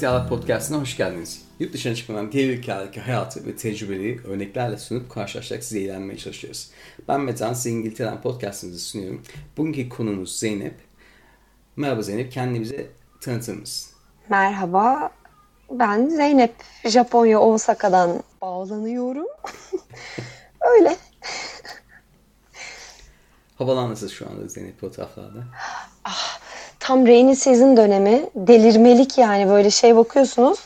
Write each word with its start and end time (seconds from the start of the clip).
Diyalog 0.00 0.28
Podcast'ına 0.28 0.78
hoş 0.78 0.96
geldiniz. 0.96 1.42
Yurt 1.58 1.72
dışına 1.72 1.94
çıkmadan 1.94 2.32
diğer 2.32 2.48
ülkelerdeki 2.48 3.00
hayatı 3.00 3.46
ve 3.46 3.56
tecrübeleri 3.56 4.20
örneklerle 4.26 4.78
sunup 4.78 5.10
karşılaşarak 5.10 5.64
size 5.64 5.80
eğlenmeye 5.80 6.18
çalışıyoruz. 6.18 6.70
Ben 7.08 7.20
Metan, 7.20 7.52
size 7.52 7.70
İngiltere'den 7.70 8.22
podcastımızı 8.22 8.80
sunuyorum. 8.80 9.22
Bugünkü 9.56 9.88
konumuz 9.88 10.38
Zeynep. 10.38 10.74
Merhaba 11.76 12.02
Zeynep, 12.02 12.34
tanıtır 13.20 13.54
mısın? 13.54 13.92
Merhaba, 14.28 15.10
ben 15.70 16.08
Zeynep. 16.08 16.54
Japonya 16.84 17.40
Osaka'dan 17.40 18.22
bağlanıyorum. 18.40 19.26
Öyle. 20.60 20.96
Havalar 23.58 23.90
nasıl 23.90 24.08
şu 24.08 24.30
anda 24.30 24.48
Zeynep 24.48 24.80
fotoğraflarda? 24.80 25.44
Tam 26.86 27.06
rainy 27.06 27.34
season 27.36 27.76
dönemi. 27.76 28.26
Delirmelik 28.34 29.18
yani 29.18 29.48
böyle 29.48 29.70
şey 29.70 29.96
bakıyorsunuz. 29.96 30.58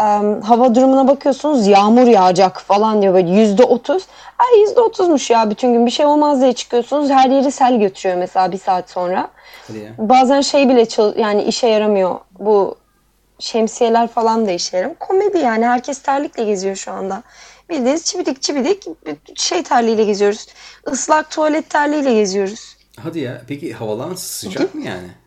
em, 0.00 0.40
hava 0.42 0.74
durumuna 0.74 1.08
bakıyorsunuz 1.08 1.66
yağmur 1.66 2.06
yağacak 2.06 2.60
falan 2.60 3.02
diyor 3.02 3.14
böyle 3.14 3.30
yüzde 3.30 3.64
otuz. 3.64 4.06
Ay 4.38 4.60
yüzde 4.60 4.80
otuzmuş 4.80 5.30
ya 5.30 5.50
bütün 5.50 5.72
gün 5.72 5.86
bir 5.86 5.90
şey 5.90 6.06
olmaz 6.06 6.40
diye 6.40 6.52
çıkıyorsunuz. 6.52 7.10
Her 7.10 7.30
yeri 7.30 7.52
sel 7.52 7.78
götürüyor 7.78 8.18
mesela 8.18 8.52
bir 8.52 8.58
saat 8.58 8.90
sonra. 8.90 9.28
Bazen 9.98 10.40
şey 10.40 10.68
bile 10.68 10.86
yani 11.20 11.42
işe 11.42 11.66
yaramıyor. 11.68 12.18
Bu 12.38 12.76
şemsiyeler 13.38 14.08
falan 14.08 14.46
da 14.46 14.50
işe 14.50 14.76
yaramıyor. 14.76 14.98
Komedi 14.98 15.38
yani 15.38 15.66
herkes 15.66 16.02
terlikle 16.02 16.44
geziyor 16.44 16.76
şu 16.76 16.92
anda. 16.92 17.22
Bildiğiniz 17.70 18.04
çibidik 18.04 18.42
çibidik 18.42 18.84
şey 19.36 19.62
terliğiyle 19.62 20.04
geziyoruz. 20.04 20.46
Islak 20.92 21.30
tuvalet 21.30 21.70
terliğiyle 21.70 22.14
geziyoruz. 22.14 22.76
Hadi 23.00 23.20
ya, 23.20 23.42
peki 23.48 23.72
havalar 23.72 24.10
nasıl 24.10 24.48
sıcak 24.48 24.74
mı 24.74 24.82
yani? 24.82 25.23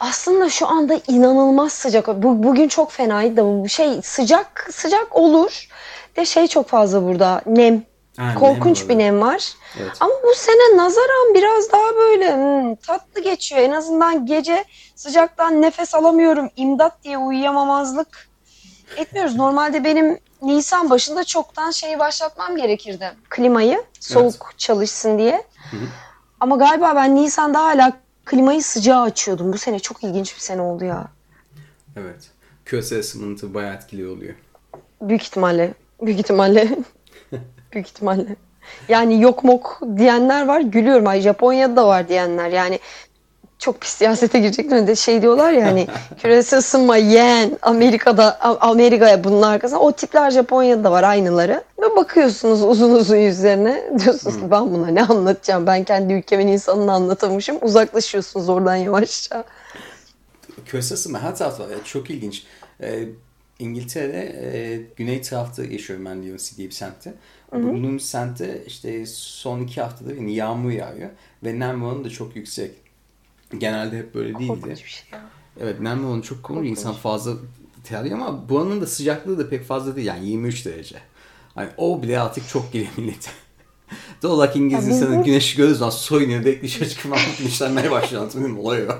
Aslında 0.00 0.50
şu 0.50 0.68
anda 0.68 1.00
inanılmaz 1.08 1.72
sıcak. 1.72 2.08
Bu, 2.08 2.42
bugün 2.42 2.68
çok 2.68 2.92
fenaydı 2.92 3.36
da 3.36 3.44
bu 3.44 3.68
şey 3.68 4.02
sıcak 4.02 4.68
sıcak 4.72 5.16
olur. 5.16 5.68
De 6.16 6.24
şey 6.24 6.46
çok 6.46 6.68
fazla 6.68 7.02
burada 7.02 7.42
nem. 7.46 7.82
Nem 8.18 8.34
Korkunç 8.34 8.82
var, 8.82 8.88
bir 8.88 8.94
evet. 8.94 9.04
nem 9.04 9.20
var. 9.20 9.52
Evet. 9.80 9.92
Ama 10.00 10.12
bu 10.24 10.34
sene 10.34 10.76
nazaran 10.76 11.34
biraz 11.34 11.72
daha 11.72 11.96
böyle 11.96 12.36
hmm, 12.36 12.74
tatlı 12.74 13.22
geçiyor. 13.22 13.60
En 13.60 13.70
azından 13.70 14.26
gece 14.26 14.64
sıcaktan 14.94 15.62
nefes 15.62 15.94
alamıyorum. 15.94 16.50
İmdat 16.56 17.04
diye 17.04 17.18
uyuyamamazlık 17.18 18.28
etmiyoruz. 18.96 19.36
Normalde 19.36 19.84
benim 19.84 20.18
Nisan 20.42 20.90
başında 20.90 21.24
çoktan 21.24 21.70
şeyi 21.70 21.98
başlatmam 21.98 22.56
gerekirdi. 22.56 23.12
Klimayı 23.30 23.84
soğuk 24.00 24.54
çalışsın 24.58 25.18
diye. 25.18 25.44
Ama 26.40 26.56
galiba 26.56 26.92
ben 26.96 27.16
Nisan'da 27.16 27.64
hala 27.64 27.92
klimayı 28.24 28.62
sıcağa 28.62 29.00
açıyordum. 29.00 29.52
Bu 29.52 29.58
sene 29.58 29.78
çok 29.78 30.04
ilginç 30.04 30.34
bir 30.34 30.40
sene 30.40 30.60
oldu 30.60 30.84
ya. 30.84 31.08
Evet. 31.96 32.30
Küresel 32.64 32.98
ısınma 32.98 33.54
bayağı 33.54 33.74
etkili 33.74 34.06
oluyor. 34.08 34.34
Büyük 35.00 35.22
ihtimalle. 35.22 35.74
Büyük 36.02 36.18
ihtimalle. 36.18 36.68
Büyük 37.72 37.86
ihtimalle. 37.86 38.36
Yani 38.88 39.22
yok 39.22 39.44
mok 39.44 39.80
diyenler 39.96 40.46
var. 40.46 40.60
Gülüyorum. 40.60 41.06
Ay 41.06 41.20
Japonya'da 41.20 41.76
da 41.76 41.86
var 41.86 42.08
diyenler. 42.08 42.48
Yani 42.48 42.78
çok 43.62 43.80
pis 43.80 43.90
siyasete 43.90 44.38
girecekler 44.40 44.86
de 44.86 44.96
şey 44.96 45.22
diyorlar 45.22 45.52
ya 45.52 45.66
hani 45.66 45.86
küresel 46.22 46.58
ısınma 46.58 46.96
yeğen 46.96 47.58
Amerika'da 47.62 48.40
Amerika'ya 48.60 49.24
bunun 49.24 49.42
arkasında 49.42 49.80
o 49.80 49.92
tipler 49.92 50.30
Japonya'da 50.30 50.84
da 50.84 50.90
var 50.92 51.02
aynıları 51.02 51.64
ve 51.82 51.96
bakıyorsunuz 51.96 52.62
uzun 52.62 52.90
uzun 52.90 53.16
yüzlerine 53.16 53.84
diyorsunuz 54.04 54.36
ki 54.36 54.50
ben 54.50 54.72
buna 54.72 54.86
ne 54.86 55.02
anlatacağım 55.02 55.66
ben 55.66 55.84
kendi 55.84 56.12
ülkemin 56.12 56.46
insanını 56.46 56.92
anlatamışım 56.92 57.58
uzaklaşıyorsunuz 57.62 58.48
oradan 58.48 58.76
yavaşça. 58.76 59.44
Küresel 60.66 60.94
ısınma 60.94 61.22
her 61.22 61.36
tarafta 61.36 61.64
var. 61.64 61.70
Çok 61.84 62.10
ilginç. 62.10 62.44
Ee, 62.80 63.08
İngiltere'de 63.58 64.20
e, 64.42 64.80
güney 64.96 65.22
tarafta 65.22 65.64
yaşıyorum 65.64 66.04
ben 66.04 66.26
Leeds 66.26 66.56
diye 66.56 66.68
bir 66.68 66.74
semtte. 66.74 67.14
Bulunduğum 67.52 68.00
semtte 68.00 68.62
işte 68.66 69.06
son 69.06 69.60
iki 69.60 69.80
haftadır 69.80 70.16
yani 70.16 70.34
yağmur 70.34 70.70
yağıyor. 70.70 71.10
Ve 71.44 71.58
nem 71.58 71.84
oranı 71.84 72.04
da 72.04 72.10
çok 72.10 72.36
yüksek. 72.36 72.81
Genelde 73.58 73.98
hep 73.98 74.14
böyle 74.14 74.38
değildi. 74.38 74.48
Korkunç 74.48 74.84
bir 74.84 74.88
şey 74.90 75.04
ya. 75.12 75.20
Evet 75.60 75.80
nem 75.80 76.06
oranı 76.06 76.22
çok 76.22 76.50
olunca 76.50 76.68
insan 76.70 76.94
fazla 76.94 77.32
terliyor 77.84 78.18
ama 78.18 78.48
buranın 78.48 78.80
da 78.80 78.86
sıcaklığı 78.86 79.38
da 79.38 79.48
pek 79.48 79.64
fazla 79.66 79.96
değil. 79.96 80.06
Yani 80.06 80.26
23 80.28 80.66
derece. 80.66 80.96
Hani 81.54 81.68
o 81.76 82.02
bile 82.02 82.20
artık 82.20 82.48
çok 82.48 82.72
geliyor 82.72 82.92
millete. 82.96 83.30
Doğal 84.22 84.32
olarak 84.32 84.56
İngiliz 84.56 84.84
Ya 84.84 84.90
biz 84.90 84.96
insanı 85.02 85.18
bu- 85.18 85.24
güneşi 85.24 85.56
gördüğü 85.56 85.74
zaman 85.74 85.90
soyunuyor, 85.90 86.44
direkt 86.44 86.64
dışarı 86.64 86.88
çıkıp 86.88 87.16
güneşlenmeye 87.38 87.90
başlıyor. 87.90 88.22
Anladın 88.22 88.50
mı? 88.50 88.60
Olay 88.60 88.82
o. 88.88 88.92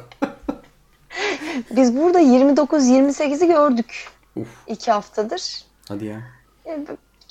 Biz 1.77 1.97
burada 1.97 2.21
29-28'i 2.21 3.47
gördük 3.47 4.09
Uf, 4.37 4.49
iki 4.67 4.91
haftadır. 4.91 5.63
hadi 5.89 6.05
ya. 6.05 6.23
E, 6.67 6.79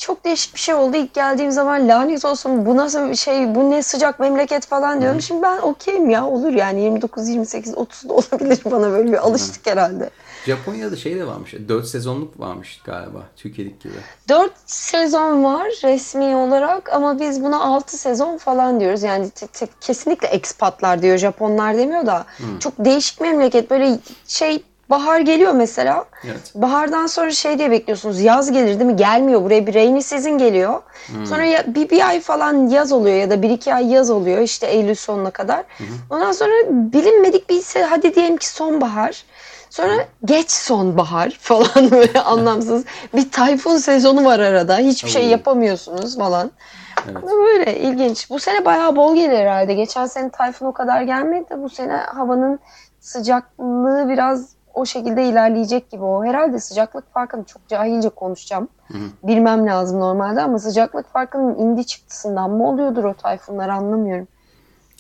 Çok 0.02 0.26
değişik 0.26 0.56
bir 0.56 0.60
şey 0.60 0.76
oldu. 0.76 0.98
İlk 0.98 1.14
geldiğim 1.14 1.52
zaman 1.52 1.88
lanet 1.88 2.26
olsun 2.26 2.66
bu 2.66 2.78
nasıl 2.78 3.10
bir 3.10 3.16
şey 3.16 3.56
bu 3.56 3.70
ne 3.72 3.84
sıcak 3.84 4.20
memleket 4.20 4.66
falan 4.66 5.02
diyorum. 5.02 5.22
Şimdi 5.22 5.42
ben 5.42 5.58
okeyim 5.58 6.10
ya 6.10 6.26
olur 6.28 6.54
yani 6.54 6.82
29, 6.82 7.28
28, 7.30 7.78
30 7.78 8.10
da 8.10 8.14
olabilir 8.14 8.60
bana 8.66 8.92
böyle 8.92 9.12
bir 9.12 9.18
alıştık 9.18 9.68
herhalde. 9.68 10.10
Japonya'da 10.46 10.96
şey 10.96 11.16
de 11.16 11.28
varmış. 11.28 11.54
4 11.68 11.88
sezonluk 11.88 12.40
varmış 12.40 12.82
galiba. 12.86 13.20
Türkiye'deki 13.36 13.80
gibi. 13.80 13.94
4 14.30 14.52
sezon 14.66 15.44
var 15.44 15.68
resmi 15.84 16.36
olarak 16.36 16.94
ama 16.94 17.20
biz 17.20 17.44
buna 17.44 17.64
6 17.64 17.98
sezon 17.98 18.38
falan 18.38 18.80
diyoruz. 18.80 19.04
Yani 19.04 19.30
te- 19.30 19.48
te- 19.48 19.68
kesinlikle 19.82 20.28
ekspatlar 20.28 21.02
diyor 21.02 21.18
Japonlar 21.18 21.78
demiyor 21.78 22.06
da. 22.06 22.26
Çok 22.60 22.74
değişik 22.80 23.22
memleket 23.22 23.72
böyle 23.72 24.00
şey 24.28 24.64
bahar 24.92 25.20
geliyor 25.20 25.54
mesela. 25.54 26.06
Evet. 26.26 26.52
Bahardan 26.56 27.08
sonra 27.08 27.32
şey 27.32 27.58
diye 27.58 27.72
bekliyorsunuz. 27.72 28.22
Yaz 28.22 28.52
gelir 28.52 28.80
değil 28.80 28.92
mi? 28.92 28.96
Gelmiyor. 28.96 29.44
Buraya 29.44 29.68
bir 29.68 29.74
rainy 29.74 30.02
season 30.02 30.38
geliyor. 30.38 30.82
Sonra 31.26 31.44
ya, 31.44 31.64
bir, 31.68 31.90
bir 31.90 32.08
ay 32.08 32.20
falan 32.20 32.68
yaz 32.68 32.92
oluyor 32.92 33.16
ya 33.16 33.30
da 33.30 33.42
bir 33.42 33.50
iki 33.50 33.74
ay 33.74 33.92
yaz 33.92 34.10
oluyor 34.10 34.42
işte 34.42 34.68
Eylül 34.68 34.96
sonuna 34.96 35.32
kadar. 35.32 35.64
Ondan 36.10 36.32
sonra 36.32 36.52
bilinmedik 36.70 37.50
bir 37.50 37.56
ise 37.56 37.84
hadi 37.84 38.16
diyelim 38.16 38.38
ki 38.38 38.48
sonbahar. 38.48 39.24
Sonra 39.70 39.94
geç 40.26 40.52
sonbahar 40.52 41.30
falan 41.40 41.92
böyle 41.92 42.20
anlamsız. 42.26 42.86
Bir 43.14 43.32
tayfun 43.32 43.78
sezonu 43.78 44.26
var 44.26 44.40
arada. 44.40 44.78
Hiçbir 44.78 45.10
şey 45.10 45.28
yapamıyorsunuz 45.28 46.18
falan. 46.18 46.52
Evet. 47.12 47.24
Böyle 47.24 47.80
ilginç. 47.80 48.30
Bu 48.30 48.40
sene 48.40 48.66
bayağı 48.66 48.96
bol 48.96 49.16
gelir 49.16 49.38
herhalde. 49.38 49.74
Geçen 49.74 50.06
sene 50.06 50.30
tayfun 50.30 50.66
o 50.66 50.72
kadar 50.72 51.02
gelmedi 51.02 51.50
de 51.50 51.64
bu 51.64 51.70
sene 51.70 51.94
havanın 51.94 52.60
sıcaklığı 53.00 54.10
biraz 54.10 54.50
o 54.74 54.86
şekilde 54.86 55.28
ilerleyecek 55.28 55.90
gibi 55.92 56.04
o. 56.04 56.24
Herhalde 56.26 56.60
sıcaklık 56.60 57.14
farkını 57.14 57.44
çok 57.44 57.68
cahilce 57.68 58.10
konuşacağım. 58.10 58.68
Bilmem 59.24 59.68
lazım 59.68 60.00
normalde 60.00 60.42
ama 60.42 60.60
sıcaklık 60.60 61.08
farkının 61.08 61.56
indi 61.56 61.86
çıktısından 61.86 62.52
mı 62.52 62.70
oluyordur 62.70 63.04
o 63.04 63.14
tayfunlar 63.14 63.70
anlamıyorum. 63.70 64.28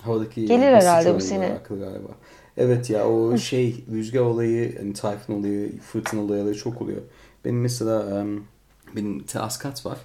Havadaki 0.01 0.45
Gelir 0.45 0.73
herhalde 0.73 1.15
bu 1.15 1.19
sene. 1.19 1.57
galiba. 1.69 2.09
Evet 2.57 2.89
ya 2.89 3.07
o 3.09 3.37
şey 3.37 3.85
rüzgar 3.91 4.19
olayı, 4.21 4.77
hani 4.77 4.93
tayfun 4.93 5.39
olayı, 5.39 5.79
fırtına 5.79 6.21
olayları 6.21 6.57
çok 6.57 6.81
oluyor. 6.81 7.01
Benim 7.45 7.61
mesela 7.61 8.19
em, 8.19 8.43
benim 8.95 9.23
teras 9.23 9.57
kat 9.57 9.85
var. 9.85 9.97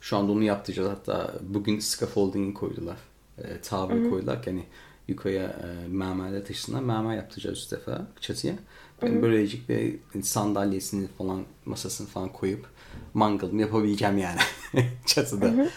Şu 0.00 0.16
anda 0.16 0.32
onu 0.32 0.42
yaptıracağız. 0.42 0.88
Hatta 0.90 1.30
bugün 1.40 1.78
scaffolding 1.78 2.58
koydular. 2.58 2.96
E, 3.38 3.60
tabir 3.60 4.10
koydular 4.10 4.42
ki 4.42 4.50
hani 4.50 4.64
yukarıya 5.08 5.42
e, 5.44 5.88
mermerle 5.88 6.44
taşısınlar. 6.44 6.80
Mermer 6.80 7.16
yaptıracağız 7.16 7.58
üst 7.58 7.72
defa 7.72 8.06
çatıya. 8.20 8.54
Ben 9.02 9.22
böylecik 9.22 9.68
bir 9.68 9.98
sandalyesini 10.22 11.06
falan 11.18 11.42
masasını 11.64 12.06
falan 12.06 12.28
koyup 12.32 12.66
mangalımı 13.14 13.60
yapabileceğim 13.60 14.18
yani 14.18 14.38
çatıda. 15.06 15.70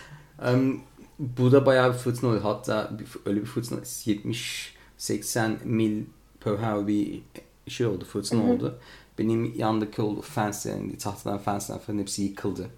Em, 0.45 0.79
bu 1.19 1.51
da 1.51 1.65
bayağı 1.65 1.93
bir 1.93 1.97
fırtına 1.97 2.29
oluyor. 2.29 2.43
Hatta 2.43 2.89
bir- 2.99 3.29
öyle 3.29 3.41
bir 3.41 3.45
fırtına 3.45 3.79
70-80 3.79 5.51
mil 5.63 6.03
per 6.39 6.51
hour 6.51 6.87
bir 6.87 7.21
şey 7.67 7.87
oldu, 7.87 8.05
fırtına 8.05 8.51
oldu. 8.53 8.79
Benim 9.19 9.53
yandaki 9.57 10.01
o 10.01 10.21
fenslerin, 10.21 10.95
tahtadan 10.95 11.37
fensler 11.37 11.79
falan 11.79 11.99
hepsi 11.99 12.23
yıkıldı. 12.23 12.69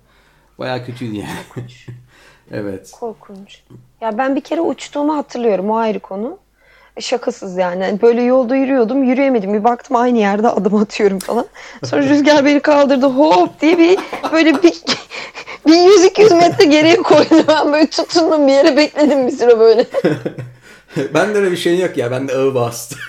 Bayağı 0.60 0.86
kötüydü 0.86 1.16
yani. 1.16 1.40
evet. 2.52 2.92
Korkunç. 3.00 3.64
Ya 4.02 4.18
ben 4.18 4.36
bir 4.36 4.42
kere 4.42 4.62
uçtuğumu 4.62 5.16
hatırlıyorum. 5.18 5.70
O 5.70 5.76
ayrı 5.76 6.00
konu. 6.00 6.38
Şakasız 7.00 7.58
yani. 7.58 7.84
Hani 7.84 8.02
Böyle 8.02 8.22
yolda 8.22 8.56
yürüyordum. 8.56 9.04
Yürüyemedim. 9.04 9.54
Bir 9.54 9.64
baktım 9.64 9.96
aynı 9.96 10.18
yerde 10.18 10.50
adım 10.50 10.76
atıyorum 10.76 11.20
falan. 11.20 11.46
Sonra 11.86 12.04
rüzgar 12.04 12.46
beni 12.46 12.60
kaldırdı. 12.60 13.06
Hop 13.06 13.62
diye 13.62 13.78
bir 13.78 14.00
böyle 14.34 14.54
bir 14.64 14.74
bir 15.68 15.74
100-200 15.74 16.38
metre 16.38 16.66
geriye 16.66 16.96
koydu. 16.96 17.44
Ben 17.48 17.74
böyle 17.74 17.88
tutundum 17.88 18.48
bir 18.48 18.52
yere 18.52 18.78
bekledim 18.78 19.28
bir 19.28 19.32
süre 19.32 19.60
böyle. 19.60 19.86
ben 21.14 21.34
de 21.34 21.38
öyle 21.38 21.52
bir 21.52 21.58
şey 21.58 21.80
yok 21.80 21.98
ya. 21.98 22.12
Ben 22.12 22.28
de 22.28 22.34
ağır 22.34 22.56
bastı. 22.56 22.96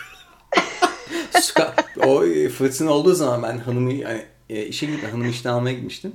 O 2.07 2.23
fırtına 2.59 2.91
olduğu 2.91 3.15
zaman 3.15 3.43
ben 3.43 3.59
hanımı 3.59 4.05
hani 4.05 4.25
e, 4.51 4.67
işe 4.67 4.87
gittim. 4.87 5.09
Hanımı 5.11 5.29
işten 5.31 5.51
almaya 5.51 5.73
gitmiştim. 5.75 6.13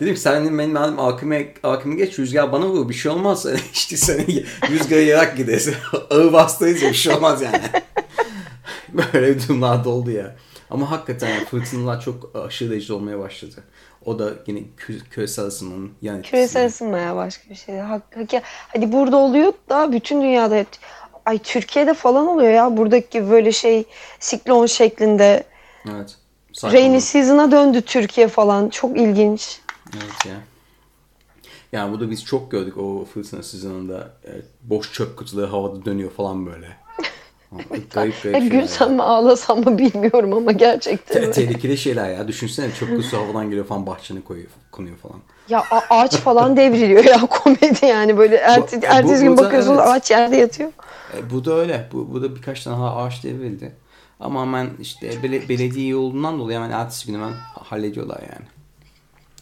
Dedim 0.00 0.14
ki 0.14 0.20
sen 0.20 0.44
benim 0.44 0.58
benim 0.58 0.76
arkama, 0.76 1.34
arkama 1.62 1.94
geç 1.94 2.18
rüzgar 2.18 2.52
bana 2.52 2.66
vurur 2.66 2.88
bir 2.88 2.94
şey 2.94 3.12
olmaz. 3.12 3.46
İşte 3.72 3.96
seni 3.96 4.44
rüzgara 4.70 5.00
yarak 5.00 5.36
gidersin. 5.36 5.74
ağır 6.10 6.32
bastıyız 6.32 6.82
ya 6.82 6.90
bir 6.90 6.94
şey 6.94 7.14
olmaz 7.14 7.42
yani. 7.42 7.60
Böyle 9.12 9.42
durumlar 9.42 9.84
da 9.84 9.88
oldu 9.88 10.10
ya. 10.10 10.36
Ama 10.70 10.90
hakikaten 10.90 11.28
yani 11.28 11.44
fırtınalar 11.44 12.00
çok 12.00 12.30
aşırı 12.46 12.70
derecede 12.70 12.92
olmaya 12.92 13.18
başladı. 13.18 13.64
O 14.04 14.18
da 14.18 14.30
yine 14.46 14.58
kü- 14.58 15.08
küresel 15.10 15.44
ısınmanın 15.44 15.92
yan 16.02 16.18
etkisi. 16.18 16.30
Küresel 16.30 16.66
ısınmaya 16.66 17.16
başka 17.16 17.50
bir 17.50 17.54
şey. 17.54 17.78
Hak, 17.78 18.02
hak- 18.16 18.42
hadi 18.44 18.92
burada 18.92 19.16
oluyor 19.16 19.52
da 19.68 19.92
bütün 19.92 20.22
dünyada 20.22 20.64
ay 21.26 21.38
Türkiye'de 21.38 21.94
falan 21.94 22.26
oluyor 22.26 22.52
ya 22.52 22.76
buradaki 22.76 23.30
böyle 23.30 23.52
şey 23.52 23.84
siklon 24.20 24.66
şeklinde 24.66 25.44
Evet. 25.94 26.16
Rainy 26.64 27.00
season'a 27.00 27.50
döndü 27.50 27.82
Türkiye 27.82 28.28
falan. 28.28 28.68
Çok 28.68 28.98
ilginç. 28.98 29.60
Evet 29.96 30.26
ya. 30.26 30.36
Yani 31.72 31.92
bu 31.92 32.00
da 32.00 32.10
biz 32.10 32.24
çok 32.24 32.50
gördük 32.50 32.78
o 32.78 33.04
fırtına 33.04 33.42
sezonunda. 33.42 34.10
Evet, 34.24 34.44
boş 34.62 34.92
çöp 34.92 35.16
kutuları 35.16 35.46
havada 35.46 35.84
dönüyor 35.84 36.10
falan 36.10 36.46
böyle. 36.46 36.66
garip 37.94 38.22
garip 38.22 38.22
şeyler 38.22 38.60
gülsem 38.60 38.94
mi 38.94 39.02
ağlasam 39.02 39.58
mı 39.58 39.78
bilmiyorum 39.78 40.32
ama 40.32 40.52
gerçekten 40.52 41.20
Te- 41.20 41.30
tehlikeli 41.30 41.78
şeyler 41.78 42.10
ya. 42.10 42.28
Düşünsene 42.28 42.72
çöp 42.74 42.96
kutusu 42.96 43.16
havadan 43.16 43.44
geliyor 43.46 43.66
falan 43.66 43.86
bahçene 43.86 44.20
koyuyor, 44.20 44.48
konuyor 44.72 44.96
falan. 44.96 45.16
Ya 45.48 45.64
ağaç 45.90 46.16
falan 46.16 46.56
devriliyor 46.56 47.04
ya 47.04 47.20
komedi 47.30 47.86
yani 47.86 48.18
böyle 48.18 48.36
ertesi, 48.36 48.82
bu- 48.82 48.86
ertesi 48.86 49.24
gün 49.24 49.32
bu 49.32 49.40
da 49.40 49.44
bakıyorsun 49.44 49.74
evet. 49.74 49.86
ağaç 49.86 50.10
yerde 50.10 50.36
yatıyor. 50.36 50.72
E, 51.16 51.30
bu 51.30 51.44
da 51.44 51.54
öyle. 51.54 51.88
Bu, 51.92 52.12
bu 52.12 52.22
da 52.22 52.36
birkaç 52.36 52.64
tane 52.64 52.84
ağaç 52.84 53.24
devrildi. 53.24 53.72
Ama 54.20 54.40
hemen 54.40 54.70
işte 54.80 55.22
bele, 55.22 55.48
belediye 55.48 55.88
yolundan 55.88 56.38
dolayı 56.38 56.58
hemen 56.58 56.70
ertesi 56.70 57.06
gün 57.06 57.14
hemen 57.14 57.32
hallediyorlar 57.64 58.20
yani. 58.22 58.46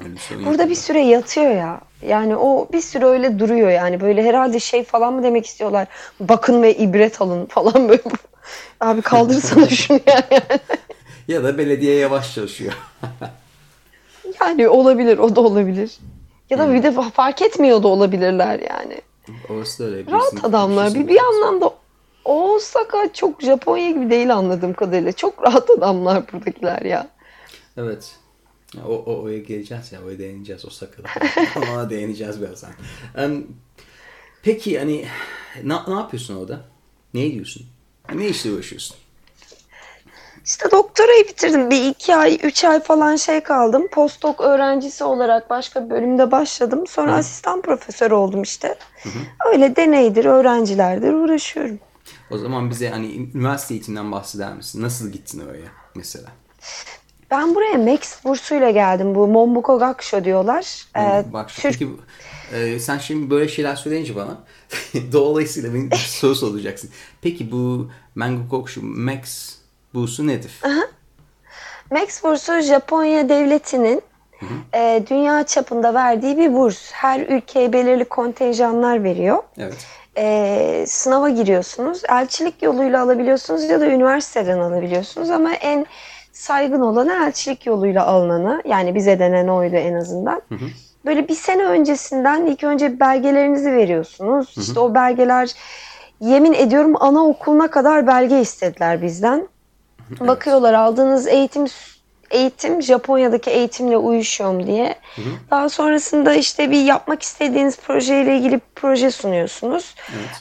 Bir 0.01 0.45
Burada 0.47 0.63
yok 0.63 0.71
bir 0.71 0.75
süre 0.75 1.01
yatıyor 1.01 1.51
ya. 1.51 1.81
Yani 2.09 2.37
o 2.37 2.69
bir 2.73 2.81
süre 2.81 3.05
öyle 3.05 3.39
duruyor 3.39 3.71
yani. 3.71 4.01
Böyle 4.01 4.23
herhalde 4.23 4.61
şey 4.61 4.85
falan 4.85 5.13
mı 5.13 5.23
demek 5.23 5.47
istiyorlar. 5.47 5.89
Bakın 6.21 6.63
ve 6.63 6.75
ibret 6.77 7.21
alın 7.21 7.47
falan 7.47 7.89
böyle. 7.89 8.03
Abi 8.81 9.03
kaldırsana 9.03 9.69
şunu 9.69 10.01
yani. 10.07 10.43
Ya 11.29 11.45
da 11.45 11.59
belediye 11.59 11.95
yavaş 11.95 12.35
çalışıyor. 12.35 12.73
Yani 14.41 14.69
olabilir 14.69 15.19
o 15.19 15.37
da 15.37 15.41
olabilir. 15.41 15.99
Ya 16.51 16.59
Hmm. 16.59 16.65
da 16.67 16.75
bir 16.75 16.83
de 16.83 17.11
fark 17.11 17.43
etmiyor 17.43 17.83
da 17.83 17.89
olabilirler 17.89 18.61
yani. 18.71 19.01
Orası 19.51 19.79
da 19.85 19.97
öyle. 19.97 20.11
Rahat 20.13 20.45
adamlar. 20.45 20.95
Bir, 20.95 21.01
bir 21.01 21.09
birisinin- 21.09 21.61
anlamda 22.25 22.55
Osaka 22.55 23.13
çok 23.13 23.43
Japonya 23.43 23.91
gibi 23.91 24.11
değil 24.11 24.35
anladığım 24.35 24.75
kadarıyla. 24.75 25.13
Çok 25.13 25.43
rahat 25.43 25.71
adamlar 25.71 26.33
buradakiler 26.33 26.83
ya. 26.83 27.09
Evet. 27.77 28.17
O, 28.89 28.93
o, 28.93 29.23
oraya 29.23 29.39
geleceğiz 29.39 29.93
ya. 29.93 30.03
Oraya 30.05 30.19
değineceğiz 30.19 30.65
Osaka'da. 30.65 31.09
Ona 31.73 31.91
değineceğiz 31.91 32.43
birazdan. 32.43 32.71
Em, 33.17 33.47
peki 34.43 34.79
hani 34.79 35.07
ne, 35.65 35.75
ne 35.89 35.95
yapıyorsun 35.95 36.37
orada? 36.37 36.61
Ne 37.15 37.27
ediyorsun? 37.27 37.67
Ne 38.15 38.29
işle 38.29 38.51
uğraşıyorsun? 38.51 38.97
İşte 40.45 40.71
doktorayı 40.71 41.29
bitirdim. 41.29 41.71
Bir 41.71 41.85
iki 41.85 42.17
ay, 42.17 42.39
üç 42.43 42.65
ay 42.65 42.81
falan 42.81 43.17
şey 43.17 43.41
kaldım. 43.41 43.89
Postdoc 43.89 44.45
öğrencisi 44.45 45.05
olarak 45.05 45.51
başka 45.51 45.85
bir 45.85 45.91
bölümde 45.91 46.31
başladım. 46.31 46.87
Sonra 46.87 47.15
asistan 47.15 47.63
profesör 47.63 48.11
oldum 48.11 48.43
işte. 48.43 48.75
Öyle 49.47 49.77
deneydir, 49.77 50.25
öğrencilerdir 50.25 51.13
uğraşıyorum. 51.13 51.79
O 52.31 52.39
zaman 52.39 52.71
bize 52.71 52.89
hani 52.89 53.31
üniversite 53.35 53.75
eğitiminden 53.75 54.13
bahseder 54.13 54.53
misin? 54.55 54.83
Nasıl 54.83 55.09
gittin 55.13 55.41
oraya 55.49 55.69
mesela? 55.95 56.29
Ben 57.31 57.55
buraya 57.55 57.75
Max 57.79 58.25
bursuyla 58.25 58.71
geldim. 58.71 59.15
Bu 59.15 59.27
Mombuko 59.29 59.79
Gakusho 59.79 60.25
diyorlar. 60.25 60.85
Ee, 60.97 61.25
Bak 61.33 61.51
şu- 61.51 61.63
Türk- 61.63 61.73
peki 61.79 61.91
e, 62.53 62.79
sen 62.79 62.99
şimdi 62.99 63.31
böyle 63.31 63.49
şeyler 63.49 63.77
söyleyince 63.77 64.17
bana 64.17 64.39
dolayısıyla 65.13 65.75
benim 65.75 65.91
bir 65.91 65.97
soru 65.97 66.35
soracaksın. 66.35 66.91
Peki 67.23 67.53
bu 67.53 67.91
Mango 68.15 68.49
Kokushu 68.49 68.83
Max 68.83 69.55
busu 69.95 70.27
nedir? 70.27 70.61
Max 71.91 72.25
bursu 72.25 72.61
Japonya 72.61 73.29
devletinin 73.29 74.03
e, 74.75 75.05
dünya 75.11 75.47
çapında 75.47 75.95
verdiği 75.95 76.37
bir 76.37 76.53
burs. 76.55 76.93
Her 76.93 77.21
ülkeye 77.21 77.73
belirli 77.73 78.05
kontenjanlar 78.05 79.05
veriyor. 79.05 79.43
Evet. 79.59 79.87
E, 80.19 80.85
sınava 80.89 81.29
giriyorsunuz. 81.29 82.03
Elçilik 82.09 82.63
yoluyla 82.63 83.03
alabiliyorsunuz 83.03 83.65
ya 83.65 83.81
da 83.81 83.87
üniversiteden 83.87 84.59
alabiliyorsunuz 84.59 85.31
ama 85.31 85.55
en 85.55 85.87
saygın 86.33 86.81
olanı 86.81 87.13
elçilik 87.27 87.67
yoluyla 87.67 88.07
alınanı. 88.07 88.63
Yani 88.65 88.95
bize 88.95 89.19
denen 89.19 89.49
oydu 89.49 89.77
en 89.77 89.95
azından. 89.95 90.43
Böyle 91.05 91.29
bir 91.29 91.35
sene 91.35 91.65
öncesinden 91.65 92.47
ilk 92.47 92.65
önce 92.65 93.01
belgelerinizi 93.01 93.73
veriyorsunuz. 93.73 94.55
İşte 94.59 94.81
o 94.81 94.95
belgeler 94.95 95.55
yemin 96.21 96.53
ediyorum 96.53 97.03
anaokuluna 97.03 97.71
kadar 97.71 98.07
belge 98.07 98.41
istediler 98.41 99.03
bizden. 99.03 99.49
Bakıyorlar 100.21 100.75
aldığınız 100.75 101.27
eğitim 101.27 101.67
eğitim 102.31 102.83
Japonya'daki 102.83 103.51
eğitimle 103.51 103.97
uyuşuyor 103.97 104.51
mu 104.53 104.67
diye. 104.67 104.95
Daha 105.51 105.69
sonrasında 105.69 106.35
işte 106.35 106.71
bir 106.71 106.85
yapmak 106.85 107.23
istediğiniz 107.23 107.77
projeyle 107.79 108.37
ilgili 108.37 108.53
bir 108.55 108.61
proje 108.77 109.11
sunuyorsunuz. 109.11 109.95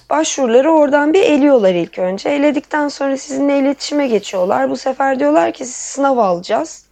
Başvuruları 0.09 0.71
oradan 0.71 1.13
bir 1.13 1.21
eliyorlar 1.23 1.73
ilk 1.73 1.99
önce. 1.99 2.29
Eledikten 2.29 2.87
sonra 2.87 3.17
sizinle 3.17 3.59
iletişime 3.59 4.07
geçiyorlar. 4.07 4.69
Bu 4.69 4.77
sefer 4.77 5.19
diyorlar 5.19 5.51
ki 5.53 5.65
siz 5.65 5.75
sınav 5.75 6.17
alacağız. 6.17 6.85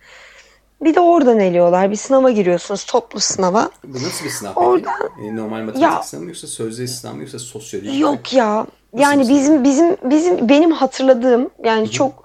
Bir 0.82 0.96
de 0.96 1.00
oradan 1.00 1.40
eliyorlar. 1.40 1.92
Bir 1.92 1.96
sınava 1.96 2.30
giriyorsunuz 2.32 2.86
toplu 2.86 3.20
sınava. 3.20 3.70
Bu 3.84 3.98
nasıl 3.98 4.26
bir 4.26 4.30
sınav 4.30 4.54
Oradan- 4.56 4.94
peki? 5.18 5.36
Normal 5.36 5.58
matematik 5.60 5.82
Ya- 5.82 6.04
sınavı 6.04 6.24
mı 6.24 6.30
yoksa 6.30 6.48
sözlü 6.48 6.88
sınav 6.88 7.14
mı 7.14 7.22
yoksa 7.22 7.40
sosyoloji 7.40 7.90
mi? 7.92 8.00
Yok 8.00 8.34
ya. 8.34 8.66
Yani 8.98 9.22
bir 9.22 9.26
şey? 9.28 9.36
bizim 9.36 9.64
bizim 9.64 9.98
bizim 10.04 10.50
benim 10.50 10.72
hatırladığım 10.72 11.50
yani 11.64 11.92
çok 11.92 12.24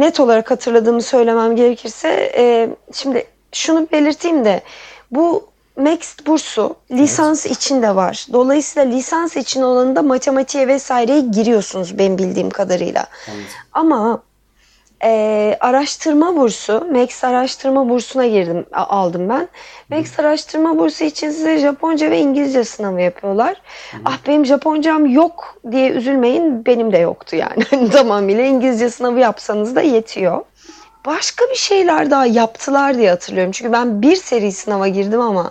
net 0.00 0.20
olarak 0.20 0.50
hatırladığımı 0.50 1.02
söylemem 1.02 1.56
gerekirse 1.56 2.32
e, 2.36 2.68
şimdi 2.92 3.24
şunu 3.52 3.88
belirteyim 3.92 4.44
de 4.44 4.62
bu 5.10 5.48
Max 5.76 6.16
bursu 6.26 6.76
lisans 6.90 7.46
için 7.46 7.82
de 7.82 7.96
var. 7.96 8.26
Dolayısıyla 8.32 8.88
lisans 8.88 9.36
için 9.36 9.62
olanında 9.62 10.02
matematiğe 10.02 10.68
vesaireye 10.68 11.20
giriyorsunuz 11.20 11.98
benim 11.98 12.18
bildiğim 12.18 12.50
kadarıyla. 12.50 13.06
Anladım. 13.28 13.44
Ama 13.72 14.22
e, 15.04 15.56
araştırma 15.60 16.36
bursu, 16.36 16.86
Max 16.92 17.24
araştırma 17.24 17.88
bursuna 17.88 18.26
girdim, 18.26 18.66
aldım 18.72 19.28
ben. 19.28 19.48
Max 19.88 20.18
araştırma 20.18 20.78
bursu 20.78 21.04
için 21.04 21.30
size 21.30 21.58
Japonca 21.58 22.10
ve 22.10 22.18
İngilizce 22.18 22.64
sınavı 22.64 23.00
yapıyorlar. 23.00 23.62
Ah 24.04 24.18
benim 24.26 24.46
Japoncam 24.46 25.06
yok 25.06 25.56
diye 25.70 25.90
üzülmeyin, 25.90 26.66
benim 26.66 26.92
de 26.92 26.98
yoktu 26.98 27.36
yani. 27.36 27.64
Hani 27.70 27.90
Tamamıyla 27.90 28.44
İngilizce 28.44 28.90
sınavı 28.90 29.18
yapsanız 29.18 29.76
da 29.76 29.80
yetiyor. 29.80 30.40
Başka 31.06 31.44
bir 31.50 31.56
şeyler 31.56 32.10
daha 32.10 32.26
yaptılar 32.26 32.96
diye 32.98 33.10
hatırlıyorum. 33.10 33.52
Çünkü 33.52 33.72
ben 33.72 34.02
bir 34.02 34.16
seri 34.16 34.52
sınava 34.52 34.88
girdim 34.88 35.20
ama 35.20 35.50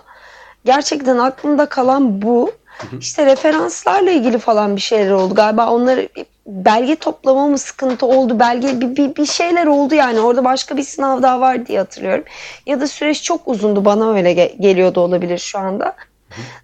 gerçekten 0.65 1.17
aklımda 1.17 1.65
kalan 1.65 2.21
bu. 2.21 2.51
İşte 2.99 3.25
referanslarla 3.25 4.11
ilgili 4.11 4.37
falan 4.37 4.75
bir 4.75 4.81
şeyler 4.81 5.11
oldu. 5.11 5.35
Galiba 5.35 5.69
onları 5.69 6.09
belge 6.47 6.95
toplama 6.95 7.47
mı 7.47 7.57
sıkıntı 7.57 8.05
oldu? 8.05 8.39
Belge 8.39 8.81
bir, 8.81 8.95
bir, 8.95 9.15
bir 9.15 9.25
şeyler 9.25 9.65
oldu 9.65 9.95
yani. 9.95 10.19
Orada 10.19 10.43
başka 10.45 10.77
bir 10.77 10.83
sınav 10.83 11.21
daha 11.21 11.41
var 11.41 11.65
diye 11.65 11.79
hatırlıyorum. 11.79 12.23
Ya 12.65 12.81
da 12.81 12.87
süreç 12.87 13.23
çok 13.23 13.47
uzundu. 13.47 13.85
Bana 13.85 14.13
öyle 14.13 14.33
ge- 14.33 14.61
geliyordu 14.61 14.99
olabilir 14.99 15.37
şu 15.37 15.59
anda. 15.59 15.95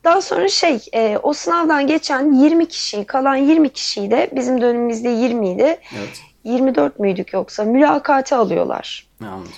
Daha 0.03 0.21
sonra 0.21 0.47
şey 0.47 0.79
e, 0.93 1.17
o 1.23 1.33
sınavdan 1.33 1.87
geçen 1.87 2.31
20 2.31 2.65
kişiyi 2.65 3.05
kalan 3.05 3.35
20 3.35 3.69
kişiyi 3.69 4.11
de 4.11 4.29
bizim 4.35 4.61
dönemimizde 4.61 5.09
20 5.09 5.49
idi. 5.49 5.63
Evet. 5.97 6.21
24 6.43 6.99
müydük 6.99 7.33
yoksa 7.33 7.63
mülakate 7.63 8.35
alıyorlar. 8.35 9.07
Anladım. 9.21 9.51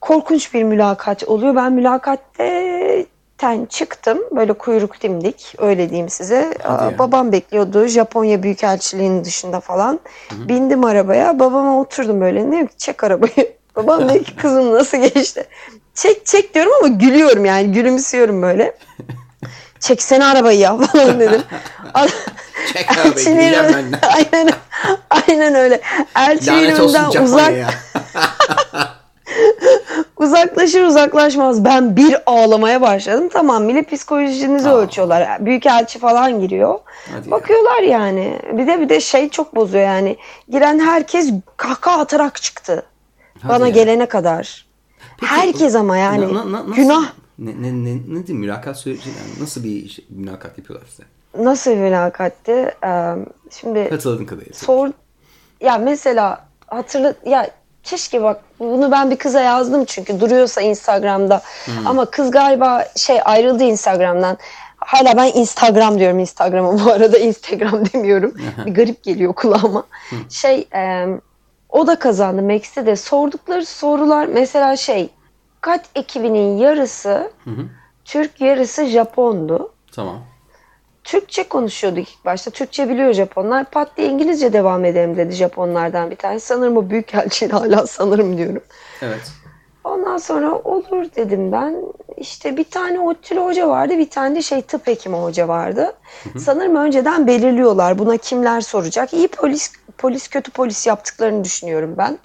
Korkunç 0.00 0.54
bir 0.54 0.62
mülakat 0.62 1.24
oluyor. 1.24 1.56
Ben 1.56 1.72
mülakatten 3.44 3.66
çıktım. 3.66 4.18
Böyle 4.30 4.52
kuyruk 4.52 5.02
dimdik. 5.02 5.54
Öyle 5.58 5.88
diyeyim 5.90 6.08
size. 6.08 6.54
Hadi 6.62 6.82
Aa, 6.82 6.90
ya. 6.90 6.98
Babam 6.98 7.32
bekliyordu. 7.32 7.86
Japonya 7.86 8.42
Büyükelçiliğinin 8.42 9.24
dışında 9.24 9.60
falan. 9.60 10.00
Bindim 10.32 10.84
arabaya. 10.84 11.38
Babama 11.38 11.80
oturdum 11.80 12.20
böyle. 12.20 12.66
Ki 12.66 12.76
çek 12.78 13.04
arabayı. 13.04 13.54
Babam 13.76 14.08
dedi 14.08 14.24
ki 14.24 14.36
kızım 14.36 14.74
nasıl 14.74 14.98
geçti? 14.98 15.44
Çek 15.94 16.26
çek 16.26 16.54
diyorum 16.54 16.72
ama 16.80 16.88
gülüyorum 16.88 17.44
yani. 17.44 17.72
Gülümsüyorum 17.72 18.42
böyle. 18.42 18.76
Çeksene 19.80 20.24
arabayı 20.24 20.58
ya 20.58 20.76
falan 20.92 21.20
dedim. 21.20 21.42
Çek 22.72 22.90
arabayı, 22.90 23.14
gideceğim 23.14 23.64
ön- 23.64 23.74
ben 23.74 23.92
de. 23.92 23.96
aynen, 24.06 24.50
aynen 25.10 25.54
öyle. 25.54 25.80
Elçinin 26.16 26.70
önünden 26.70 27.22
uzak. 27.22 27.52
Uzaklaşır 30.16 30.82
uzaklaşmaz 30.82 31.64
ben 31.64 31.96
bir 31.96 32.16
ağlamaya 32.26 32.80
başladım. 32.80 33.28
Tamamıyla 33.28 33.82
psikolojinizi 33.82 34.68
Aa. 34.68 34.76
ölçüyorlar. 34.76 35.46
Büyükelçi 35.46 35.98
falan 35.98 36.40
giriyor. 36.40 36.78
Hadi 37.14 37.28
ya. 37.28 37.30
Bakıyorlar 37.30 37.82
yani. 37.82 38.38
Bir 38.52 38.66
de 38.66 38.80
bir 38.80 38.88
de 38.88 39.00
şey 39.00 39.28
çok 39.28 39.56
bozuyor 39.56 39.84
yani. 39.84 40.16
Giren 40.48 40.78
herkes 40.78 41.30
kahkaha 41.56 42.00
atarak 42.00 42.42
çıktı. 42.42 42.86
Hadi 43.42 43.52
Bana 43.52 43.66
ya. 43.66 43.72
gelene 43.72 44.06
kadar. 44.06 44.66
Peki, 45.20 45.32
Herkes 45.32 45.74
ama 45.74 45.96
yani. 45.96 46.34
na- 46.34 46.34
na- 46.34 46.52
na- 46.52 46.60
nasıl- 46.70 46.74
Günah. 46.74 47.12
Ne, 47.38 47.50
ne, 47.50 47.72
ne, 47.84 47.94
ne 47.94 48.26
diyeyim 48.26 48.36
mülakat 48.40 48.78
süreci 48.78 49.08
yani 49.08 49.42
nasıl 49.42 49.64
bir 49.64 49.88
şey- 49.88 50.04
mülakat 50.08 50.58
yapıyorlar 50.58 50.86
size? 50.90 51.02
Nasıl 51.44 51.70
bir 51.70 51.76
mülakattı? 51.76 52.74
Ee, 52.84 53.14
şimdi 53.60 53.90
Hatırladığın 53.90 54.24
kadarıyla. 54.24 54.54
sor 54.54 54.88
ya 55.60 55.78
mesela 55.78 56.46
hatırla 56.66 57.14
ya 57.26 57.50
keşke 57.84 58.22
bak 58.22 58.40
bunu 58.58 58.90
ben 58.92 59.10
bir 59.10 59.16
kıza 59.16 59.40
yazdım 59.40 59.84
çünkü 59.84 60.20
duruyorsa 60.20 60.60
Instagram'da. 60.60 61.42
Ama 61.86 62.04
kız 62.04 62.30
galiba 62.30 62.84
şey 62.96 63.20
ayrıldı 63.24 63.64
Instagram'dan. 63.64 64.38
Hala 64.76 65.16
ben 65.16 65.32
Instagram 65.34 65.98
diyorum 65.98 66.18
Instagram'a 66.18 66.84
bu 66.84 66.90
arada 66.90 67.18
Instagram 67.18 67.84
demiyorum. 67.92 68.34
bir 68.66 68.74
garip 68.74 69.02
geliyor 69.02 69.34
kulağıma. 69.34 69.84
Şey 70.30 70.68
e, 70.74 71.06
o 71.68 71.86
da 71.86 71.98
kazandı 71.98 72.42
Max'te 72.42 72.86
de 72.86 72.96
sordukları 72.96 73.66
sorular 73.66 74.26
mesela 74.26 74.76
şey 74.76 75.10
kat 75.60 75.84
ekibinin 75.94 76.58
yarısı 76.58 77.32
Türk 78.04 78.40
yarısı 78.40 78.86
Japondu. 78.86 79.72
Tamam. 79.94 80.18
Türkçe 81.04 81.48
konuşuyorduk 81.48 82.08
ilk 82.08 82.24
başta. 82.24 82.50
Türkçe 82.50 82.88
biliyor 82.88 83.12
Japonlar. 83.12 83.64
Pat 83.64 83.96
diye 83.96 84.08
İngilizce 84.08 84.52
devam 84.52 84.84
edelim 84.84 85.16
dedi 85.16 85.34
Japonlardan 85.34 86.10
bir 86.10 86.16
tane. 86.16 86.40
Sanırım 86.40 86.76
o 86.76 86.90
büyükelçinin 86.90 87.50
hala 87.50 87.86
sanırım 87.86 88.36
diyorum. 88.36 88.62
Evet. 89.02 89.32
Ondan 89.84 90.16
sonra 90.16 90.54
olur 90.54 91.06
dedim 91.16 91.52
ben. 91.52 91.76
İşte 92.16 92.56
bir 92.56 92.64
tane 92.64 93.00
ODTÜ'lü 93.00 93.40
hoca 93.40 93.68
vardı, 93.68 93.98
bir 93.98 94.10
tane 94.10 94.36
de 94.36 94.42
şey 94.42 94.62
tıp 94.62 94.86
hekimi 94.86 95.16
hoca 95.16 95.48
vardı. 95.48 95.92
Sanırım 96.38 96.76
önceden 96.76 97.26
belirliyorlar 97.26 97.98
buna 97.98 98.16
kimler 98.16 98.60
soracak. 98.60 99.12
İyi 99.12 99.28
polis 99.28 99.72
polis 99.98 100.28
kötü 100.28 100.50
polis 100.50 100.86
yaptıklarını 100.86 101.44
düşünüyorum 101.44 101.94
ben. 101.98 102.18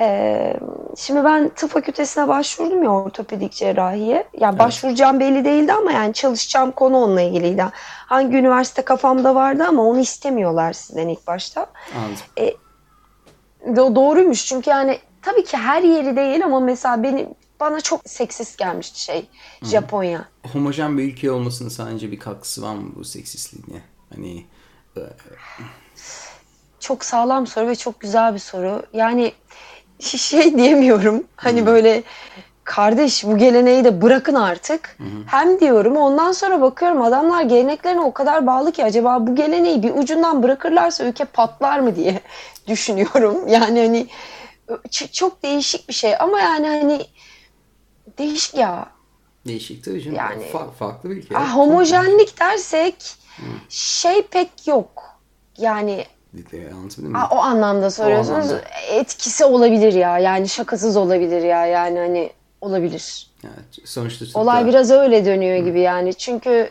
Ee, 0.00 0.56
şimdi 0.96 1.24
ben 1.24 1.48
tıp 1.48 1.70
fakültesine 1.70 2.28
başvurdum 2.28 2.82
ya 2.82 2.90
ortopedik 2.90 3.52
cerrahiye. 3.52 4.24
Ya 4.38 4.58
başvuracağım 4.58 5.20
belli 5.20 5.44
değildi 5.44 5.72
ama 5.72 5.92
yani 5.92 6.14
çalışacağım 6.14 6.72
konu 6.72 6.96
onunla 6.96 7.20
ilgiliydi. 7.20 7.64
Hangi 8.06 8.36
üniversite 8.36 8.82
kafamda 8.82 9.34
vardı 9.34 9.64
ama 9.68 9.82
onu 9.82 10.00
istemiyorlar 10.00 10.72
sizden 10.72 11.08
ilk 11.08 11.26
başta. 11.26 11.66
Anladım. 11.96 12.56
Do- 13.66 13.94
doğruymuş 13.94 14.46
çünkü 14.46 14.70
yani 14.70 14.98
tabii 15.22 15.44
ki 15.44 15.56
her 15.56 15.82
yeri 15.82 16.16
değil 16.16 16.44
ama 16.44 16.60
mesela 16.60 17.02
benim 17.02 17.28
bana 17.60 17.80
çok 17.80 18.00
seksist 18.06 18.58
gelmişti 18.58 19.00
şey 19.00 19.26
Japonya. 19.62 20.24
Homojen 20.52 20.98
bir 20.98 21.04
ülke 21.04 21.30
olmasının 21.30 21.68
sence 21.68 22.10
bir 22.12 22.18
katkısı 22.18 22.62
var 22.62 22.74
mı 22.74 22.92
bu 22.96 23.04
seksistliğine? 23.04 23.82
Hani 24.14 24.46
e, 24.96 25.00
Çok 26.82 27.04
sağlam 27.04 27.46
soru 27.46 27.68
ve 27.68 27.74
çok 27.76 28.00
güzel 28.00 28.34
bir 28.34 28.38
soru. 28.38 28.82
Yani 28.92 29.32
şey 30.00 30.56
diyemiyorum. 30.56 31.24
Hani 31.36 31.66
böyle 31.66 32.02
kardeş 32.64 33.24
bu 33.24 33.38
geleneği 33.38 33.84
de 33.84 34.02
bırakın 34.02 34.34
artık. 34.34 34.98
Hem 35.26 35.60
diyorum 35.60 35.96
ondan 35.96 36.32
sonra 36.32 36.60
bakıyorum 36.60 37.02
adamlar 37.02 37.42
geleneklerine 37.42 38.00
o 38.00 38.12
kadar 38.12 38.46
bağlı 38.46 38.72
ki 38.72 38.84
acaba 38.84 39.26
bu 39.26 39.34
geleneği 39.34 39.82
bir 39.82 39.94
ucundan 39.94 40.42
bırakırlarsa 40.42 41.04
ülke 41.04 41.24
patlar 41.24 41.78
mı 41.78 41.96
diye 41.96 42.20
düşünüyorum. 42.66 43.48
Yani 43.48 43.80
hani 43.80 44.06
çok 45.12 45.42
değişik 45.42 45.88
bir 45.88 45.94
şey 45.94 46.14
ama 46.20 46.40
yani 46.40 46.66
hani 46.68 47.06
değişik 48.18 48.54
ya. 48.54 48.86
değişik 49.46 49.84
tabii 49.84 50.02
canım. 50.02 50.16
Yani- 50.16 50.44
Fa- 50.44 50.72
farklı 50.72 51.10
bir 51.10 51.16
ülke. 51.16 51.36
Ah, 51.36 51.56
homojenlik 51.56 52.40
dersek 52.40 52.94
şey 53.68 54.22
pek 54.22 54.66
yok. 54.66 55.02
Yani 55.58 56.06
Anlatabildim 56.34 57.12
mi? 57.12 57.18
Aa, 57.18 57.28
o 57.30 57.38
anlamda 57.38 57.90
soruyorsunuz. 57.90 58.44
anlamda. 58.50 58.62
Etkisi 58.90 59.44
olabilir 59.44 59.92
ya. 59.92 60.18
Yani 60.18 60.48
şakasız 60.48 60.96
olabilir 60.96 61.42
ya. 61.42 61.66
Yani 61.66 61.98
hani 61.98 62.30
olabilir. 62.60 63.30
Yani 63.42 63.54
sonuçta 63.84 64.40
Olay 64.40 64.62
da- 64.62 64.66
biraz 64.66 64.90
öyle 64.90 65.24
dönüyor 65.24 65.56
gibi 65.56 65.80
yani. 65.80 66.14
Çünkü 66.14 66.70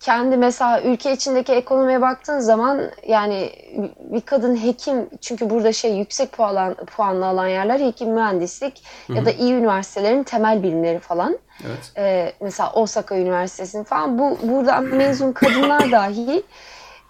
kendi 0.00 0.36
mesela 0.36 0.80
ülke 0.82 1.12
içindeki 1.12 1.52
ekonomiye 1.52 2.00
baktığın 2.00 2.38
zaman 2.38 2.90
yani 3.08 3.50
bir 3.98 4.20
kadın 4.20 4.56
hekim 4.64 5.08
çünkü 5.20 5.50
burada 5.50 5.72
şey 5.72 5.96
yüksek 5.96 6.32
puan, 6.32 6.74
puanlı 6.74 7.26
alan 7.26 7.46
yerler 7.48 7.80
hekim 7.80 8.10
mühendislik 8.10 8.82
ya 9.08 9.24
da 9.24 9.30
iyi 9.30 9.52
üniversitelerin 9.52 10.22
temel 10.22 10.62
bilimleri 10.62 10.98
falan. 10.98 11.38
Evet. 11.66 11.92
Ee, 11.96 12.32
mesela 12.40 12.72
Osaka 12.72 13.16
Üniversitesi'nin 13.16 13.84
falan 13.84 14.18
bu 14.18 14.38
buradan 14.42 14.84
mezun 14.84 15.32
kadınlar 15.32 15.92
dahi 15.92 16.42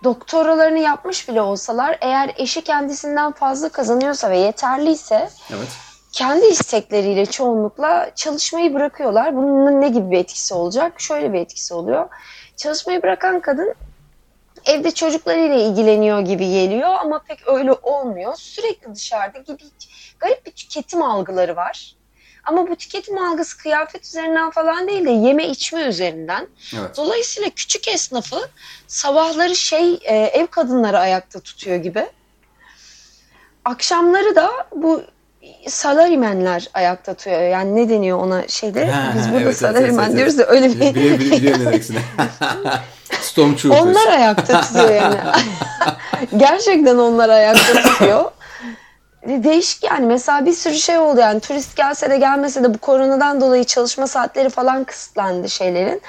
doktoralarını 0.04 0.78
yapmış 0.78 1.28
bile 1.28 1.40
olsalar 1.40 1.98
eğer 2.00 2.34
eşi 2.36 2.64
kendisinden 2.64 3.32
fazla 3.32 3.68
kazanıyorsa 3.68 4.30
ve 4.30 4.38
yeterliyse 4.38 5.28
Evet. 5.50 5.68
kendi 6.12 6.46
istekleriyle 6.46 7.26
çoğunlukla 7.26 8.10
çalışmayı 8.14 8.74
bırakıyorlar. 8.74 9.36
Bunun 9.36 9.80
ne 9.80 9.88
gibi 9.88 10.10
bir 10.10 10.18
etkisi 10.18 10.54
olacak? 10.54 11.00
Şöyle 11.00 11.32
bir 11.32 11.38
etkisi 11.40 11.74
oluyor. 11.74 12.08
Çalışmayı 12.56 13.02
bırakan 13.02 13.40
kadın 13.40 13.74
evde 14.64 14.90
çocuklarıyla 14.90 15.56
ilgileniyor 15.56 16.20
gibi 16.20 16.50
geliyor 16.50 16.88
ama 17.00 17.18
pek 17.28 17.48
öyle 17.48 17.72
olmuyor. 17.72 18.34
Sürekli 18.36 18.94
dışarıda 18.94 19.38
gibi 19.38 19.62
garip 20.18 20.46
bir 20.46 20.52
tüketim 20.52 21.02
algıları 21.02 21.56
var. 21.56 21.94
Ama 22.48 22.68
bu 22.68 22.76
tüketim 22.76 23.18
algısı 23.18 23.58
kıyafet 23.58 24.04
üzerinden 24.04 24.50
falan 24.50 24.88
değil 24.88 25.04
de 25.04 25.10
yeme 25.10 25.48
içme 25.48 25.80
üzerinden. 25.80 26.46
Evet. 26.78 26.96
Dolayısıyla 26.96 27.50
küçük 27.50 27.88
esnafı 27.88 28.48
sabahları 28.86 29.56
şey 29.56 29.98
e, 30.02 30.16
ev 30.16 30.46
kadınları 30.46 30.98
ayakta 30.98 31.40
tutuyor 31.40 31.76
gibi. 31.76 32.06
Akşamları 33.64 34.36
da 34.36 34.50
bu 34.76 35.02
salarimenler 35.68 36.68
ayakta 36.74 37.14
tutuyor. 37.14 37.40
Yani 37.40 37.76
ne 37.76 37.88
deniyor 37.88 38.18
ona 38.18 38.48
şeyde? 38.48 38.94
Biz 39.16 39.28
burada 39.28 39.40
evet, 39.40 39.56
salarimen 39.56 39.98
evet, 39.98 40.08
evet. 40.08 40.16
diyoruz 40.16 40.38
da 40.38 40.46
öyle 40.46 40.68
bir... 40.68 40.94
Biliyorum, 40.94 41.20
biliyorum, 41.20 41.60
ne 41.60 41.66
demek. 41.66 41.84
Stormtroopers. 43.20 43.82
onlar 43.82 44.06
ayakta 44.06 44.60
tutuyor 44.60 44.94
yani. 44.94 45.16
Gerçekten 46.36 46.96
onlar 46.96 47.28
ayakta 47.28 47.82
tutuyor. 47.82 48.30
Değişik 49.26 49.84
yani 49.84 50.06
mesela 50.06 50.46
bir 50.46 50.52
sürü 50.52 50.74
şey 50.74 50.98
oldu 50.98 51.20
yani 51.20 51.40
turist 51.40 51.76
gelse 51.76 52.10
de 52.10 52.18
gelmese 52.18 52.64
de 52.64 52.74
bu 52.74 52.78
koronadan 52.78 53.40
dolayı 53.40 53.64
çalışma 53.64 54.06
saatleri 54.06 54.50
falan 54.50 54.84
kısıtlandı 54.84 55.48
şeylerin, 55.48 56.02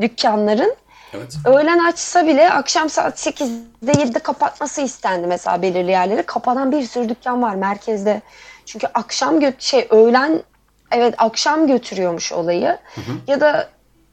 dükkanların. 0.00 0.74
Evet. 1.14 1.36
Öğlen 1.46 1.78
açsa 1.78 2.26
bile 2.26 2.50
akşam 2.52 2.90
saat 2.90 3.26
8'de 3.26 3.92
7'de 3.92 4.18
kapatması 4.18 4.80
istendi 4.80 5.26
mesela 5.26 5.62
belirli 5.62 5.90
yerleri. 5.90 6.22
Kapanan 6.22 6.72
bir 6.72 6.82
sürü 6.82 7.08
dükkan 7.08 7.42
var 7.42 7.54
merkezde. 7.54 8.22
Çünkü 8.66 8.86
akşam 8.94 9.40
gö- 9.40 9.54
şey 9.58 9.86
öğlen 9.90 10.42
evet 10.90 11.14
akşam 11.18 11.66
götürüyormuş 11.66 12.32
olayı. 12.32 12.78
Ya 13.26 13.40
da 13.40 13.68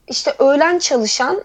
işte 0.07 0.33
öğlen 0.39 0.79
çalışan 0.79 1.43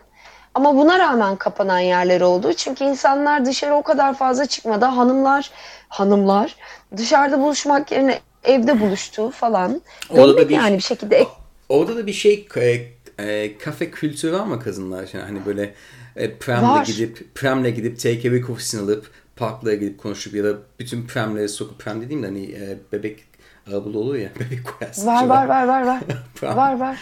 ama 0.55 0.77
buna 0.77 0.99
rağmen 0.99 1.37
kapanan 1.37 1.79
yerler 1.79 2.21
oldu. 2.21 2.53
Çünkü 2.53 2.85
insanlar 2.85 3.45
dışarı 3.45 3.75
o 3.75 3.83
kadar 3.83 4.15
fazla 4.15 4.47
çıkmadı. 4.47 4.85
Hanımlar 4.85 5.51
hanımlar 5.99 6.57
dışarıda 6.97 7.41
buluşmak 7.41 7.93
yerine 7.93 8.19
evde 8.45 8.81
buluştu 8.81 9.31
falan. 9.31 9.83
Orada 10.11 10.37
da 10.37 10.49
bir- 10.49 10.55
yani 10.57 10.77
bir 10.77 10.83
şekilde 10.83 11.17
ek- 11.17 11.31
Orada 11.69 11.97
da 11.97 12.07
bir 12.07 12.13
şey 12.13 12.49
e, 12.57 12.87
e, 13.19 13.59
kafe 13.59 13.91
kültürü 13.91 14.33
var 14.33 14.45
mı 14.45 14.61
kızınlar? 14.61 15.09
Yani 15.13 15.25
hani 15.25 15.47
böyle 15.47 15.75
e, 16.17 16.35
Prem'le 16.39 16.63
Var. 16.63 16.85
gidip 16.87 17.35
Prem'le 17.35 17.71
gidip 17.75 18.01
take 18.01 18.19
away 18.29 18.41
kofisini 18.41 18.81
alıp 18.83 19.11
parklara 19.37 19.75
gidip 19.75 19.99
konuşup 20.03 20.35
ya 20.35 20.45
da 20.45 20.53
bütün 20.79 21.07
Prem'leri 21.07 21.49
sokup 21.49 21.79
Prem 21.79 22.01
dediğim 22.03 22.23
de 22.23 22.27
hani 22.27 22.45
e, 22.45 22.77
bebek 22.93 23.25
arabalı 23.69 23.99
olur 23.99 24.15
ya 24.15 24.29
bebek 24.41 24.61
koyarsın. 24.79 25.07
var 25.07 25.27
var 25.27 25.47
var 25.47 25.67
var 25.67 25.83
var. 26.43 26.55
Var 26.57 26.81
var. 26.81 26.97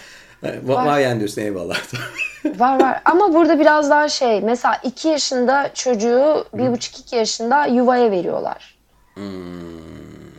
Var, 0.62 0.87
var 0.87 0.99
yani 0.99 1.18
diyorsun 1.18 1.42
eyvallah. 1.42 1.76
Var 2.58 2.80
var 2.80 3.00
ama 3.04 3.34
burada 3.34 3.61
biraz 3.61 3.90
daha 3.90 4.08
şey 4.08 4.40
mesela 4.40 4.80
2 4.84 5.08
yaşında 5.08 5.70
çocuğu 5.75 6.44
bir 6.54 6.70
buçuk 6.72 6.99
iki 6.99 7.16
yaşında 7.16 7.66
yuvaya 7.66 8.11
veriyorlar. 8.11 8.75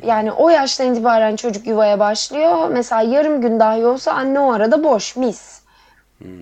Yani 0.04 0.32
o 0.32 0.50
yaştan 0.50 0.92
itibaren 0.92 1.36
çocuk 1.36 1.68
yuvaya 1.68 2.00
başlıyor. 2.00 2.70
Mesela 2.70 3.02
yarım 3.02 3.42
gün 3.42 3.60
dahi 3.60 3.86
olsa 3.86 4.12
anne 4.12 4.40
o 4.40 4.54
arada 4.54 4.84
boş 4.84 5.16
mis. 5.16 5.62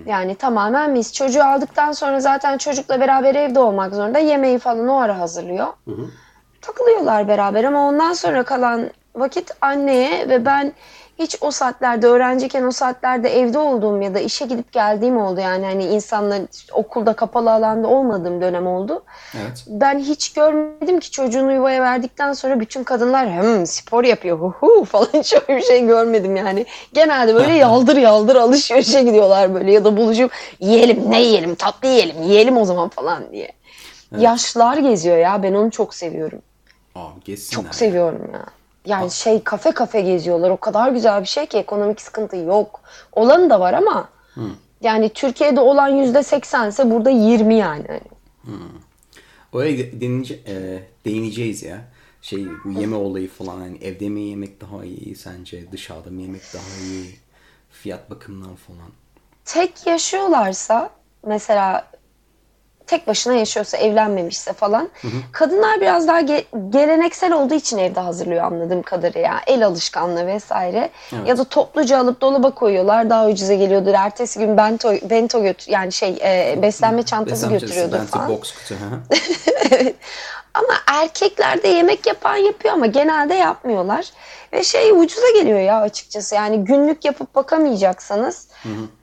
Yani 0.06 0.34
tamamen 0.34 0.90
mis. 0.90 1.12
Çocuğu 1.12 1.44
aldıktan 1.44 1.92
sonra 1.92 2.20
zaten 2.20 2.58
çocukla 2.58 3.00
beraber 3.00 3.34
evde 3.34 3.58
olmak 3.58 3.94
zorunda. 3.94 4.18
Yemeği 4.18 4.58
falan 4.58 4.88
o 4.88 4.96
ara 4.96 5.18
hazırlıyor. 5.18 5.66
Takılıyorlar 6.60 7.28
beraber 7.28 7.64
ama 7.64 7.88
ondan 7.88 8.12
sonra 8.12 8.42
kalan 8.42 8.90
vakit 9.14 9.50
anneye 9.60 10.28
ve 10.28 10.44
ben 10.44 10.72
hiç 11.22 11.36
o 11.40 11.50
saatlerde 11.50 12.06
öğrenciyken 12.06 12.62
o 12.64 12.70
saatlerde 12.70 13.40
evde 13.40 13.58
olduğum 13.58 14.02
ya 14.02 14.14
da 14.14 14.20
işe 14.20 14.46
gidip 14.46 14.72
geldiğim 14.72 15.18
oldu. 15.18 15.40
Yani 15.40 15.64
hani 15.64 15.84
insanla 15.84 16.38
okulda 16.72 17.12
kapalı 17.12 17.52
alanda 17.52 17.88
olmadığım 17.88 18.40
dönem 18.40 18.66
oldu. 18.66 19.02
evet. 19.34 19.64
Ben 19.66 19.98
hiç 19.98 20.32
görmedim 20.32 21.00
ki 21.00 21.10
çocuğunu 21.10 21.52
yuvaya 21.52 21.82
verdikten 21.82 22.32
sonra 22.32 22.60
bütün 22.60 22.84
kadınlar 22.84 23.30
hem 23.30 23.66
spor 23.66 24.04
yapıyor 24.04 24.38
hu 24.38 24.54
hu 24.60 24.84
falan 24.84 25.08
hiç 25.14 25.34
öyle 25.34 25.56
bir 25.56 25.62
şey 25.62 25.86
görmedim 25.86 26.36
yani. 26.36 26.66
Genelde 26.92 27.34
böyle 27.34 27.52
yaldır 27.52 27.96
yaldır 27.96 28.36
alışverişe 28.36 29.02
gidiyorlar 29.02 29.54
böyle 29.54 29.72
ya 29.72 29.84
da 29.84 29.96
buluşup 29.96 30.32
yiyelim 30.60 31.10
ne 31.10 31.22
yiyelim 31.22 31.54
tatlı 31.54 31.88
yiyelim 31.88 32.22
yiyelim 32.22 32.56
o 32.56 32.64
zaman 32.64 32.88
falan 32.88 33.32
diye. 33.32 33.52
Yaşlılar 34.18 34.76
geziyor 34.76 35.16
ya 35.16 35.42
ben 35.42 35.54
onu 35.54 35.70
çok 35.70 35.94
seviyorum. 35.94 36.42
Aa, 36.94 37.08
geçsinler. 37.24 37.62
Çok 37.62 37.74
seviyorum 37.74 38.30
ya. 38.32 38.46
Yani 38.86 39.10
şey 39.10 39.42
kafe 39.42 39.70
kafe 39.70 40.00
geziyorlar. 40.00 40.50
O 40.50 40.56
kadar 40.56 40.92
güzel 40.92 41.20
bir 41.20 41.26
şey 41.26 41.46
ki 41.46 41.58
ekonomik 41.58 42.00
sıkıntı 42.00 42.36
yok. 42.36 42.80
Olanı 43.12 43.50
da 43.50 43.60
var 43.60 43.72
ama 43.72 44.08
yani 44.80 45.08
Türkiye'de 45.08 45.60
olan 45.60 45.88
yüzde 45.88 46.22
seksense 46.22 46.90
burada 46.90 47.10
20 47.10 47.54
yani. 47.54 48.00
Oraya 49.52 50.00
değinece, 50.00 50.34
e, 50.46 50.82
değineceğiz 51.04 51.62
ya. 51.62 51.80
şey 52.22 52.46
bu 52.64 52.80
yeme 52.80 52.96
olayı 52.96 53.28
falan 53.28 53.60
yani 53.60 53.78
evde 53.82 54.08
mi 54.08 54.20
yemek 54.20 54.60
daha 54.60 54.84
iyi 54.84 55.16
sence 55.16 55.72
dışarıda 55.72 56.10
mı 56.10 56.22
yemek 56.22 56.42
daha 56.54 56.84
iyi 56.84 57.14
fiyat 57.70 58.10
bakımından 58.10 58.56
falan. 58.56 58.90
Tek 59.44 59.86
yaşıyorlarsa 59.86 60.90
mesela 61.26 61.91
tek 62.86 63.06
başına 63.06 63.34
yaşıyorsa 63.34 63.76
evlenmemişse 63.76 64.52
falan 64.52 64.88
kadınlar 65.32 65.80
biraz 65.80 66.08
daha 66.08 66.20
ge- 66.20 66.70
geleneksel 66.70 67.32
olduğu 67.32 67.54
için 67.54 67.78
evde 67.78 68.00
hazırlıyor 68.00 68.44
anladığım 68.44 68.82
kadarıyla 68.82 69.40
el 69.46 69.66
alışkanlığı 69.66 70.26
vesaire 70.26 70.90
Evet. 71.12 71.28
ya 71.28 71.38
da 71.38 71.44
topluca 71.44 71.98
alıp 71.98 72.20
dolaba 72.20 72.50
koyuyorlar 72.50 73.10
daha 73.10 73.26
ucuza 73.26 73.54
geliyordur 73.54 73.94
ertesi 73.94 74.38
gün 74.38 74.56
bento 74.56 74.92
bento 75.10 75.42
götür 75.42 75.72
yani 75.72 75.92
şey 75.92 76.18
e, 76.22 76.62
beslenme 76.62 77.02
çantası 77.02 77.36
Beslenme 77.36 77.58
götürüyordur 77.58 77.96
çantası, 77.96 78.12
falan. 78.18 78.28
box 78.28 78.52
kutu. 78.54 78.74
hı 78.74 78.84
hı. 78.84 79.92
Ama 80.54 80.74
erkekler 80.86 81.62
de 81.62 81.68
yemek 81.68 82.06
yapan 82.06 82.36
yapıyor 82.36 82.74
ama 82.74 82.86
genelde 82.86 83.34
yapmıyorlar. 83.34 84.06
Ve 84.52 84.64
şey 84.64 84.90
ucuza 84.92 85.30
geliyor 85.34 85.60
ya 85.60 85.80
açıkçası. 85.80 86.34
Yani 86.34 86.64
günlük 86.64 87.04
yapıp 87.04 87.34
bakamayacaksanız 87.34 88.48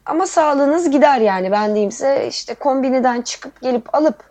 ama 0.05 0.27
sağlığınız 0.27 0.91
gider 0.91 1.19
yani. 1.21 1.51
Ben 1.51 1.69
diyeyim 1.73 1.91
size 1.91 2.27
işte 2.29 2.53
kombiniden 2.53 3.21
çıkıp 3.21 3.61
gelip 3.61 3.95
alıp 3.95 4.29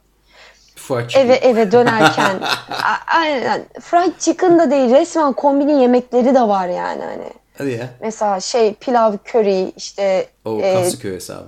Fried 0.76 1.08
chicken. 1.08 1.26
eve 1.26 1.34
eve 1.34 1.72
dönerken 1.72 2.40
aynen 3.14 3.64
fried 3.80 4.12
chicken 4.18 4.58
da 4.58 4.70
değil 4.70 4.90
resmen 4.90 5.32
kombinin 5.32 5.78
yemekleri 5.80 6.34
de 6.34 6.40
var 6.40 6.68
yani 6.68 7.02
hani. 7.04 7.32
Hadi 7.58 7.70
ya. 7.70 7.88
Mesela 8.00 8.40
şey 8.40 8.74
pilav, 8.74 9.12
köri 9.24 9.72
işte 9.76 10.26
O 10.44 10.60
e, 10.60 10.74
Kasıköy 10.74 11.14
hesabı. 11.14 11.46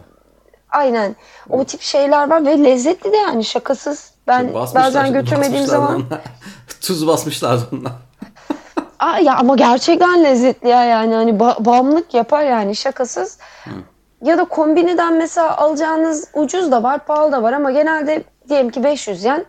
aynen 0.71 1.17
o 1.51 1.65
tip 1.65 1.81
şeyler 1.83 2.31
var 2.31 2.47
ve 2.47 2.65
lezzetli 2.65 3.13
de 3.13 3.17
yani 3.17 3.45
şakasız. 3.45 4.11
Ben 4.27 4.55
Basmışlar, 4.55 4.85
bazen 4.85 5.13
götürmediğim 5.13 5.55
basmışlar 5.55 5.77
zaman. 5.77 6.05
Tuz 6.81 7.07
basmışlardı 7.07 7.65
onlar. 7.73 7.93
Aa, 9.01 9.19
ya 9.19 9.35
ama 9.37 9.55
gerçekten 9.57 10.25
lezzetli 10.25 10.69
ya 10.69 10.85
yani 10.85 11.15
hani 11.15 11.31
ba- 11.31 11.65
bağımlılık 11.65 12.15
yapar 12.15 12.43
yani 12.45 12.77
şakasız. 12.77 13.39
Ya 14.23 14.39
da 14.39 14.45
kombiniden 14.45 15.15
mesela 15.15 15.57
alacağınız 15.57 16.29
ucuz 16.35 16.73
da 16.73 16.83
var, 16.83 17.05
pahalı 17.07 17.33
da 17.33 17.43
var 17.43 17.53
ama 17.53 17.71
genelde 17.71 18.23
diyelim 18.49 18.71
ki 18.71 18.85
500 18.85 19.25
yen 19.25 19.45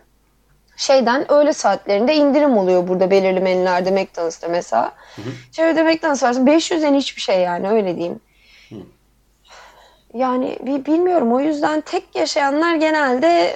şeyden 0.76 1.32
öğle 1.32 1.52
saatlerinde 1.52 2.14
indirim 2.14 2.56
oluyor 2.58 2.88
burada 2.88 3.10
belirli 3.10 3.40
menülerde 3.40 3.90
McDonald's'ta 3.90 4.48
mesela. 4.48 4.92
Şöyle 5.52 5.82
McDonald's 5.82 6.22
varsın 6.22 6.46
500 6.46 6.82
yen 6.82 6.94
hiçbir 6.94 7.20
şey 7.22 7.40
yani 7.40 7.68
öyle 7.70 7.96
diyeyim. 7.96 8.20
Yani 10.14 10.58
bi- 10.66 10.86
bilmiyorum 10.86 11.32
o 11.32 11.40
yüzden 11.40 11.80
tek 11.80 12.16
yaşayanlar 12.16 12.74
genelde 12.74 13.54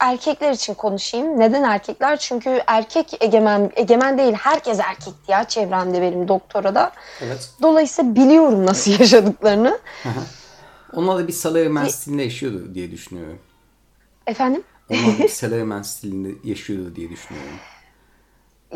erkekler 0.00 0.52
için 0.52 0.74
konuşayım. 0.74 1.40
Neden 1.40 1.62
erkekler? 1.62 2.16
Çünkü 2.16 2.62
erkek 2.66 3.22
egemen 3.22 3.70
egemen 3.76 4.18
değil. 4.18 4.32
Herkes 4.32 4.80
erkekti 4.80 5.32
ya 5.32 5.44
çevremde 5.44 6.02
benim 6.02 6.28
doktora 6.28 6.74
da. 6.74 6.92
Evet. 7.22 7.50
Dolayısıyla 7.62 8.14
biliyorum 8.14 8.66
nasıl 8.66 8.90
yaşadıklarını. 9.00 9.78
Onlar 10.92 11.18
da 11.18 11.28
bir 11.28 11.32
salaryman 11.32 11.86
stilinde 11.86 12.22
yaşıyordu 12.22 12.74
diye 12.74 12.90
düşünüyorum. 12.90 13.38
Efendim? 14.26 14.62
Onlar 14.90 15.18
da 15.18 15.22
bir 15.22 15.28
salaryman 15.42 15.82
stilinde 15.82 16.48
yaşıyordu 16.48 16.96
diye 16.96 17.10
düşünüyorum. 17.10 17.52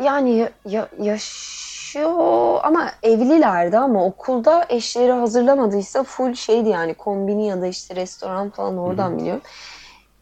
Yani 0.03 0.35
ya- 0.35 0.51
ya- 0.65 0.89
yaşıyor 0.99 2.59
ama 2.63 2.91
evlilerdi 3.03 3.77
ama 3.77 4.05
okulda 4.05 4.65
eşleri 4.69 5.11
hazırlamadıysa 5.11 6.03
full 6.03 6.33
şeydi 6.33 6.69
yani 6.69 6.93
kombini 6.93 7.47
ya 7.47 7.61
da 7.61 7.67
işte 7.67 7.95
restoran 7.95 8.49
falan 8.49 8.77
oradan 8.77 9.17
biliyorum. 9.17 9.41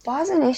Bazen 0.08 0.42
eşleri 0.42 0.58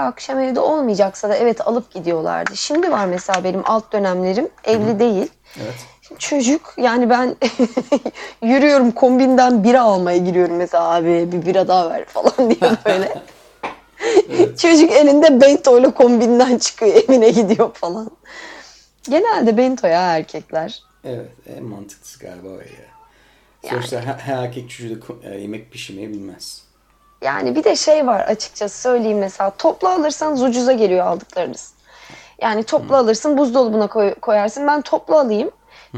akşam 0.00 0.38
evde 0.38 0.60
olmayacaksa 0.60 1.28
da 1.28 1.36
evet 1.36 1.68
alıp 1.68 1.94
gidiyorlardı. 1.94 2.56
Şimdi 2.56 2.90
var 2.90 3.06
mesela 3.06 3.44
benim 3.44 3.62
alt 3.64 3.92
dönemlerim 3.92 4.48
evli 4.64 4.98
değil. 4.98 5.28
Evet. 5.62 5.74
Çocuk 6.18 6.74
yani 6.76 7.10
ben 7.10 7.36
yürüyorum 8.42 8.90
kombinden 8.90 9.64
bira 9.64 9.82
almaya 9.82 10.18
giriyorum 10.18 10.56
mesela 10.56 10.94
abi 10.94 11.28
bir 11.32 11.46
bira 11.46 11.68
daha 11.68 11.90
ver 11.90 12.04
falan 12.04 12.50
diye 12.50 12.60
böyle. 12.86 13.22
Çocuk 14.56 14.92
elinde 14.92 15.40
bento 15.40 15.78
ile 15.78 15.90
kombinden 15.90 16.58
çıkıyor 16.58 16.94
evine 16.94 17.30
gidiyor 17.30 17.74
falan. 17.74 18.10
Genelde 19.02 19.56
bento 19.56 19.86
ya 19.86 20.16
erkekler. 20.16 20.82
Evet. 21.04 21.30
En 21.56 21.64
mantıklısı 21.64 22.18
galiba 22.18 22.48
o 22.48 22.58
ya. 22.58 22.66
Sonuçta 23.70 24.00
her, 24.00 24.14
her 24.14 24.44
erkek 24.44 24.70
çocuğu 24.70 25.00
da 25.00 25.04
e, 25.30 25.40
yemek 25.40 25.72
pişirmeyi 25.72 26.08
bilmez. 26.08 26.65
Yani 27.22 27.56
bir 27.56 27.64
de 27.64 27.76
şey 27.76 28.06
var 28.06 28.20
açıkçası 28.20 28.80
söyleyeyim 28.80 29.18
mesela 29.18 29.50
toplu 29.50 29.88
alırsanız 29.88 30.42
ucuza 30.42 30.72
geliyor 30.72 31.06
aldıklarınız. 31.06 31.72
Yani 32.42 32.62
toplu 32.64 32.96
alırsın 32.96 33.38
buzdolabına 33.38 33.86
koy- 33.86 34.14
koyarsın 34.14 34.66
ben 34.66 34.82
toplu 34.82 35.16
alayım. 35.18 35.50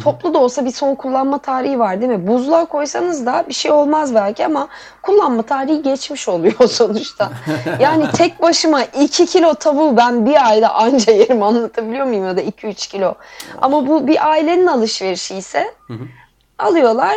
Toplu 0.03 0.35
da 0.35 0.39
olsa 0.39 0.65
bir 0.65 0.71
son 0.71 0.95
kullanma 0.95 1.39
tarihi 1.39 1.79
var 1.79 2.01
değil 2.01 2.13
mi? 2.13 2.27
Buzluğa 2.27 2.65
koysanız 2.65 3.27
da 3.27 3.45
bir 3.49 3.55
şey 3.55 3.71
olmaz 3.71 4.15
belki 4.15 4.47
ama 4.47 4.69
kullanma 5.03 5.43
tarihi 5.43 5.83
geçmiş 5.83 6.29
oluyor 6.29 6.55
sonuçta. 6.69 7.31
Yani 7.81 8.11
tek 8.11 8.43
başıma 8.43 8.83
2 8.85 9.27
kilo 9.27 9.55
tavuğu 9.55 9.97
ben 9.97 10.27
bir 10.27 10.49
ayda 10.49 10.75
anca 10.75 11.13
yerim 11.13 11.43
anlatabiliyor 11.43 12.07
muyum 12.07 12.25
ya 12.27 12.37
da 12.37 12.43
2-3 12.43 12.89
kilo. 12.91 13.15
Ama 13.63 13.87
bu 13.87 14.07
bir 14.07 14.29
ailenin 14.29 14.67
alışverişi 14.67 15.35
ise 15.37 15.75
alıyorlar 16.59 17.17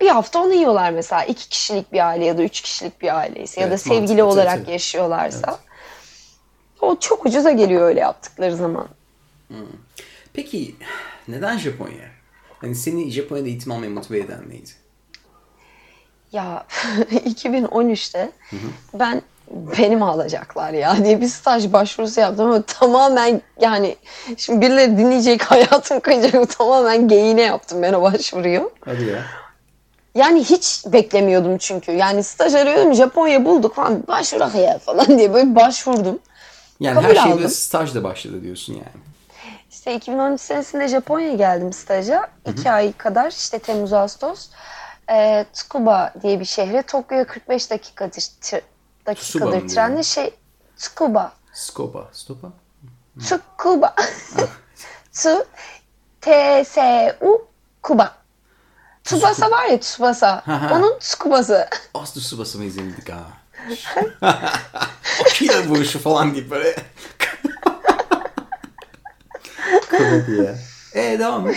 bir 0.00 0.08
hafta 0.08 0.42
onu 0.42 0.54
yiyorlar 0.54 0.90
mesela. 0.90 1.24
iki 1.24 1.48
kişilik 1.48 1.92
bir 1.92 2.08
aile 2.08 2.24
ya 2.24 2.38
da 2.38 2.42
üç 2.42 2.60
kişilik 2.60 3.00
bir 3.02 3.18
aileyse 3.18 3.60
ya 3.60 3.66
da 3.66 3.70
Evet, 3.70 3.80
sevgili 3.80 3.98
mantıklı, 4.00 4.24
olarak 4.24 4.58
tabii, 4.58 4.70
yaşıyorlarsa. 4.70 5.58
O 6.80 6.96
çok 6.98 7.26
ucuza 7.26 7.50
geliyor 7.50 7.82
öyle 7.82 8.00
yaptıkları 8.00 8.56
zaman. 8.56 8.88
Peki 10.32 10.74
neden 11.28 11.58
Japonya? 11.58 12.08
Hani 12.60 12.74
seni 12.74 13.10
Japonya'da 13.10 13.48
eğitim 13.48 13.72
almaya 13.72 13.90
motive 13.90 14.18
eden 14.18 14.48
neydi? 14.48 14.70
Ya 16.32 16.66
2013'te 17.10 18.30
ben 18.94 19.22
benim 19.50 20.02
alacaklar 20.02 20.72
ya 20.72 21.04
diye 21.04 21.20
bir 21.20 21.28
staj 21.28 21.72
başvurusu 21.72 22.20
yaptım 22.20 22.46
ama 22.46 22.62
tamamen 22.62 23.42
yani 23.60 23.96
şimdi 24.36 24.60
birileri 24.66 24.98
dinleyecek 24.98 25.42
hayatım 25.50 26.00
kayacak 26.00 26.58
tamamen 26.58 27.08
geyine 27.08 27.42
yaptım 27.42 27.82
ben 27.82 27.92
o 27.92 28.02
başvuruyu. 28.02 28.72
Hadi 28.84 29.04
ya. 29.04 29.24
Yani 30.14 30.44
hiç 30.44 30.84
beklemiyordum 30.86 31.58
çünkü. 31.58 31.92
Yani 31.92 32.22
staj 32.24 32.54
arıyordum 32.54 32.94
Japonya 32.94 33.44
bulduk 33.44 33.74
falan 33.74 34.06
başvurak 34.06 34.54
ya 34.54 34.78
falan 34.78 35.18
diye 35.18 35.34
böyle 35.34 35.54
başvurdum. 35.54 36.18
Yani 36.80 36.94
Kabul 36.94 37.08
her 37.08 37.14
şey 37.22 37.32
aldım. 37.32 37.48
stajla 37.48 38.04
başladı 38.04 38.42
diyorsun 38.42 38.72
yani. 38.72 39.04
İşte 39.70 39.94
2013 39.94 40.40
senesinde 40.40 40.88
Japonya'ya 40.88 41.34
geldim 41.34 41.72
staja. 41.72 42.28
iki 42.46 42.70
ay 42.70 42.92
kadar 42.92 43.30
işte 43.30 43.58
Temmuz 43.58 43.92
Ağustos. 43.92 44.48
Ee, 45.10 45.46
Tsukuba 45.52 46.12
diye 46.22 46.40
bir 46.40 46.44
şehre 46.44 46.82
Tokyo'ya 46.82 47.26
45 47.26 47.70
dakikadır, 47.70 48.24
dakikadır 49.06 49.68
trenle 49.68 50.02
şey 50.02 50.34
Tsukuba. 50.76 51.32
Skopa. 51.52 52.08
Stopa? 52.12 52.48
Tsukuba. 53.20 53.94
Tsu 55.12 55.44
T 56.20 56.64
S 56.64 57.16
U 57.20 57.46
Kuba. 57.82 58.17
Tsubasa 59.08 59.50
var 59.50 59.64
ya 59.64 59.80
Tsubasa. 59.80 60.42
Onun 60.72 60.98
Tsukubası. 60.98 61.68
Aslı 61.94 62.20
Subas'ı 62.20 62.58
mı 62.58 62.64
izledik 62.64 63.08
ha? 63.10 63.20
Akira 65.26 65.62
vuruşu 65.66 65.98
falan 65.98 66.34
deyip 66.34 66.50
böyle. 66.50 66.76
Komedi 69.90 70.34
ya. 70.42 70.54
Eee 70.94 71.18
devam 71.18 71.48
et. 71.48 71.56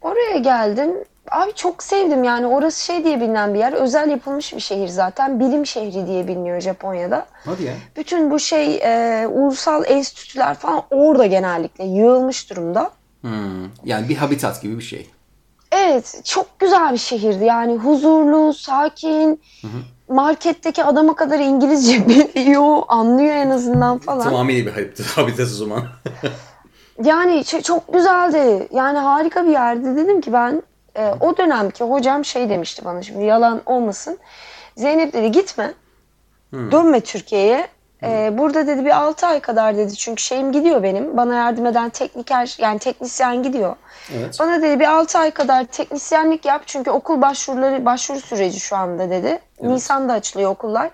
Oraya 0.00 0.36
geldim. 0.38 0.90
Abi 1.30 1.52
çok 1.54 1.82
sevdim 1.82 2.24
yani 2.24 2.46
orası 2.46 2.84
şey 2.84 3.04
diye 3.04 3.20
bilinen 3.20 3.54
bir 3.54 3.58
yer. 3.58 3.72
Özel 3.72 4.10
yapılmış 4.10 4.54
bir 4.54 4.60
şehir 4.60 4.88
zaten. 4.88 5.40
Bilim 5.40 5.66
şehri 5.66 6.06
diye 6.06 6.28
biliniyor 6.28 6.60
Japonya'da. 6.60 7.26
Hadi 7.44 7.64
ya. 7.64 7.72
Bütün 7.96 8.30
bu 8.30 8.38
şey 8.38 8.76
e, 8.76 9.26
ulusal 9.26 9.84
enstitüler 9.86 10.54
falan 10.54 10.82
orada 10.90 11.26
genellikle 11.26 11.84
yığılmış 11.84 12.50
durumda. 12.50 12.90
Hmm. 13.20 13.64
Yani 13.84 14.08
bir 14.08 14.16
habitat 14.16 14.62
gibi 14.62 14.78
bir 14.78 14.84
şey. 14.84 15.10
Evet 15.76 16.20
çok 16.24 16.58
güzel 16.58 16.92
bir 16.92 16.98
şehirdi 16.98 17.44
yani 17.44 17.76
huzurlu, 17.76 18.52
sakin. 18.54 19.42
Marketteki 20.08 20.84
adama 20.84 21.16
kadar 21.16 21.38
İngilizce 21.38 22.08
biliyor, 22.34 22.82
anlıyor 22.88 23.34
en 23.34 23.50
azından 23.50 23.98
falan. 23.98 24.24
Tamamıyla 24.24 24.66
bir 24.66 24.70
habitat, 24.82 25.06
habitat 25.16 25.46
o 25.46 25.54
zaman. 25.54 25.82
Yani 27.04 27.44
çok 27.44 27.92
güzeldi. 27.92 28.68
Yani 28.72 28.98
harika 28.98 29.44
bir 29.44 29.50
yerdi. 29.50 29.96
Dedim 29.96 30.20
ki 30.20 30.32
ben 30.32 30.62
e, 30.94 31.12
o 31.20 31.36
dönemki 31.36 31.84
hocam 31.84 32.24
şey 32.24 32.48
demişti 32.48 32.84
bana 32.84 33.02
şimdi 33.02 33.24
yalan 33.24 33.62
olmasın. 33.66 34.18
Zeynep 34.76 35.12
dedi 35.12 35.32
gitme. 35.32 35.72
Dönme 36.52 37.00
Türkiye'ye. 37.00 37.68
E, 38.02 38.38
burada 38.38 38.66
dedi 38.66 38.84
bir 38.84 38.90
6 38.96 39.26
ay 39.26 39.40
kadar 39.40 39.76
dedi. 39.76 39.96
Çünkü 39.96 40.22
şeyim 40.22 40.52
gidiyor 40.52 40.82
benim. 40.82 41.16
Bana 41.16 41.34
yardım 41.34 41.66
eden 41.66 41.90
tekniker 41.90 42.56
yani 42.58 42.78
teknisyen 42.78 43.42
gidiyor. 43.42 43.76
Evet. 44.16 44.36
Bana 44.40 44.62
dedi 44.62 44.80
bir 44.80 44.86
6 44.86 45.18
ay 45.18 45.30
kadar 45.30 45.64
teknisyenlik 45.64 46.44
yap. 46.44 46.62
Çünkü 46.66 46.90
okul 46.90 47.22
başvuruları 47.22 47.84
başvuru 47.84 48.20
süreci 48.20 48.60
şu 48.60 48.76
anda 48.76 49.10
dedi. 49.10 49.38
Nisan'da 49.62 50.12
açılıyor 50.12 50.50
okullar. 50.50 50.90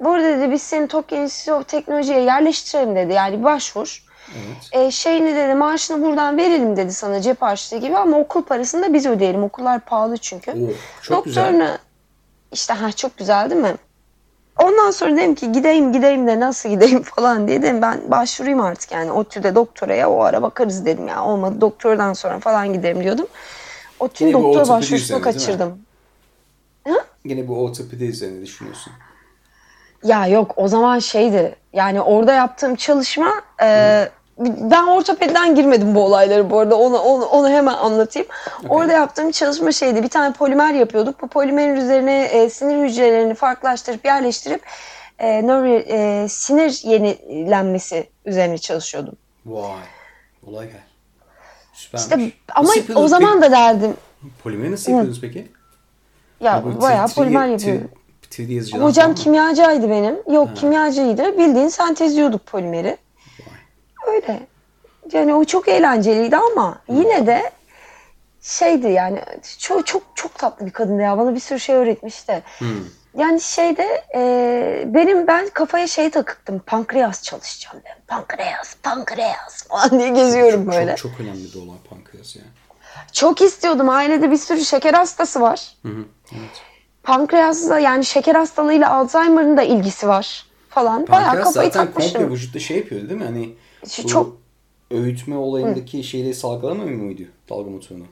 Bu 0.00 0.12
arada 0.12 0.28
dedi 0.38 0.50
biz 0.50 0.62
seni 0.62 0.88
Tokyo 0.88 1.18
Institute 1.18 1.54
of 1.54 1.68
Teknoloji'ye 1.68 2.20
yerleştirelim 2.20 2.96
dedi. 2.96 3.12
Yani 3.12 3.44
başvur. 3.44 4.04
Evet. 4.36 4.86
E, 4.86 4.90
şeyini 4.90 5.34
dedi 5.36 5.54
maaşını 5.54 6.02
buradan 6.02 6.36
verelim 6.36 6.76
dedi 6.76 6.92
sana 6.92 7.20
cep 7.20 7.42
harçlığı 7.42 7.76
gibi 7.76 7.96
ama 7.96 8.18
okul 8.18 8.42
parasını 8.42 8.82
da 8.88 8.92
biz 8.94 9.06
ödeyelim. 9.06 9.44
Okullar 9.44 9.80
pahalı 9.80 10.16
çünkü. 10.18 10.50
Oo, 10.50 10.56
çok 11.02 11.26
Doktoruna 11.26 11.50
güzel. 11.50 11.78
işte 12.52 12.74
ha 12.74 12.92
çok 12.92 13.16
güzel 13.16 13.50
değil 13.50 13.60
mi? 13.62 13.74
Ondan 14.58 14.90
sonra 14.90 15.16
dedim 15.16 15.34
ki 15.34 15.52
gideyim 15.52 15.92
gideyim 15.92 16.26
de 16.26 16.40
nasıl 16.40 16.68
gideyim 16.68 17.02
falan 17.16 17.48
diye. 17.48 17.62
Dedim 17.62 17.82
ben 17.82 18.10
başvurayım 18.10 18.60
artık 18.60 18.92
yani 18.92 19.12
ODTÜ'de 19.12 19.54
doktoraya 19.54 20.10
o 20.10 20.20
ara 20.20 20.42
bakarız. 20.42 20.86
dedim 20.86 21.08
ya. 21.08 21.24
Olmadı 21.24 21.60
doktordan 21.60 22.12
sonra 22.12 22.38
falan 22.38 22.72
giderim. 22.72 23.02
diyordum. 23.02 23.26
ODTÜ'nün 24.00 24.32
doktor 24.32 24.68
başvurusunu 24.68 25.22
kaçırdım. 25.22 25.78
Yine 27.24 27.48
bu 27.48 27.64
ortopedi 27.64 28.04
üzerine 28.04 28.42
düşünüyorsun. 28.42 28.92
Ya 30.04 30.26
yok 30.26 30.52
o 30.56 30.68
zaman 30.68 30.98
şeydi 30.98 31.56
yani 31.72 32.00
orada 32.00 32.32
yaptığım 32.32 32.74
çalışma 32.74 33.42
e, 33.62 34.08
ben 34.38 34.86
ortopediden 34.86 35.54
girmedim 35.54 35.94
bu 35.94 36.04
olayları 36.04 36.50
bu 36.50 36.58
arada 36.58 36.76
onu, 36.76 36.98
onu, 36.98 37.24
onu 37.24 37.48
hemen 37.48 37.74
anlatayım. 37.74 38.28
Orada 38.68 38.92
yaptığım 38.92 39.30
çalışma 39.30 39.72
şeydi 39.72 40.02
bir 40.02 40.08
tane 40.08 40.32
polimer 40.32 40.74
yapıyorduk. 40.74 41.22
Bu 41.22 41.28
polimerin 41.28 41.76
üzerine 41.76 42.24
e, 42.24 42.50
sinir 42.50 42.88
hücrelerini 42.88 43.34
farklılaştırıp 43.34 44.04
yerleştirip 44.04 44.62
e, 45.18 45.42
nöro, 45.42 45.68
e, 45.68 46.28
sinir 46.28 46.80
yenilenmesi 46.84 48.08
üzerine 48.26 48.58
çalışıyordum. 48.58 49.14
Vay. 49.46 49.80
Olay 50.46 50.66
gel. 50.66 50.80
Süpermiş. 51.72 52.02
İşte 52.02 52.32
ama 52.54 52.70
o 52.94 53.08
zaman 53.08 53.42
da 53.42 53.50
derdim 53.50 53.96
peki? 54.22 54.32
Polimeri 54.42 54.72
nasıl 54.72 54.92
yapıyordunuz 54.92 55.20
peki? 55.20 55.48
ya 56.40 56.64
Bu 56.64 56.80
bayağı 56.80 57.06
3D 57.06 57.14
polimer 57.14 57.46
yapıyordum. 57.46 57.90
3D 58.30 58.52
yazıcıdan 58.52 58.84
Hocam 58.84 59.14
kimyacıydı 59.14 59.90
benim. 59.90 60.16
Yok 60.32 60.56
kimyacıydı. 60.56 61.38
Bildiğin 61.38 61.68
sentezliyorduk 61.68 62.46
polimeri. 62.46 62.96
Öyle. 64.06 64.40
Yani 65.12 65.34
o 65.34 65.44
çok 65.44 65.68
eğlenceliydi 65.68 66.36
ama 66.36 66.78
yine 66.88 67.26
de 67.26 67.50
şeydi 68.40 68.88
yani 68.88 69.22
çok 69.58 69.86
çok 69.86 70.02
çok 70.14 70.38
tatlı 70.38 70.66
bir 70.66 70.70
kadındı 70.70 71.02
ya. 71.02 71.18
Bana 71.18 71.34
bir 71.34 71.40
sürü 71.40 71.60
şey 71.60 71.76
öğretmişti. 71.76 72.42
Hmm. 72.58 72.68
Yani 73.16 73.40
şeyde 73.40 74.04
e, 74.14 74.84
benim 74.86 75.26
ben 75.26 75.48
kafaya 75.48 75.86
şey 75.86 76.10
takıktım. 76.10 76.58
Pankreas 76.66 77.22
çalışacağım 77.22 77.82
ben. 77.84 77.96
Pankreas, 78.06 78.74
pankreas 78.82 79.68
falan 79.68 79.90
diye 79.90 80.08
geziyorum 80.08 80.64
Çok, 80.64 80.74
böyle. 80.74 80.96
çok, 80.96 81.10
çok 81.12 81.20
önemli 81.20 81.44
bir 81.54 81.66
olay 81.66 81.78
pankreas 81.90 82.36
ya. 82.36 82.42
Çok 83.12 83.40
istiyordum. 83.40 83.88
Ailede 83.88 84.30
bir 84.30 84.36
sürü 84.36 84.64
şeker 84.64 84.94
hastası 84.94 85.40
var. 85.40 85.72
Hı 85.82 85.88
hı. 85.88 86.04
Evet. 86.32 86.62
Pankreasla 87.02 87.78
yani 87.78 88.04
şeker 88.04 88.34
hastalığıyla 88.34 88.90
Alzheimer'ın 88.90 89.56
da 89.56 89.62
ilgisi 89.62 90.08
var 90.08 90.46
falan. 90.68 91.08
Bayağı 91.08 91.24
Pankreas 91.24 91.44
kafayı 91.46 91.70
zaten 91.70 91.86
komple 91.86 92.00
takmıştım. 92.02 92.32
vücutta 92.34 92.58
şey 92.58 92.76
yapıyor 92.76 93.08
değil 93.08 93.20
mi? 93.20 93.24
Hani 93.24 93.54
Şu 93.90 94.04
bu 94.04 94.08
çok- 94.08 94.36
öğütme 94.90 95.36
olayındaki 95.36 96.04
şeyleri 96.04 96.34
salgılamıyor 96.34 96.90
muydu 96.90 97.22
dalga 97.50 97.70
motorunu? 97.70 98.04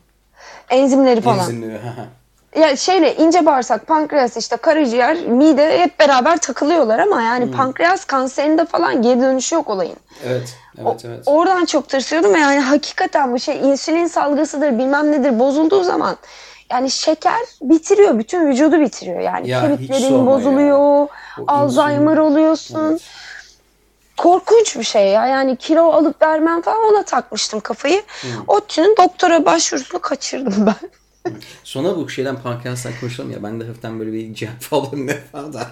Enzimleri 0.71 1.21
falan. 1.21 1.39
Enzimleri. 1.39 1.81
Ya 2.61 2.77
şeyle 2.77 3.17
ince 3.17 3.47
bağırsak, 3.47 3.87
pankreas 3.87 4.37
işte 4.37 4.57
karaciğer, 4.57 5.27
mide 5.27 5.79
hep 5.79 6.01
beraber 6.01 6.37
takılıyorlar 6.37 6.99
ama 6.99 7.23
yani 7.23 7.45
Hmm. 7.45 7.53
pankreas 7.53 8.05
kanserinde 8.05 8.65
falan 8.65 9.03
geri 9.03 9.21
dönüşü 9.21 9.55
yok 9.55 9.71
olayın. 9.71 9.97
evet. 10.27 10.57
O- 10.85 10.91
Evet 10.91 11.05
evet. 11.05 11.23
Oradan 11.27 11.65
çok 11.65 11.89
tırsıyordum 11.89 12.35
ve 12.35 12.39
yani 12.39 12.61
hakikaten 12.61 13.33
bu 13.35 13.39
şey 13.39 13.59
insülin 13.71 14.07
salgısıdır 14.07 14.79
bilmem 14.79 15.13
nedir 15.13 15.39
bozulduğu 15.39 15.83
zaman 15.85 16.17
yani 16.71 16.91
şeker 16.91 17.41
bitiriyor 17.63 18.19
bütün 18.19 18.47
vücudu 18.49 18.81
bitiriyor 18.81 19.21
yani 19.21 19.49
Ya 19.51 19.61
kemiklerin 19.61 20.19
ya. 20.19 20.27
bozuluyor 20.27 20.79
O 20.79 21.09
Alzheimer 21.47 22.13
insülin- 22.17 22.21
oluyorsun 22.21 22.91
Evet. 22.91 23.03
Korkunç 24.17 24.77
bir 24.77 24.85
şey 24.85 25.07
ya 25.07 25.27
yani 25.27 25.57
kilo 25.57 25.83
alıp 25.93 26.23
vermem 26.23 26.63
falan 26.63 26.85
ona 26.93 27.05
takmıştım 27.05 27.61
kafayı 27.61 28.03
Hmm. 28.21 28.31
ODTÜ'nün 28.49 28.97
doktora 28.97 29.45
başvurusunu 29.45 30.01
kaçırdım 30.01 30.67
ben 30.67 30.91
Sonra 31.65 31.97
bu 31.97 32.09
şeyden 32.09 32.43
pankreastan 32.43 32.93
konuşalım 33.01 33.31
ya. 33.31 33.43
Ben 33.43 33.61
de 33.61 33.65
hafiften 33.65 34.01
böyle 34.01 34.13
bir 34.13 34.35
cevap 34.35 34.61
falan 34.61 35.07
ne 35.07 35.21
falan 35.21 35.53
da. 35.53 35.69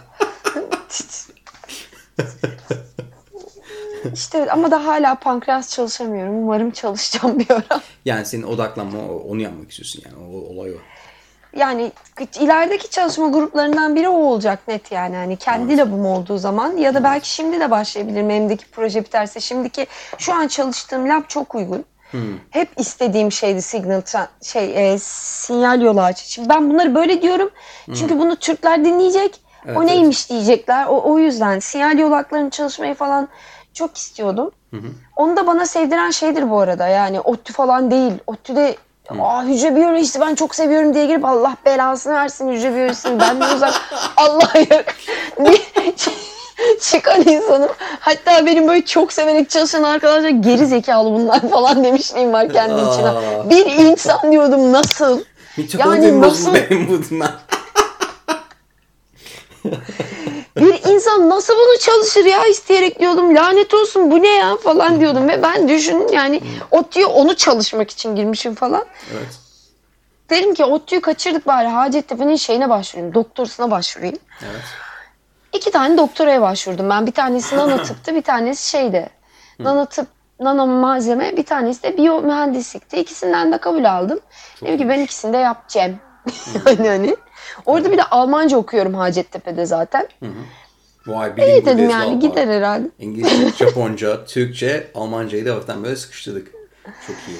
işte 4.14 4.52
ama 4.52 4.70
da 4.70 4.87
hala 4.87 5.14
pankreas 5.14 5.70
çalışamıyorum 5.74 6.35
umarım 6.35 6.70
çalışacağım 6.70 7.38
bir 7.38 7.50
ara 7.50 7.80
Yani 8.04 8.26
senin 8.26 8.42
odaklanma 8.42 8.98
onu 9.09 9.42
yapmak 9.42 9.70
istiyorsun 9.70 10.02
yani. 10.07 10.16
O, 10.26 10.52
olay 10.54 10.70
o. 10.70 10.76
yani 11.57 11.93
ilerideki 12.40 12.90
çalışma 12.90 13.29
gruplarından 13.29 13.97
biri 13.97 14.09
o 14.09 14.17
olacak 14.17 14.59
net 14.69 14.93
yani. 14.93 15.17
Hani 15.17 15.37
kendi 15.37 15.79
labım 15.79 16.07
olduğu 16.07 16.38
zaman 16.38 16.77
ya 16.77 16.95
da 16.95 17.05
belki 17.05 17.35
şimdi 17.35 17.61
de 17.61 17.71
başlayabilirim 17.71 18.31
elimdeki 18.31 18.64
proje 18.73 19.05
biterse. 19.05 19.40
Şimdiki 19.40 19.87
şu 20.19 20.35
an 20.35 20.47
çalıştığım 20.47 21.09
lab 21.09 21.23
çok 21.29 21.55
uygun. 21.55 21.85
Hep 22.51 22.69
istediğim 22.77 23.33
şeydi 23.33 23.62
signal 23.62 24.03
şey 24.43 24.93
e, 24.93 24.99
sinyal 24.99 25.83
yolu 25.83 26.01
aç. 26.01 26.19
Şimdi 26.19 26.49
ben 26.49 26.71
bunları 26.71 26.95
böyle 26.95 27.23
diyorum. 27.23 27.51
Çünkü 27.95 28.19
bunu 28.19 28.37
Türkler 28.37 28.85
dinleyecek. 28.85 29.40
Evet, 29.67 29.77
o 29.77 29.87
neymiş 29.87 30.31
diyecekler. 30.31 30.87
O, 30.87 31.12
o 31.12 31.19
yüzden 31.19 31.59
sinyal 31.59 31.99
yolu 31.99 32.17
haklarını 32.17 32.51
çalışmayı 32.51 32.95
falan 32.95 33.29
çok 33.75 33.97
istiyordum. 33.97 34.51
Onu 35.17 35.37
da 35.37 35.47
bana 35.47 35.67
sevdiren 35.67 36.11
şeydir 36.11 36.51
bu 36.51 36.61
arada. 36.61 36.88
Yani 36.88 37.21
ODTÜ 37.21 37.53
falan 37.53 37.90
değil. 37.90 38.12
ODTÜ'de 38.27 38.77
Aa, 39.09 39.45
hücre 39.45 39.77
biyolojisi 39.77 40.21
ben 40.21 40.35
çok 40.35 40.55
seviyorum 40.55 40.95
diye 40.95 41.07
girip 41.07 41.25
Allah 41.25 41.57
belasını 41.67 42.14
versin 42.14 42.53
hücre 42.53 42.75
biyolojisini 42.75 43.21
benden 43.21 43.55
uzak 43.55 43.75
Allah'a 44.17 44.59
yak 44.59 44.97
diye 45.45 45.59
çıkan 46.81 47.21
insanım. 47.29 47.71
Hatta 48.01 48.47
benim 48.47 48.69
böyle 48.69 48.85
çok 48.85 49.12
severek 49.12 49.51
çalışan 49.51 49.83
arkadaşlar 49.83 50.29
geri 50.29 50.67
zekalı 50.67 51.11
bunlar 51.12 51.51
falan 51.51 51.85
demişliğim 51.85 52.33
var 52.33 52.49
kendi 52.53 52.75
içine. 52.81 53.12
Bir 53.51 53.67
insan 53.67 54.33
diyordum 54.33 54.73
nasıl? 54.73 55.21
Mitokondriyum 55.57 56.23
nasıl-. 56.23 56.55
Bir 60.57 60.93
insan 60.93 61.31
nasıl 61.31 61.55
bunu 61.55 61.79
çalışır 61.79 62.25
ya 62.25 62.47
isteyerek 62.47 63.01
diyordum. 63.01 63.35
Lanet 63.35 63.75
olsun 63.75 64.11
bu 64.11 64.23
ne 64.23 64.29
ya 64.29 64.57
falan 64.57 65.01
diyordum. 65.01 65.29
Ve 65.29 65.43
ben 65.43 65.69
düşün 65.69 66.09
yani 66.09 66.40
ODTÜ'ye 66.71 67.07
onu 67.07 67.37
çalışmak 67.37 67.90
için 67.90 68.17
girmişim 68.17 68.55
falan. 68.55 68.85
Evet. 69.12 69.38
Dedim 70.31 70.55
ki 70.55 70.64
ODTÜ'yü 70.64 71.01
kaçırdık 71.01 71.47
bari 71.47 71.69
Hacettepe'nin 71.69 72.37
şeyine 72.37 72.69
başvurayım. 72.69 73.14
Doktorasına 73.14 73.71
başvurayım. 73.71 74.19
Evet. 74.43 74.62
İki 75.53 75.71
tane 75.71 75.99
doktoraya 75.99 76.43
başvurdum 76.43 76.90
ben. 76.90 77.07
Bir 77.07 77.12
tanesi 77.12 77.57
nanotıptı 77.57 78.14
bir 78.14 78.23
tanesi 78.23 78.71
şeydi. 78.71 79.11
Nanotıp 79.59 80.07
nano 80.40 80.67
malzeme 80.67 81.37
bir 81.37 81.47
tanesi 81.47 81.83
de 81.83 81.97
biyo 81.97 82.23
mühendislikti. 82.23 82.97
İkisinden 82.97 83.53
de 83.53 83.59
kabul 83.59 83.85
aldım. 83.85 84.21
Dedim 84.62 84.79
ki 84.79 84.88
ben 84.88 85.01
ikisini 85.01 85.33
de 85.33 85.37
yapacağım. 85.37 85.99
yani 86.67 86.88
hani. 86.88 87.17
Orada 87.66 87.92
bir 87.92 87.98
de 87.98 88.04
Almanca 88.04 88.57
okuyorum 88.57 88.94
Hacettepe'de 88.94 89.66
zaten. 89.66 90.09
Vay 91.07 91.30
İyi 91.30 91.37
bilim 91.37 91.66
dedim 91.66 91.90
yani 91.90 92.18
gider 92.18 92.48
herhalde. 92.48 92.88
İngilizce, 92.98 93.64
Japonca, 93.64 94.24
Türkçe, 94.24 94.90
Almancayı 94.94 95.46
da 95.46 95.54
hafiften 95.54 95.85
böyle 95.85 95.96
sıkıştırdık. 95.96 96.52
Çok 97.07 97.16
iyi. 97.28 97.38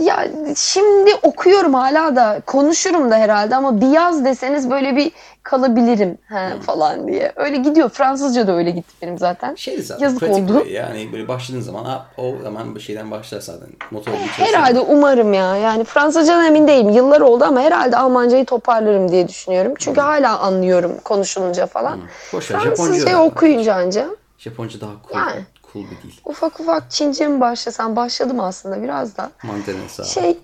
Ya 0.00 0.28
şimdi 0.56 1.10
okuyorum 1.22 1.74
hala 1.74 2.16
da 2.16 2.40
konuşurum 2.46 3.10
da 3.10 3.16
herhalde 3.16 3.56
ama 3.56 3.80
bir 3.80 3.86
yaz 3.86 4.24
deseniz 4.24 4.70
böyle 4.70 4.96
bir 4.96 5.12
kalabilirim 5.42 6.18
he, 6.28 6.60
falan 6.60 7.08
diye. 7.08 7.32
Öyle 7.36 7.56
gidiyor. 7.56 7.88
Fransızca 7.88 8.46
da 8.46 8.56
öyle 8.56 8.70
gitti 8.70 8.94
benim 9.02 9.18
zaten. 9.18 9.54
Şeydi 9.54 9.82
zaten 9.82 10.04
Yazık 10.04 10.20
pratik 10.20 10.50
oldu. 10.50 10.64
yani 10.68 11.12
böyle 11.12 11.28
başladığın 11.28 11.60
zaman 11.60 11.84
ha, 11.84 12.06
o 12.18 12.34
zaman 12.42 12.74
bir 12.74 12.80
şeyden 12.80 13.10
başlar 13.10 13.40
zaten. 13.40 13.68
Motor 13.90 14.12
Herhalde 14.12 14.80
umarım 14.80 15.32
ya. 15.34 15.56
Yani 15.56 15.84
Fransızcadan 15.84 16.44
emin 16.44 16.68
değilim. 16.68 16.88
Yıllar 16.88 17.20
oldu 17.20 17.44
ama 17.44 17.60
herhalde 17.60 17.96
Almancayı 17.96 18.44
toparlarım 18.44 19.10
diye 19.10 19.28
düşünüyorum. 19.28 19.74
Çünkü 19.78 20.00
hala 20.00 20.38
anlıyorum 20.38 20.92
konuşulunca 21.04 21.66
falan. 21.66 22.00
Boş 22.32 22.50
ver, 22.50 22.58
Japonca 22.60 22.76
Fransızcayı 22.76 23.16
öğren. 23.16 23.26
okuyunca 23.26 23.74
anca. 23.74 24.06
Japonca 24.38 24.80
daha 24.80 24.90
cool, 25.08 25.18
Yani. 25.20 25.44
Cool 25.74 25.84
bir 25.84 26.10
dil. 26.10 26.16
Ufak 26.24 26.60
ufak 26.60 26.90
Çince 26.90 27.28
mi 27.28 27.40
başlasam? 27.40 27.96
Başladım 27.96 28.40
aslında 28.40 28.82
biraz 28.82 29.16
da. 29.16 29.30
Mandarin 29.42 29.88
sağ. 29.88 30.04
Şey 30.04 30.38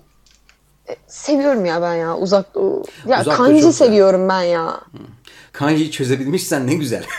e, 0.89 0.95
seviyorum 1.07 1.65
ya 1.65 1.81
ben 1.81 1.93
ya 1.95 2.17
uzak 2.17 2.55
doğu. 2.55 2.83
Ya 3.05 3.21
Uzak 3.21 3.37
kanji 3.37 3.73
seviyorum 3.73 4.29
ben 4.29 4.41
ya. 4.41 4.81
Kanji'yi 5.51 5.91
çözebilmişsen 5.91 6.67
ne 6.67 6.73
güzel. 6.73 7.05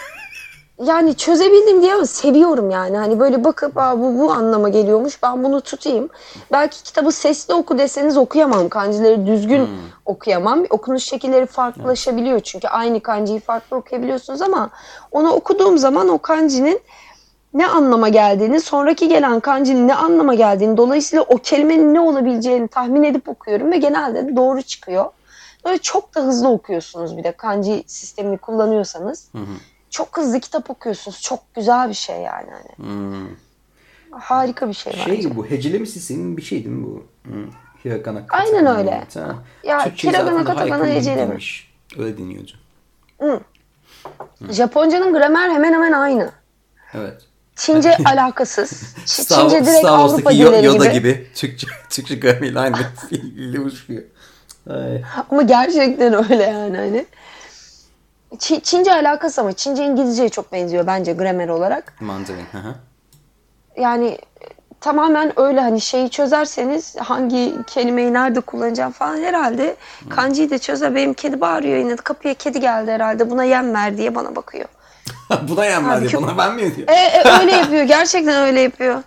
Yani 0.85 1.17
çözebildim 1.17 1.83
diye 1.83 1.95
ama 1.95 2.07
seviyorum 2.07 2.71
yani. 2.71 2.97
Hani 2.97 3.21
böyle 3.21 3.45
bakıp 3.45 3.79
Aa, 3.79 3.99
bu 3.99 4.19
bu 4.19 4.33
anlama 4.33 4.69
geliyormuş 4.69 5.23
ben 5.23 5.45
bunu 5.45 5.61
tutayım. 5.61 6.09
Belki 6.53 6.83
kitabı 6.83 7.13
sesli 7.13 7.55
oku 7.55 7.79
deseniz 7.79 8.17
okuyamam. 8.17 8.69
Kanjileri 8.69 9.27
düzgün 9.27 9.69
okuyamam. 10.07 10.65
Okunuş 10.71 11.05
şekilleri 11.05 11.47
farklılaşabiliyor. 11.47 12.41
Çünkü 12.41 12.69
aynı 12.69 13.01
kanjiyi 13.01 13.41
farklı 13.41 13.77
okuyabiliyorsunuz 13.77 14.43
ama 14.43 14.71
onu 15.11 15.33
okuduğum 15.33 15.79
zaman 15.79 16.09
o 16.09 16.19
kanjinin 16.19 16.81
ne 17.55 17.67
anlama 17.67 18.09
geldiğini, 18.09 18.61
sonraki 18.61 19.09
gelen 19.09 19.41
kancının 19.41 19.89
ne 19.89 19.95
anlama 19.95 20.35
geldiğini, 20.35 20.77
dolayısıyla 20.77 21.23
o 21.23 21.37
kelimenin 21.37 21.95
ne 21.95 22.01
olabileceğini 22.01 22.69
tahmin 22.69 23.03
edip 23.03 23.29
okuyorum 23.29 23.73
ve 23.73 23.77
genelde 23.77 24.29
de 24.29 24.37
doğru 24.37 24.63
çıkıyor. 24.63 25.05
Böyle 25.65 25.79
çok 25.79 26.15
da 26.15 26.21
hızlı 26.21 26.49
okuyorsunuz 26.49 27.17
bir 27.17 27.25
de 27.25 27.33
kanji 27.33 27.85
sistemini 27.87 28.39
kullanıyorsanız. 28.39 29.31
Çok 29.91 30.17
hızlı 30.17 30.41
kitap 30.41 30.71
okuyorsunuz. 30.71 31.23
Çok 31.23 31.55
güzel 31.55 31.89
bir 31.89 31.95
şey 31.95 32.17
yani. 32.17 32.51
Hani. 32.51 32.89
Hmm. 32.89 33.29
harika 34.11 34.69
bir 34.69 34.75
şey 34.75 34.93
bence. 34.93 35.23
Şey 35.23 35.37
bu 35.37 35.47
hecelemesi 35.47 36.01
senin 36.01 36.37
bir 36.37 36.43
şey 36.43 36.65
değil 36.65 36.77
mi 36.77 36.87
bu? 36.87 37.05
Hı. 37.29 37.35
Hiragana 37.85 38.23
Aynen 38.31 38.65
katakana. 38.65 38.79
öyle. 38.79 39.05
Ha. 39.15 39.35
Ya, 39.65 39.85
Türkçe'ye 39.85 40.13
hiragana, 40.13 40.67
yakın 40.67 40.85
heceleme. 40.85 41.39
Öyle 41.99 42.19
deniyordu. 42.19 42.53
Japonca'nın 44.51 45.13
gramer 45.13 45.51
hemen 45.51 45.73
hemen 45.73 45.93
aynı. 45.93 46.31
Evet. 46.95 47.23
Çince 47.57 47.97
alakasız. 48.05 48.73
Ç- 49.07 49.35
Çince 49.41 49.67
direkt 49.67 49.85
Avrupa 49.85 50.31
dilleri 50.31 50.67
Yoda 50.67 50.85
gibi. 50.87 50.93
gibi. 50.95 51.31
Türkçe, 51.35 51.67
Türkçe 51.91 52.15
grameriyle 52.15 52.59
aynı 52.61 52.77
fiille 53.11 53.61
uçuyor. 53.61 54.03
Ama 55.31 55.43
gerçekten 55.43 56.31
öyle 56.33 56.43
yani 56.45 56.77
hani. 56.77 57.07
Çi- 58.37 58.61
Çince 58.63 58.93
alakası 58.93 59.41
ama 59.41 59.53
Çince 59.53 59.85
İngilizceye 59.87 60.29
çok 60.29 60.53
benziyor 60.53 60.87
bence 60.87 61.13
gramer 61.13 61.49
olarak. 61.49 61.95
Mandarin. 62.01 62.45
hı 62.53 62.59
hı. 62.59 62.75
Yani 63.77 64.19
tamamen 64.81 65.41
öyle 65.41 65.61
hani 65.61 65.81
şeyi 65.81 66.11
çözerseniz 66.11 66.97
hangi 66.97 67.53
kelimeyi 67.67 68.13
nerede 68.13 68.41
kullanacağım 68.41 68.93
falan 68.93 69.17
herhalde 69.17 69.77
kanjiyi 70.11 70.51
de 70.51 70.59
çözer. 70.59 70.95
Benim 70.95 71.15
kedi 71.15 71.41
bağırıyor 71.41 71.79
yine 71.79 71.97
kapıya 71.97 72.35
kedi 72.35 72.61
geldi 72.61 72.91
herhalde 72.91 73.31
buna 73.31 73.45
yem 73.45 73.75
ver 73.75 73.97
diye 73.99 74.15
bana 74.15 74.37
bakıyor. 74.37 74.69
Buna 75.49 75.65
yenmez 75.65 76.01
diye 76.01 76.11
çok- 76.11 76.23
buna 76.23 76.39
ben 76.39 76.55
mi 76.55 76.77
diyor? 76.77 76.89
E, 76.89 76.93
e, 76.93 77.41
öyle 77.41 77.53
yapıyor 77.53 77.83
gerçekten 77.97 78.47
öyle 78.47 78.61
yapıyor. 78.61 79.03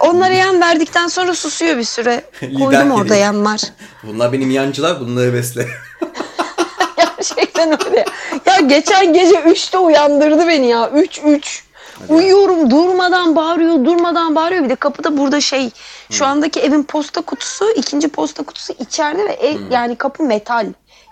Onlara 0.00 0.32
yem 0.34 0.60
verdikten 0.60 1.08
sonra 1.08 1.34
susuyor 1.34 1.76
bir 1.78 1.84
süre. 1.84 2.24
Koydum 2.40 2.90
orada 2.90 3.14
yem 3.14 3.44
var. 3.44 3.60
Bunlar 4.02 4.32
benim 4.32 4.50
yancılar 4.50 5.00
bunları 5.00 5.34
besle. 5.34 5.68
Gerçekten 6.96 7.86
öyle. 7.86 8.04
Ya 8.46 8.60
geçen 8.60 9.12
gece 9.12 9.34
3'te 9.34 9.78
uyandırdı 9.78 10.46
beni 10.48 10.66
ya. 10.66 10.90
3 10.90 11.20
3. 11.24 11.64
Uyuyorum 12.08 12.70
durmadan 12.70 13.36
bağırıyor, 13.36 13.84
durmadan 13.84 14.34
bağırıyor. 14.34 14.64
Bir 14.64 14.68
de 14.68 14.74
kapıda 14.74 15.18
burada 15.18 15.40
şey, 15.40 15.70
şu 16.10 16.26
andaki 16.26 16.60
evin 16.60 16.82
posta 16.82 17.20
kutusu, 17.20 17.70
ikinci 17.70 18.08
posta 18.08 18.42
kutusu 18.42 18.72
içeride 18.78 19.24
ve 19.24 19.32
ev, 19.32 19.58
yani 19.70 19.96
kapı 19.96 20.22
metal. 20.22 20.66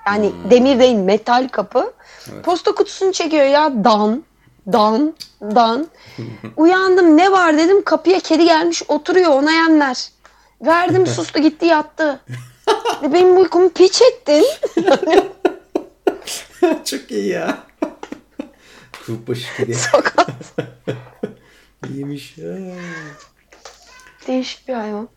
Yani 0.07 0.33
demir 0.51 0.79
değil, 0.81 0.95
metal 0.97 1.49
kapı. 1.53 1.93
Posta 2.43 2.73
kutusunu 2.73 3.13
çekiyor 3.13 3.47
ya 3.47 3.85
dan, 3.85 4.25
dan, 4.73 5.15
dan. 5.43 5.87
Uyandım 6.57 7.17
ne 7.17 7.33
var 7.33 7.59
dedim 7.59 7.85
kapıya 7.85 8.21
kedi 8.21 8.45
gelmiş 8.45 8.83
oturuyor 8.89 9.31
ona 9.31 9.53
yemler. 9.53 10.09
Verdim 10.61 11.07
sustu 11.17 11.43
gitti 11.43 11.67
yattı. 11.67 12.21
Ve 13.03 13.13
Benim 13.13 13.37
uykumu 13.37 13.71
piç 13.71 14.03
ettin. 14.03 14.45
Çok 16.85 17.11
iyi 17.11 17.29
ya. 17.29 17.59
Kulüp 19.07 19.29
başı 19.29 19.57
kedi. 19.57 19.75
Sokak. 19.75 20.27
İyiymiş. 21.91 22.39
Ha. 22.39 22.43
Değişik 24.27 24.69
bir 24.69 24.75
hayvan. 24.75 25.09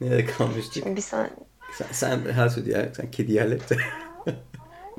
Nereye 0.00 0.26
kalmıştık? 0.26 0.96
Bir 0.96 1.00
saniye. 1.00 1.30
Sen, 1.78 1.86
sen 1.92 2.32
her 2.32 2.54
türlü 2.54 2.70
ya. 2.70 2.88
Sen 2.96 3.10
kedi 3.10 3.34
de. 3.34 3.58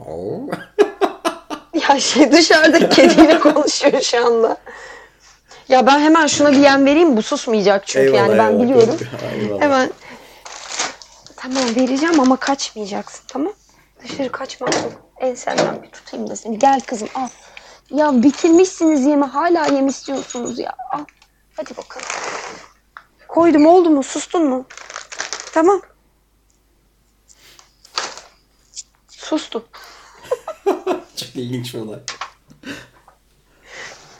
Oo. 0.09 0.47
Ya 1.89 1.99
şey 1.99 2.31
dışarıda 2.31 2.89
kediyle 2.89 3.39
konuşuyor 3.39 4.01
şu 4.01 4.25
anda. 4.25 4.57
Ya 5.69 5.85
ben 5.87 5.99
hemen 5.99 6.27
şuna 6.27 6.51
bir 6.51 6.57
yem 6.57 6.85
vereyim 6.85 7.17
bu 7.17 7.21
susmayacak 7.21 7.87
çünkü 7.87 8.05
Eyvallah, 8.05 8.19
yani 8.27 8.37
ben 8.37 8.49
eyvallah. 8.49 8.63
biliyorum. 8.63 8.97
Eyvallah. 9.41 9.61
Hemen 9.61 9.89
tamam 11.35 11.75
vereceğim 11.75 12.19
ama 12.19 12.37
kaçmayacaksın 12.37 13.23
tamam? 13.27 13.53
Dışarı 14.03 14.31
kaçmak 14.31 14.75
yok. 14.75 14.91
Ensenden 15.17 15.83
bir 15.83 15.89
tutayım 15.89 16.29
da 16.29 16.35
seni. 16.35 16.59
Gel 16.59 16.81
kızım 16.81 17.07
al. 17.15 17.27
Ya 17.89 18.23
bitirmişsiniz 18.23 19.05
yemi 19.05 19.25
hala 19.25 19.65
yem 19.65 19.87
istiyorsunuz 19.87 20.59
ya. 20.59 20.73
Al. 20.91 21.05
Hadi 21.57 21.77
bakalım. 21.77 22.07
Koydum 23.27 23.65
oldu 23.65 23.89
mu? 23.89 24.03
Sustun 24.03 24.49
mu? 24.49 24.65
Tamam. 25.53 25.81
Sustu. 29.09 29.65
Çok 31.15 31.35
ilginç 31.35 31.73
bir 31.73 31.79
olay. 31.79 31.99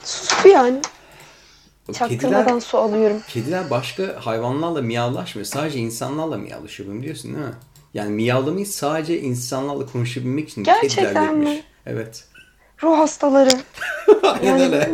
Sustu 0.04 0.47
yani. 0.47 0.82
Çaktırmadan 1.93 2.43
Kediler, 2.45 2.60
su 2.60 2.77
alıyorum. 2.77 3.21
kediler 3.27 3.69
başka 3.69 4.04
hayvanlarla 4.25 4.82
miyavlaşmıyor. 4.82 5.45
Sadece 5.45 5.80
insanlarla 5.80 6.38
miyavlaşıyor. 6.38 6.89
Bunu 6.89 6.99
biliyorsun 7.01 7.34
değil 7.36 7.45
mi? 7.45 7.54
Yani 7.93 8.10
miyavlamayı 8.10 8.65
sadece 8.67 9.19
insanlarla 9.21 9.86
konuşabilmek 9.86 10.49
için 10.49 10.63
Gerçekten 10.63 11.04
kediler 11.06 11.21
yapmış. 11.23 11.49
mi? 11.49 11.63
Evet. 11.86 12.27
Ruh 12.84 12.97
hastaları. 12.97 13.49
Aynen 14.23 14.43
Yani- 14.58 14.62
öyle. 14.63 14.93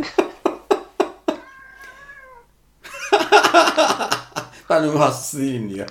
ben 4.70 4.92
ruh 4.92 5.00
hastası 5.00 5.38
değilim 5.38 5.74
diyor. 5.74 5.88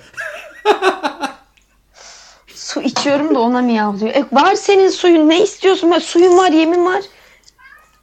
Su 2.68 2.82
içiyorum 2.82 3.34
da 3.34 3.40
ona 3.40 3.62
miyavlıyor. 3.62 4.14
E, 4.14 4.24
var 4.32 4.54
senin 4.54 4.88
suyun 4.88 5.28
ne 5.28 5.42
istiyorsun? 5.42 5.90
Ben, 5.90 5.98
suyun 5.98 6.38
var 6.38 6.50
yemin 6.50 6.86
var. 6.86 7.02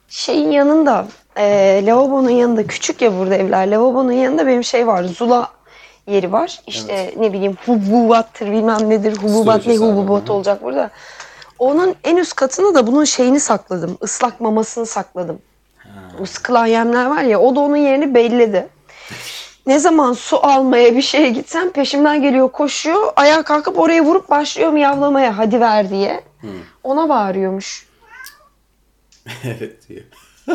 Şeyin 0.08 0.50
yanında 0.50 1.06
e, 1.36 1.82
lavabonun 1.86 2.30
yanında 2.30 2.66
küçük 2.66 3.02
ya 3.02 3.18
burada 3.18 3.34
evler. 3.34 3.68
Lavabonun 3.68 4.12
yanında 4.12 4.46
benim 4.46 4.64
şey 4.64 4.86
var. 4.86 5.04
Zula 5.04 5.48
yeri 6.06 6.32
var. 6.32 6.60
İşte 6.66 7.14
ne 7.18 7.32
bileyim 7.32 7.56
hububattır 7.66 8.46
bilmem 8.52 8.90
nedir. 8.90 9.16
Hububat 9.16 9.66
ne 9.66 9.76
hububat 9.76 10.30
olacak 10.30 10.62
burada. 10.62 10.90
Onun 11.58 11.94
en 12.04 12.16
üst 12.16 12.34
katına 12.34 12.74
da 12.74 12.86
bunun 12.86 13.04
şeyini 13.04 13.40
sakladım. 13.40 13.98
Islak 14.02 14.40
mamasını 14.40 14.86
sakladım. 14.86 15.38
O 16.22 16.26
sıkılan 16.26 16.66
yemler 16.66 17.06
var 17.06 17.22
ya 17.22 17.40
o 17.40 17.56
da 17.56 17.60
onun 17.60 17.76
yerini 17.76 18.14
belledi. 18.14 18.68
Ne 19.66 19.78
zaman 19.78 20.12
su 20.12 20.46
almaya 20.46 20.96
bir 20.96 21.02
şeye 21.02 21.30
gitsem 21.30 21.72
peşimden 21.72 22.22
geliyor 22.22 22.52
koşuyor. 22.52 23.12
Ayağa 23.16 23.42
kalkıp 23.42 23.78
oraya 23.78 24.04
vurup 24.04 24.30
başlıyor 24.30 24.72
miyavlamaya 24.72 25.38
hadi 25.38 25.60
ver 25.60 25.90
diye. 25.90 26.24
Ona 26.82 27.08
bağırıyormuş. 27.08 27.88
evet 29.44 29.88
diyor. 29.88 30.04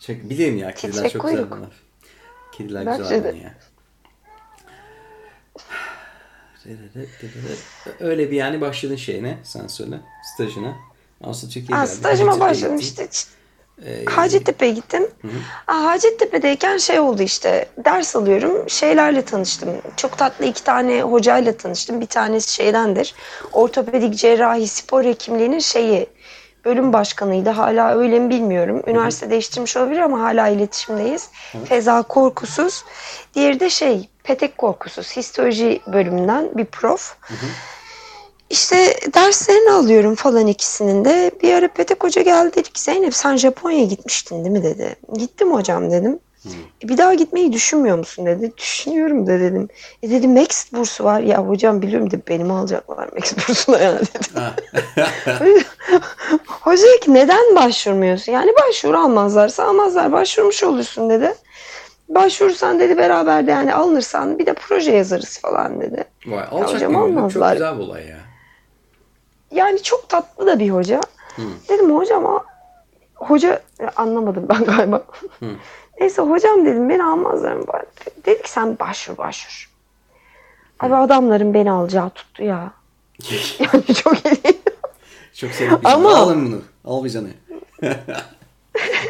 çok 0.00 0.16
biliyorum 0.30 0.58
ya 0.58 0.74
kediler 0.74 0.94
Titrek 0.96 1.12
çok 1.12 1.22
güzel 1.22 1.36
kuyruk. 1.36 1.56
bunlar. 1.56 1.70
Kediler 2.52 2.86
Bence 2.86 3.02
güzel 3.02 3.24
de. 3.24 3.28
ya. 3.36 3.54
Öyle 8.00 8.30
bir 8.30 8.36
yani 8.36 8.60
başladın 8.60 8.96
şeyine 8.96 9.38
sen 9.42 9.66
söyle 9.66 10.00
stajına. 10.34 10.76
Aslında 11.24 11.52
Türkiye'ye 11.52 11.82
Aa, 11.84 11.86
stajıma 11.86 12.40
başladım 12.40 12.78
işte. 12.78 13.08
Ee, 13.86 14.04
Hacettepe'ye 14.04 14.72
gittim. 14.72 15.08
Aa, 15.66 15.84
Hacettepe'deyken 15.84 16.76
şey 16.76 17.00
oldu 17.00 17.22
işte 17.22 17.66
ders 17.84 18.16
alıyorum 18.16 18.70
şeylerle 18.70 19.22
tanıştım. 19.24 19.68
Çok 19.96 20.18
tatlı 20.18 20.44
iki 20.44 20.64
tane 20.64 21.02
hocayla 21.02 21.56
tanıştım. 21.56 22.00
Bir 22.00 22.06
tanesi 22.06 22.52
şeydendir. 22.52 23.14
Ortopedik 23.52 24.14
cerrahi 24.14 24.68
spor 24.68 25.04
hekimliğinin 25.04 25.58
şeyi 25.58 26.06
bölüm 26.64 26.92
başkanıydı. 26.92 27.50
Hala 27.50 27.94
öyle 27.98 28.18
mi 28.18 28.30
bilmiyorum. 28.30 28.82
Üniversite 28.86 29.30
değiştirmiş 29.30 29.76
olabilir 29.76 30.00
ama 30.00 30.20
hala 30.20 30.48
iletişimdeyiz. 30.48 31.28
Feza 31.64 32.02
Korkusuz. 32.02 32.84
Diğeri 33.34 33.60
de 33.60 33.70
şey 33.70 34.08
Petek 34.22 34.58
Korkusuz. 34.58 35.16
Histoloji 35.16 35.80
bölümünden 35.86 36.48
bir 36.54 36.64
prof. 36.64 37.16
İşte 38.50 38.94
derslerini 39.14 39.70
alıyorum 39.70 40.14
falan 40.14 40.46
ikisinin 40.46 41.04
de. 41.04 41.30
Bir 41.42 41.54
ara 41.54 41.68
Petek 41.68 42.04
Hoca 42.04 42.22
geldi 42.22 42.56
dedi 42.56 42.70
ki 42.72 42.80
Zeynep 42.82 43.14
sen 43.14 43.36
Japonya'ya 43.36 43.84
gitmiştin 43.84 44.44
değil 44.44 44.50
mi 44.56 44.62
dedi. 44.62 44.96
Gittim 45.18 45.52
hocam 45.52 45.90
dedim. 45.90 46.18
"E, 46.84 46.88
bir 46.88 46.96
daha 46.98 47.14
gitmeyi 47.14 47.52
düşünmüyor 47.52 47.98
musun 47.98 48.26
dedi. 48.26 48.52
Düşünüyorum 48.58 49.26
da 49.26 49.40
dedim. 49.40 49.68
E 50.02 50.10
dedi 50.10 50.28
Max 50.28 50.72
bursu 50.72 51.04
var. 51.04 51.20
Ya 51.20 51.38
hocam 51.48 51.82
biliyorum 51.82 52.10
dedi 52.10 52.22
beni 52.28 52.44
mi 52.44 52.52
alacaklar 52.52 53.08
Max 53.12 53.32
bursuna 53.48 53.78
ya 53.78 53.98
dedi. 53.98 54.08
Ha. 54.34 54.54
Hoca 56.46 56.82
dedi 56.82 57.00
ki 57.00 57.14
neden 57.14 57.56
başvurmuyorsun? 57.56 58.32
Yani 58.32 58.52
başvuru 58.68 58.98
almazlarsa 58.98 59.64
almazlar. 59.64 60.12
Başvurmuş 60.12 60.62
olursun 60.64 61.10
dedi. 61.10 61.34
Başvurursan 62.08 62.80
dedi 62.80 62.96
beraber 62.98 63.46
de 63.46 63.50
yani 63.50 63.74
alınırsan 63.74 64.38
bir 64.38 64.46
de 64.46 64.52
proje 64.54 64.92
yazarız 64.92 65.38
falan 65.38 65.80
dedi. 65.80 66.04
Vay, 66.26 66.44
alçak 66.50 66.74
hocam 66.74 66.92
gönüllülük 66.92 67.32
çok 67.32 67.52
güzel 67.52 67.78
bir 67.78 67.82
olay 67.82 68.06
ya. 68.06 68.16
Yani 69.50 69.82
çok 69.82 70.08
tatlı 70.08 70.46
da 70.46 70.58
bir 70.58 70.70
hoca. 70.70 71.00
Dedim 71.68 71.96
hocam 71.96 72.44
hoca 73.14 73.62
anlamadım 73.96 74.46
ben 74.48 74.64
galiba. 74.64 75.04
Neyse 76.00 76.22
hocam 76.22 76.66
dedim 76.66 76.88
beni 76.88 77.04
almazlar 77.04 77.52
mı? 77.52 77.64
Dedi 78.26 78.42
ki 78.42 78.50
sen 78.50 78.78
başvur 78.78 79.16
başvur. 79.18 79.70
Abi 80.80 80.94
adamların 80.94 81.54
beni 81.54 81.70
alacağı 81.72 82.10
tuttu 82.10 82.42
ya. 82.44 82.72
Yani 83.58 83.94
çok 83.94 84.26
iyi. 84.26 84.60
Çok 85.34 85.50
sevdim. 85.50 85.78
Ama- 85.84 86.14
Alın 86.16 86.46
bunu. 86.46 86.62
Al 86.84 87.04
bir 87.04 87.10
canı. 87.10 87.28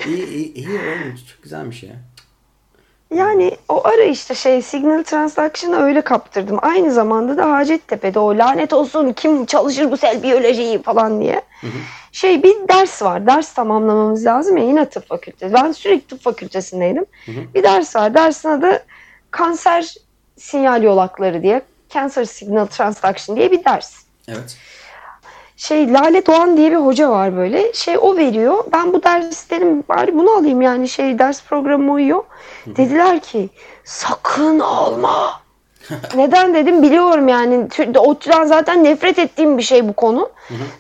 iyi, 0.06 0.26
iyi, 0.26 0.54
iyi 0.54 0.68
oğlum. 0.68 1.16
Çok 1.34 1.42
güzelmiş 1.42 1.82
ya. 1.82 1.92
Yani 3.14 3.56
o 3.68 3.86
ara 3.86 4.02
işte 4.02 4.34
şey 4.34 4.62
Signal 4.62 5.02
Transaction'ı 5.02 5.76
öyle 5.82 6.00
kaptırdım. 6.00 6.58
Aynı 6.62 6.92
zamanda 6.92 7.36
da 7.36 7.52
Hacettepe'de 7.52 8.18
o 8.18 8.38
lanet 8.38 8.72
olsun 8.72 9.12
kim 9.12 9.46
çalışır 9.46 9.90
bu 9.90 9.96
sel 9.96 10.22
biyolojiyi 10.22 10.82
falan 10.82 11.20
diye. 11.20 11.42
Şey 12.12 12.42
bir 12.42 12.68
ders 12.68 13.02
var. 13.02 13.26
Ders 13.26 13.52
tamamlamamız 13.52 14.26
lazım 14.26 14.56
ya 14.56 14.64
yine 14.64 14.88
tıp 14.88 15.08
fakültesi. 15.08 15.54
Ben 15.54 15.72
sürekli 15.72 16.06
tıp 16.06 16.22
fakültesindeydim. 16.22 17.06
Bir 17.54 17.62
ders 17.62 17.96
var. 17.96 18.14
Dersin 18.14 18.48
adı 18.48 18.84
kanser 19.30 19.94
sinyal 20.36 20.82
yolakları 20.82 21.42
diye. 21.42 21.62
Cancer 21.88 22.24
Signal 22.24 22.66
Transduction 22.66 23.36
diye 23.36 23.50
bir 23.50 23.64
ders. 23.64 23.96
Evet. 24.28 24.56
Şey 25.60 25.92
Lale 25.92 26.26
Doğan 26.26 26.56
diye 26.56 26.70
bir 26.70 26.76
hoca 26.76 27.10
var 27.10 27.36
böyle. 27.36 27.72
Şey 27.72 27.98
o 28.00 28.16
veriyor. 28.16 28.64
Ben 28.72 28.92
bu 28.92 29.02
ders 29.02 29.50
dedim 29.50 29.84
bari 29.88 30.14
bunu 30.18 30.30
alayım 30.30 30.62
yani 30.62 30.88
şey 30.88 31.18
ders 31.18 31.42
programı 31.44 31.92
uyuyor. 31.92 32.24
Dediler 32.66 33.20
ki 33.20 33.48
sakın 33.84 34.60
alma. 34.60 35.40
Neden 36.16 36.54
dedim 36.54 36.82
biliyorum 36.82 37.28
yani. 37.28 37.68
ODTÜ'den 37.98 38.44
zaten 38.44 38.84
nefret 38.84 39.18
ettiğim 39.18 39.58
bir 39.58 39.62
şey 39.62 39.88
bu 39.88 39.92
konu. 39.92 40.30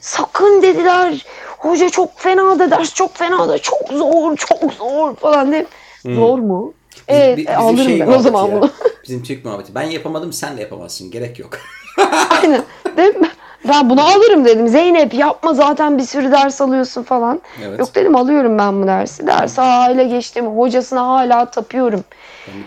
Sakın 0.00 0.62
dediler. 0.62 1.26
Hoca 1.58 1.88
çok 1.90 2.18
fena 2.18 2.58
da 2.58 2.70
ders 2.70 2.94
çok 2.94 3.16
fena 3.16 3.48
da 3.48 3.58
çok 3.58 3.88
zor 3.88 4.36
çok 4.36 4.72
zor 4.72 5.16
falan 5.16 5.52
dedim. 5.52 5.66
Zor 6.04 6.38
mu? 6.38 6.72
Bizim- 7.08 7.22
Evet 7.22 7.38
bi- 7.38 7.40
bizim 7.46 7.58
alırım 7.60 7.76
şey 7.84 8.00
ben 8.00 8.06
o 8.06 8.18
zaman 8.18 8.46
ya. 8.48 8.52
bunu. 8.60 8.70
Bizim 9.04 9.22
Türk 9.22 9.44
muhabbeti. 9.44 9.74
Ben 9.74 9.82
yapamadım 9.82 10.32
sen 10.32 10.56
de 10.56 10.60
yapamazsın. 10.60 11.10
Gerek 11.10 11.38
yok. 11.38 11.50
Aynen. 12.30 12.62
Dedim, 12.96 13.22
ben 13.68 13.90
bunu 13.90 14.02
alırım 14.02 14.44
dedim. 14.44 14.68
Zeynep 14.68 15.14
yapma 15.14 15.54
zaten 15.54 15.98
bir 15.98 16.02
sürü 16.02 16.32
ders 16.32 16.60
alıyorsun 16.60 17.02
falan. 17.02 17.40
Evet. 17.66 17.78
Yok 17.78 17.94
dedim 17.94 18.16
alıyorum 18.16 18.58
ben 18.58 18.82
bu 18.82 18.86
dersi. 18.86 19.26
Dersi 19.26 19.60
hala 19.60 20.02
geçtim. 20.02 20.46
Hocasına 20.46 21.06
hala 21.08 21.44
tapıyorum. 21.44 22.04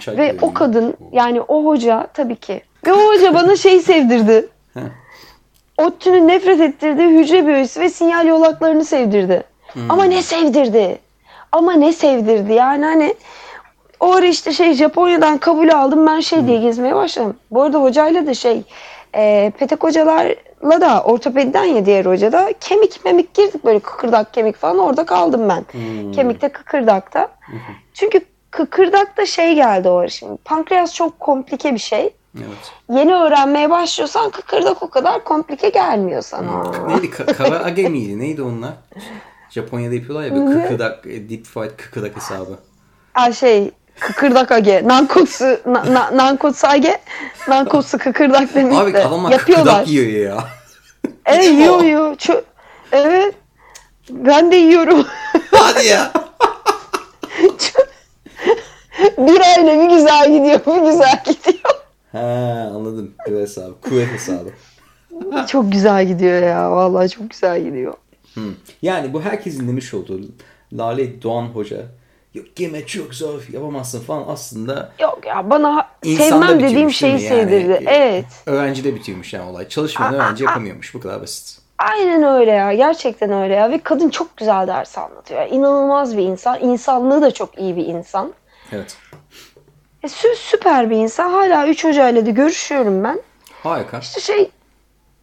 Ve 0.08 0.36
o 0.41 0.47
ya. 0.47 0.53
kadın 0.53 0.93
yani 1.12 1.41
o 1.41 1.65
hoca 1.65 2.08
tabii 2.13 2.36
ki. 2.36 2.62
Ve 2.88 2.93
o 2.93 3.08
hoca 3.13 3.34
bana 3.34 3.56
şey 3.56 3.79
sevdirdi. 3.79 4.47
ODTÜ'nün 5.77 6.27
nefret 6.27 6.60
ettirdiği 6.62 7.08
hücre 7.08 7.47
biyolojisi 7.47 7.79
ve 7.79 7.89
sinyal 7.89 8.27
yolaklarını 8.27 8.86
sevdirdi. 8.86 9.43
Hmm. 9.73 9.91
Ama 9.91 10.03
ne 10.03 10.21
sevdirdi? 10.21 10.99
Ama 11.51 11.73
ne 11.73 11.93
sevdirdi? 11.93 12.53
Yani 12.53 12.86
hani 12.86 13.15
o 13.99 14.13
ara 14.13 14.25
işte 14.25 14.51
şey 14.51 14.73
Japonya'dan 14.73 15.38
kabul 15.38 15.69
aldım 15.69 16.08
ben 16.08 16.19
şey 16.19 16.39
Hmm. 16.39 16.47
diye 16.47 16.58
gezmeye 16.58 16.95
başladım. 16.95 17.36
Bu 17.51 17.62
arada 17.62 17.82
hocayla 17.82 18.27
da 18.27 18.34
şey 18.34 18.62
e, 19.15 19.51
petek 19.60 19.84
hocalarla 20.63 20.82
da 20.82 21.04
ortopediden 21.04 21.63
ya 21.63 21.86
diğer 21.86 22.06
hoca 22.06 22.32
da 22.32 22.54
kemik 22.60 23.06
memik 23.06 23.34
girdik 23.34 23.65
böyle 23.65 23.80
kıkırdak 23.80 24.34
kemik 24.34 24.56
falan 24.56 24.78
orada 24.78 25.06
kaldım 25.06 25.49
ben. 25.49 25.65
Hmm. 25.71 26.12
Kemikte 26.12 26.49
kıkırdakta. 26.49 27.30
Çünkü 27.93 28.19
kıkırdakta 28.52 29.26
şey 29.26 29.56
geldi 29.56 29.89
o 29.89 30.10
şimdi. 30.10 30.38
Pankreas 30.45 30.93
çok 30.93 31.19
komplike 31.19 31.73
bir 31.73 31.80
şey. 31.80 32.13
Evet. 32.38 32.71
Yeni 32.89 33.15
öğrenmeye 33.15 33.69
başlıyorsan 33.69 34.30
kıkırdak 34.30 34.84
o 34.84 34.89
kadar 34.89 35.23
komplike 35.23 35.69
gelmiyor 35.69 36.21
sana. 36.21 36.63
Neydi? 36.88 37.08
Ka- 37.08 37.34
Karaage 37.34 37.89
miydi? 37.89 38.19
Neydi 38.19 38.41
onlar? 38.41 38.73
Japonya'da 39.49 39.95
yapıyorlar 39.95 40.26
ya 40.26 40.36
böyle 40.36 40.62
kıkıdak, 40.62 41.06
e, 41.06 41.30
deep 41.30 41.45
fried 41.45 41.71
kıkıdak 41.78 42.15
hesabı. 42.15 42.60
Aa, 43.15 43.32
şey 43.32 43.71
kıkırdak 43.99 44.51
age. 44.51 44.82
Nankotsu, 44.88 45.45
na, 45.65 45.93
na, 45.93 46.17
nankotsu 46.17 46.67
age. 46.67 47.01
Nankotsu 47.47 47.97
kıkırdak 47.97 48.56
demek 48.56 48.77
Abi 48.77 48.93
de. 48.93 49.06
adamlar 49.06 49.32
Yapıyorlar. 49.32 49.65
kıkıdak 49.73 49.88
yiyor 49.88 50.32
ya. 50.36 50.43
Evet 51.25 51.45
yiyor 51.45 51.84
yiyor. 51.84 52.15
Çö- 52.15 52.43
evet. 52.91 53.36
Ben 54.10 54.51
de 54.51 54.56
yiyorum. 54.56 55.06
Hadi 55.51 55.86
ya. 55.88 56.12
bir 59.17 59.41
ayla 59.41 59.79
bir 59.89 59.95
güzel 59.95 60.32
gidiyor, 60.32 60.60
bir 60.67 60.91
güzel 60.91 61.23
gidiyor. 61.25 61.73
Ha 62.12 62.69
anladım. 62.75 63.12
Bu 63.29 63.36
hesabı. 63.36 63.82
Kuvvet 63.82 64.08
hesabı. 64.13 64.49
Çok 65.47 65.71
güzel 65.71 66.08
gidiyor 66.08 66.41
ya. 66.41 66.71
Vallahi 66.71 67.10
çok 67.10 67.29
güzel 67.29 67.63
gidiyor. 67.63 67.93
Hmm. 68.34 68.43
Yani 68.82 69.13
bu 69.13 69.21
herkesin 69.21 69.67
demiş 69.67 69.93
olduğu 69.93 70.19
Lale 70.73 71.21
Doğan 71.21 71.45
Hoca 71.45 71.77
yok 72.34 72.60
yeme 72.60 72.86
çok 72.86 73.13
zor 73.15 73.41
yapamazsın 73.52 74.00
falan 74.00 74.24
aslında 74.28 74.91
Yok 75.00 75.19
ya 75.26 75.50
bana 75.50 75.88
sevmem 76.04 76.60
dediğim 76.60 76.91
şeyi? 76.91 77.12
Yani, 77.12 77.22
sevdirdi. 77.22 77.72
e, 77.72 77.84
Evet. 77.96 78.26
Öğrencide 78.46 78.96
bitiyormuş 78.96 79.34
yani 79.34 79.50
olay. 79.50 79.67
Çalışmayan 79.69 80.13
Aa, 80.13 80.15
öğrenci 80.15 80.46
aa, 80.46 80.50
yapamıyormuş. 80.50 80.93
Bu 80.96 81.00
kadar 81.00 81.22
basit. 81.22 81.60
Aynen 81.78 82.24
öyle 82.24 82.52
ya. 82.52 82.74
Gerçekten 82.74 83.32
öyle 83.32 83.54
ya. 83.54 83.72
Ve 83.72 83.78
kadın 83.84 84.10
çok 84.10 84.38
güzel 84.38 84.67
ders 84.67 84.98
anlatıyor. 84.98 85.41
Yani 85.41 85.52
İnanılmaz 85.52 86.17
bir 86.17 86.24
insan. 86.24 86.60
İnsanlığı 86.60 87.22
da 87.22 87.32
çok 87.32 87.58
iyi 87.60 87.76
bir 87.76 87.86
insan. 87.86 88.34
Evet. 88.72 88.98
E, 90.04 90.08
sü- 90.08 90.36
süper 90.36 90.89
bir 90.89 90.96
insan. 90.98 91.30
Hala 91.30 91.67
üç 91.67 91.84
hocayla 91.86 92.26
da 92.26 92.30
görüşüyorum 92.30 93.04
ben. 93.04 93.22
Harika. 93.63 94.00
İşte 94.00 94.22
şey 94.22 94.52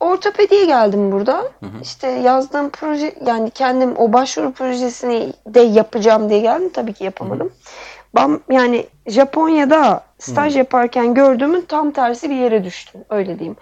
ortopediye 0.01 0.65
geldim 0.65 1.13
burada. 1.13 1.45
İşte 1.83 2.09
yazdığım 2.09 2.71
proje 2.71 3.15
yani 3.27 3.51
kendim 3.51 3.97
o 3.97 4.13
başvuru 4.13 4.53
projesini 4.53 5.33
de 5.47 5.61
yapacağım 5.61 6.31
diye 6.31 6.41
geldim. 6.41 6.71
Tabii 6.75 6.93
ki 6.93 7.05
yapamadım. 7.05 7.53
Ben 8.15 8.41
yani 8.51 8.87
Japonya'da 9.07 10.05
staj 10.19 10.57
yaparken 10.57 11.15
gördüğümün 11.15 11.61
tam 11.61 11.91
tersi 11.91 12.31
bir 12.31 12.37
yere 12.37 12.65
düştüm. 12.65 13.01
Öyle 13.11 13.39
diyeyim. 13.39 13.57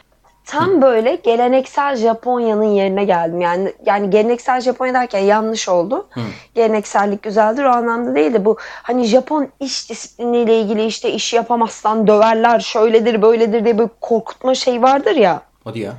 Tam 0.44 0.82
böyle 0.82 1.14
geleneksel 1.14 1.96
Japonya'nın 1.96 2.64
yerine 2.64 3.04
geldim. 3.04 3.40
Yani 3.40 3.72
yani 3.86 4.10
geleneksel 4.10 4.60
Japonya 4.60 4.94
derken 4.94 5.18
yanlış 5.18 5.68
oldu. 5.68 6.08
Geleneksellik 6.54 7.22
güzeldir 7.22 7.64
o 7.64 7.68
anlamda 7.68 8.14
değil 8.14 8.34
de 8.34 8.44
bu 8.44 8.56
hani 8.60 9.04
Japon 9.04 9.48
iş 9.60 9.90
disipliniyle 9.90 10.60
ilgili 10.60 10.84
işte 10.84 11.12
iş 11.12 11.32
yapamazsan 11.32 12.06
döverler, 12.06 12.60
şöyledir, 12.60 13.22
böyledir 13.22 13.64
diye 13.64 13.78
böyle 13.78 13.90
korkutma 14.00 14.54
şey 14.54 14.82
vardır 14.82 15.16
ya. 15.16 15.40
Hadi 15.64 15.78
ya. 15.78 15.92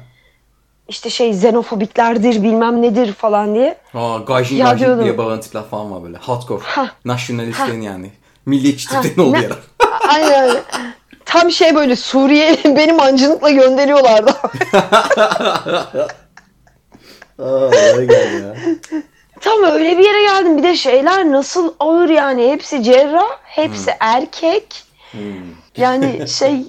İşte 0.89 1.09
şey 1.09 1.29
xenofobiklerdir, 1.29 2.43
bilmem 2.43 2.81
nedir 2.81 3.13
falan 3.13 3.55
diye. 3.55 3.77
Aa, 3.93 4.17
Gaijin 4.17 4.55
Ya 4.57 4.65
Gaijin 4.65 4.85
diyordum. 4.85 5.03
diye 5.03 5.17
bağıran 5.17 5.41
tipler 5.41 5.63
falan 5.63 5.91
var 5.91 6.03
böyle. 6.03 6.17
Hardcore. 6.17 6.63
Ha. 6.63 6.91
Nasyonalistlerin 7.05 7.81
yani. 7.81 8.11
Milliyetçi 8.45 8.87
tiplerin 8.89 9.19
olduğu 9.21 9.33
ne- 9.33 9.41
yer. 9.41 9.51
Aynen 10.09 10.43
öyle. 10.49 10.61
Tam 11.25 11.51
şey 11.51 11.75
böyle 11.75 11.95
Suriye 11.95 12.57
beni 12.65 12.93
mancınıkla 12.93 13.49
gönderiyorlardı. 13.49 14.31
Aa, 17.39 17.69
ya. 18.11 18.55
Tam 19.41 19.63
öyle 19.63 19.97
bir 19.97 20.03
yere 20.03 20.21
geldim. 20.21 20.57
Bir 20.57 20.63
de 20.63 20.75
şeyler 20.75 21.31
nasıl 21.31 21.73
ağır 21.79 22.09
yani. 22.09 22.51
Hepsi 22.51 22.83
cerrah, 22.83 23.29
hepsi 23.43 23.91
erkek. 23.99 24.83
Hmm. 25.11 25.19
Yani 25.77 26.29
şey 26.29 26.63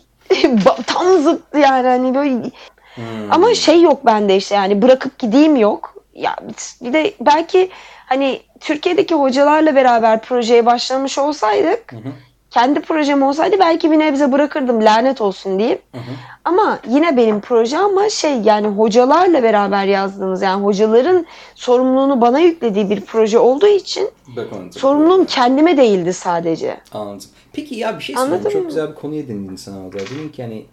tam 0.87 1.19
zıttı 1.23 1.59
yani 1.59 1.89
hani 1.89 2.15
böyle 2.15 2.51
Hmm. 2.95 3.33
ama 3.33 3.55
şey 3.55 3.83
yok 3.83 4.07
bende 4.07 4.37
işte 4.37 4.55
yani 4.55 4.83
bırakıp 4.83 5.19
gideyim 5.19 5.57
yok. 5.57 5.95
Ya 6.15 6.37
bir 6.83 6.93
de 6.93 7.15
belki 7.21 7.71
hani 8.07 8.41
Türkiye'deki 8.61 9.15
hocalarla 9.15 9.75
beraber 9.75 10.23
projeye 10.23 10.67
başlamış 10.67 11.19
olsaydık 11.19 11.95
kendi 12.51 12.81
projem 12.81 13.23
olsaydı 13.23 13.57
belki 13.59 13.91
bir 13.91 13.99
nebze 13.99 14.33
bırakırdım 14.33 14.85
lanet 14.85 15.21
olsun 15.21 15.59
diyeyim. 15.59 15.79
Ama 16.45 16.79
yine 16.89 17.17
benim 17.17 17.41
proje 17.41 17.79
ama 17.79 18.09
şey 18.09 18.41
yani 18.41 18.67
hocalarla 18.67 19.43
beraber 19.43 19.85
yazdığımız 19.87 20.43
yani 20.43 20.65
hocaların 20.65 21.27
sorumluluğunu 21.55 22.21
bana 22.21 22.39
yüklediği 22.39 22.91
bir 22.91 23.01
proje 23.01 23.39
olduğu 23.39 23.67
için 23.67 24.11
sorumluluğum 24.71 25.25
kendime 25.25 25.77
değildi 25.77 26.13
sadece. 26.13 26.81
Anladım. 26.93 27.29
Peki 27.53 27.75
ya 27.75 27.99
bir 27.99 28.05
şey 28.05 28.17
Anladın 28.17 28.37
sorayım. 28.37 28.53
Çok 28.53 28.63
mı? 28.63 28.69
güzel 28.69 28.89
bir 28.91 28.95
konuya 28.95 29.29
değindin 29.29 29.57
sen 29.57 29.73
orada. 29.73 29.99
Dedin 29.99 30.29
ki 30.29 30.43
hani 30.43 30.67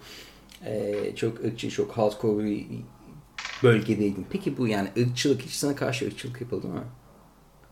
e, 0.65 1.15
çok 1.15 1.39
ırkçı, 1.45 1.69
çok 1.69 1.91
hardcore 1.91 2.45
bir 2.45 2.65
bölgedeydin. 3.63 4.27
Peki 4.29 4.57
bu 4.57 4.67
yani 4.67 4.87
ırkçılık, 4.97 5.41
hiç 5.41 5.51
sana 5.53 5.75
karşı 5.75 6.05
ırkçılık 6.05 6.41
yapıldı 6.41 6.67
mı? 6.67 6.83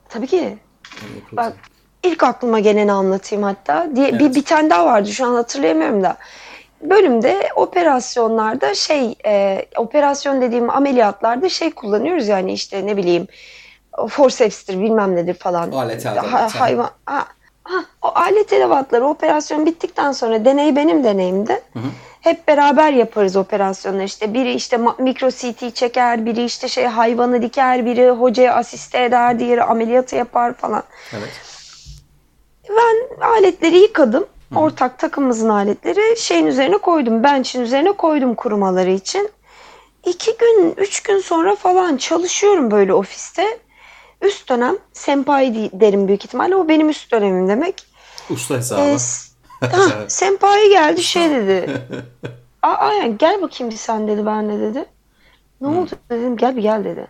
Tabii 0.09 0.27
ki. 0.27 0.36
Yani 0.36 1.15
yapıldı. 1.15 1.38
Bak 1.38 1.53
ilk 2.03 2.23
aklıma 2.23 2.59
geleni 2.59 2.91
anlatayım 2.91 3.43
hatta. 3.43 3.89
Diye, 3.95 4.13
bir, 4.13 4.25
Evet. 4.25 4.36
bir 4.36 4.43
tane 4.43 4.69
daha 4.69 4.86
vardı 4.86 5.11
şu 5.11 5.25
an 5.25 5.36
hatırlayamıyorum 5.36 6.03
da. 6.03 6.17
Bölümde 6.81 7.49
operasyonlarda 7.55 8.75
şey 8.75 9.15
e, 9.25 9.65
operasyon 9.77 10.41
dediğim 10.41 10.69
ameliyatlarda 10.69 11.49
şey 11.49 11.71
kullanıyoruz 11.71 12.27
yani 12.27 12.53
işte 12.53 12.86
ne 12.86 12.97
bileyim 12.97 13.27
forceps'tir 14.09 14.81
bilmem 14.81 15.15
nedir 15.15 15.33
falan. 15.33 15.71
Alet 15.71 16.05
edevat, 16.05 16.33
ha. 16.33 16.59
hayvan 16.59 16.89
ha, 17.05 17.27
ha, 17.63 17.86
o 18.01 18.07
alet 18.07 18.53
edevatları 18.53 19.05
operasyon 19.05 19.65
bittikten 19.65 20.11
sonra 20.11 20.45
deney 20.45 20.75
benim 20.75 21.03
deneyimde. 21.03 21.61
Hep 22.26 22.47
beraber 22.47 22.93
yaparız 22.93 23.36
operasyonları 23.36 24.03
işte 24.03 24.34
biri 24.34 24.53
işte 24.53 24.80
mikro 24.99 25.32
CT 25.32 25.76
çeker, 25.76 26.26
biri 26.26 26.43
işte 26.43 26.67
şey 26.67 26.86
hayvanı 26.86 27.41
diker, 27.41 27.86
biri 27.86 28.09
hocaya 28.09 28.55
asiste 28.55 29.03
eder, 29.03 29.39
diğeri 29.39 29.63
ameliyatı 29.63 30.15
yapar 30.15 30.53
falan. 30.53 30.84
Evet. 31.13 31.30
Ben 32.69 33.26
aletleri 33.26 33.78
yıkadım. 33.78 34.26
Ortak 34.55 34.99
takımımızın 34.99 35.49
aletleri 35.49 36.17
şeyin 36.17 36.45
üzerine 36.45 36.78
koydum. 36.78 37.23
Bench'in 37.23 37.61
üzerine 37.61 37.91
koydum 37.91 38.36
kurumaları 38.36 38.91
için. 38.91 39.30
İki 40.05 40.38
gün, 40.38 40.73
üç 40.78 41.03
gün 41.03 41.19
sonra 41.19 41.55
falan 41.55 41.97
çalışıyorum 41.97 42.71
böyle 42.71 42.93
ofiste. 42.93 43.59
Üst 44.21 44.49
dönem, 44.49 44.76
senpai 44.93 45.69
derim 45.73 46.07
büyük 46.07 46.26
ihtimalle. 46.26 46.55
O 46.55 46.67
benim 46.67 46.89
üst 46.89 47.11
dönemim 47.11 47.47
demek. 47.47 47.86
Usta 48.30 48.55
hesabı. 48.55 48.82
Ee, 48.82 48.97
Ha, 49.60 49.68
senpai 50.08 50.70
geldi 50.70 51.03
şey 51.03 51.30
dedi. 51.30 51.82
Aa, 52.64 52.93
yani 52.93 53.18
gel 53.18 53.41
bakayım 53.41 53.72
bir 53.72 53.78
sen 53.78 54.08
dedi 54.08 54.26
ben 54.26 54.49
de 54.49 54.60
dedi. 54.60 54.86
Ne 55.62 55.68
oldu 55.68 55.89
dedim 56.10 56.38
gel 56.38 56.56
bir 56.56 56.62
gel 56.62 56.84
dedi. 56.84 57.08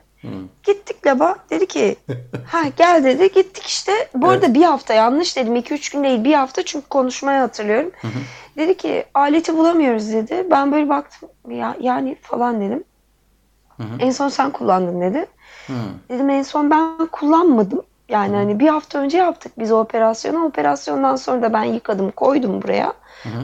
Gittik 0.64 1.08
laba 1.08 1.36
dedi 1.50 1.68
ki 1.68 1.96
ha 2.48 2.62
gel 2.78 3.04
dedi 3.04 3.32
gittik 3.32 3.66
işte 3.66 3.92
bu 4.16 4.30
arada 4.30 4.54
bir 4.54 4.64
hafta 4.64 4.94
yanlış 4.94 5.38
dedim 5.38 5.56
2-3 5.56 5.94
gün 5.94 6.04
değil 6.04 6.24
bir 6.24 6.34
hafta 6.34 6.66
çünkü 6.66 6.88
konuşmayı 6.88 7.40
hatırlıyorum. 7.40 7.92
Dedi 8.58 8.78
ki 8.78 9.06
aleti 9.14 9.58
bulamıyoruz 9.58 10.14
dedi. 10.14 10.48
Ben 10.52 10.72
böyle 10.72 10.90
baktım 10.90 11.30
ya, 11.50 11.76
yani 11.80 12.18
falan 12.22 12.62
dedim. 12.62 12.84
En 14.00 14.12
son 14.12 14.30
sen 14.30 14.52
kullandın 14.52 15.02
dedi. 15.02 15.26
Dedim 16.10 16.30
en 16.30 16.44
son 16.44 16.72
ben 16.72 17.08
kullanmadım. 17.12 17.82
Yani 18.10 18.36
hani 18.36 18.60
bir 18.60 18.68
hafta 18.68 19.00
önce 19.00 19.18
yaptık 19.18 19.52
biz 19.60 19.72
o 19.72 19.80
operasyonu. 19.80 20.46
Operasyondan 20.46 21.16
sonra 21.16 21.42
da 21.42 21.54
ben 21.54 21.64
yıkadım 21.64 22.12
koydum 22.12 22.62
buraya 22.62 22.94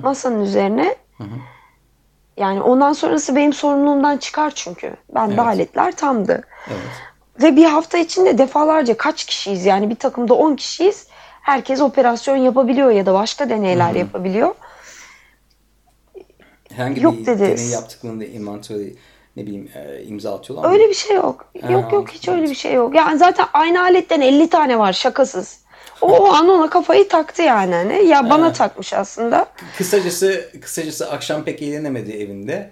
masanın 0.04 0.42
üzerine. 0.42 0.96
Yani 2.38 2.62
ondan 2.62 2.94
sonrası 2.94 3.36
benim 3.36 3.54
sorumluluğumdan 3.54 4.18
çıkar 4.18 4.52
çünkü. 4.56 4.96
Bende 5.16 5.34
Evet. 5.34 5.46
aletler 5.46 5.96
tamdı. 5.96 6.42
Evet. 6.68 6.80
Ve 7.42 7.56
bir 7.56 7.66
hafta 7.66 7.98
içinde 7.98 8.38
defalarca 8.38 8.98
kaç 8.98 9.26
kişiyiz 9.26 9.66
yani 9.66 9.90
bir 9.90 9.96
takımda 9.96 10.34
10 10.34 10.56
kişiyiz. 10.56 11.08
Herkes 11.42 11.82
operasyon 11.82 12.36
yapabiliyor 12.36 12.92
ya 12.92 13.06
da 13.06 13.14
başka 13.14 13.50
deneyler 13.50 13.96
yapabiliyor. 13.96 14.56
Herhangi 16.72 17.04
Yok 17.04 17.14
bir 17.18 17.26
dedi. 17.26 17.42
deney 17.42 17.70
yaptıklarında 17.70 18.26
inventörü 18.26 18.96
ne 19.36 19.46
bileyim 19.46 19.70
e, 19.76 20.04
imza 20.04 20.36
atıyorlar 20.36 20.68
mı? 20.68 20.74
Öyle 20.74 20.90
bir 20.90 20.94
şey 20.94 21.16
yok. 21.16 21.46
Ha, 21.62 21.72
Yok 21.72 21.94
yok 21.94 22.10
hiç 22.10 22.28
öyle 22.30 22.44
bir 22.50 22.56
şey 22.56 22.74
yok. 22.74 22.96
Yani 22.96 23.18
zaten 23.18 23.46
aynı 23.54 23.82
aletten 23.82 24.22
50 24.22 24.50
tane 24.50 24.80
var 24.80 24.94
şakasız. 24.94 25.62
O, 26.02 26.08
o 26.08 26.34
an 26.34 26.50
ona 26.50 26.70
kafayı 26.70 27.08
taktı 27.08 27.42
yani. 27.42 27.76
Hani. 27.76 28.06
Ya 28.08 28.30
bana 28.30 28.46
Ha. 28.46 28.54
takmış 28.54 28.94
aslında. 28.94 29.46
Kısacası 29.78 30.50
kısacası 30.62 31.12
akşam 31.12 31.44
pek 31.44 31.62
eğlenemedi 31.62 32.12
evinde. 32.12 32.72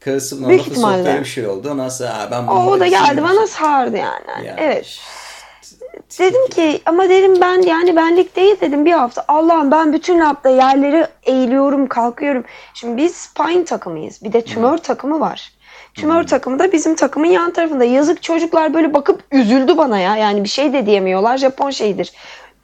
Karısı 0.00 0.38
buna 0.44 0.52
lafı 0.52 0.74
soktu 0.80 1.20
bir 1.20 1.24
şey 1.24 1.46
oldu. 1.46 1.70
"Aa, 1.70 2.30
ben 2.30 2.46
bunu 2.46 2.70
o 2.70 2.80
da 2.80 2.86
yapayım." 2.86 3.06
geldi 3.16 3.22
bana 3.22 3.46
sardı 3.46 3.96
yani. 3.96 4.24
Hani, 4.26 4.46
Ya, 4.46 4.56
Evet. 4.58 5.00
Dedim 6.18 6.48
ki 6.48 6.82
ama 6.86 7.08
dedim 7.08 7.40
ben 7.40 7.62
yani 7.62 7.96
benlik 7.96 8.36
değil 8.36 8.56
dedim 8.60 8.86
bir 8.86 8.92
hafta. 8.92 9.24
Allah'ım 9.28 9.70
ben 9.70 9.92
bütün 9.92 10.18
hafta 10.20 10.48
yerleri 10.48 11.06
eğiliyorum 11.22 11.86
kalkıyorum. 11.88 12.44
Şimdi 12.74 12.96
biz 13.02 13.16
spine 13.16 13.64
takımıyız. 13.64 14.24
Bir 14.24 14.32
de 14.32 14.44
tümör 14.44 14.78
takımı 14.78 15.20
var. 15.20 15.52
Tümör 15.94 16.22
takımı 16.26 16.58
da 16.58 16.72
bizim 16.72 16.94
takımın 16.94 17.26
yan 17.26 17.52
tarafında. 17.52 17.84
Yazık 17.84 18.22
çocuklar 18.22 18.74
böyle 18.74 18.94
bakıp 18.94 19.24
üzüldü 19.32 19.76
bana 19.76 19.98
ya. 19.98 20.16
Yani 20.16 20.44
bir 20.44 20.48
şey 20.48 20.72
de 20.72 20.86
diyemiyorlar. 20.86 21.38
Japon 21.38 21.70
şeyidir. 21.70 22.12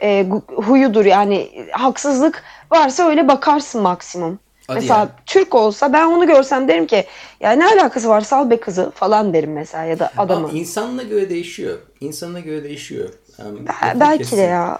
E, 0.02 0.26
huyudur 0.48 1.04
yani 1.04 1.66
haksızlık 1.72 2.42
varsa 2.70 3.08
öyle 3.08 3.28
bakarsın 3.28 3.82
maksimum. 3.82 4.38
Hadi 4.66 4.80
mesela 4.80 5.00
ya. 5.00 5.08
Türk 5.26 5.54
olsa 5.54 5.92
ben 5.92 6.06
onu 6.06 6.26
görsem 6.26 6.68
derim 6.68 6.86
ki 6.86 7.04
ya 7.40 7.52
ne 7.52 7.66
alakası 7.66 8.08
var 8.08 8.20
sal 8.20 8.50
be 8.50 8.60
kızı 8.60 8.90
falan 8.90 9.34
derim 9.34 9.52
mesela 9.52 9.84
ya 9.84 9.98
da 9.98 10.10
adamı. 10.18 10.50
İnsanına 10.50 11.02
göre 11.02 11.30
değişiyor. 11.30 11.78
İnsanına 12.00 12.40
göre 12.40 12.64
değişiyor. 12.64 13.08
Um, 13.38 13.66
Be- 13.66 14.00
belki 14.00 14.18
kestim. 14.18 14.38
de 14.38 14.42
ya. 14.42 14.78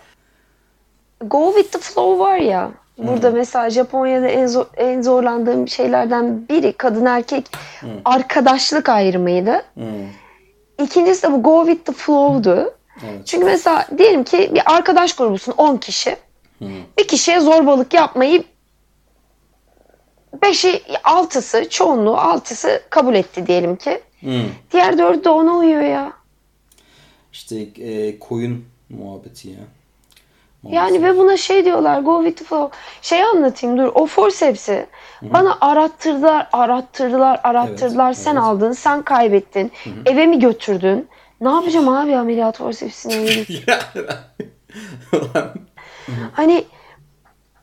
Go 1.25 1.53
with 1.57 1.73
the 1.73 1.79
flow 1.79 2.25
var 2.25 2.37
ya. 2.37 2.71
Burada 2.99 3.31
mesela 3.31 3.71
Japonya'da 3.71 4.29
en 4.29 4.47
zor, 4.47 4.67
en 4.77 5.03
zorlandığım 5.03 5.69
şeylerden 5.69 6.49
biri 6.49 6.73
kadın 6.73 7.05
erkek 7.05 7.47
arkadaşlık 8.05 8.89
ayrımıydı. 8.89 9.63
Hmm, 9.75 9.85
İkincisi 10.85 11.23
de 11.23 11.33
bu 11.33 11.43
go 11.43 11.67
with 11.67 11.85
the 11.85 11.93
flow'du. 11.93 12.75
evet. 13.05 13.27
Çünkü 13.27 13.45
mesela 13.45 13.87
diyelim 13.99 14.25
ki 14.25 14.51
bir 14.55 14.63
arkadaş 14.75 15.17
grubusun 15.17 15.55
10 15.57 15.77
kişi. 15.77 16.17
Bir 16.99 17.09
kişiye 17.09 17.41
zorbalık 17.41 17.95
yapmayı 17.95 18.45
beşi, 20.43 20.83
altısı, 21.05 21.69
çoğunluğu 21.71 22.17
altısı 22.17 22.83
kabul 22.91 23.15
etti 23.15 23.47
diyelim 23.47 23.77
ki. 23.77 24.01
Hmm. 24.21 24.45
Diğer 24.73 24.99
dördü 24.99 25.25
de 25.25 25.29
ona 25.29 25.57
uyuyor 25.57 25.83
ya. 25.83 26.13
İşte 27.33 27.57
e, 27.79 28.19
koyun 28.19 28.65
muhabbeti 28.91 29.49
ya. 29.49 29.59
Yani 30.71 31.03
ve 31.03 31.19
buna 31.19 31.37
şey 31.37 31.65
diyorlar 31.65 32.01
go 32.01 32.25
with 32.25 32.39
the 32.39 32.45
flow. 32.45 32.79
Şey 33.03 33.23
anlatayım 33.23 33.79
dur 33.79 33.91
o 33.95 34.07
forceps'i 34.07 34.87
bana 35.23 35.59
arattırdılar 35.61 36.49
arattırdılar 36.53 37.41
arattırdılar 37.45 38.07
Evet, 38.07 38.19
sen 38.19 38.33
evet. 38.33 38.43
aldın 38.43 38.73
sen 38.73 39.03
kaybettin 39.03 39.73
eve 40.07 40.27
mi 40.27 40.39
götürdün 40.39 41.09
ne 41.41 41.49
yapacağım 41.49 41.89
abi 41.89 42.17
ameliyat 42.17 42.59
forceps'ine? 42.59 43.15
Ulan, 45.13 45.55
hani 46.33 46.65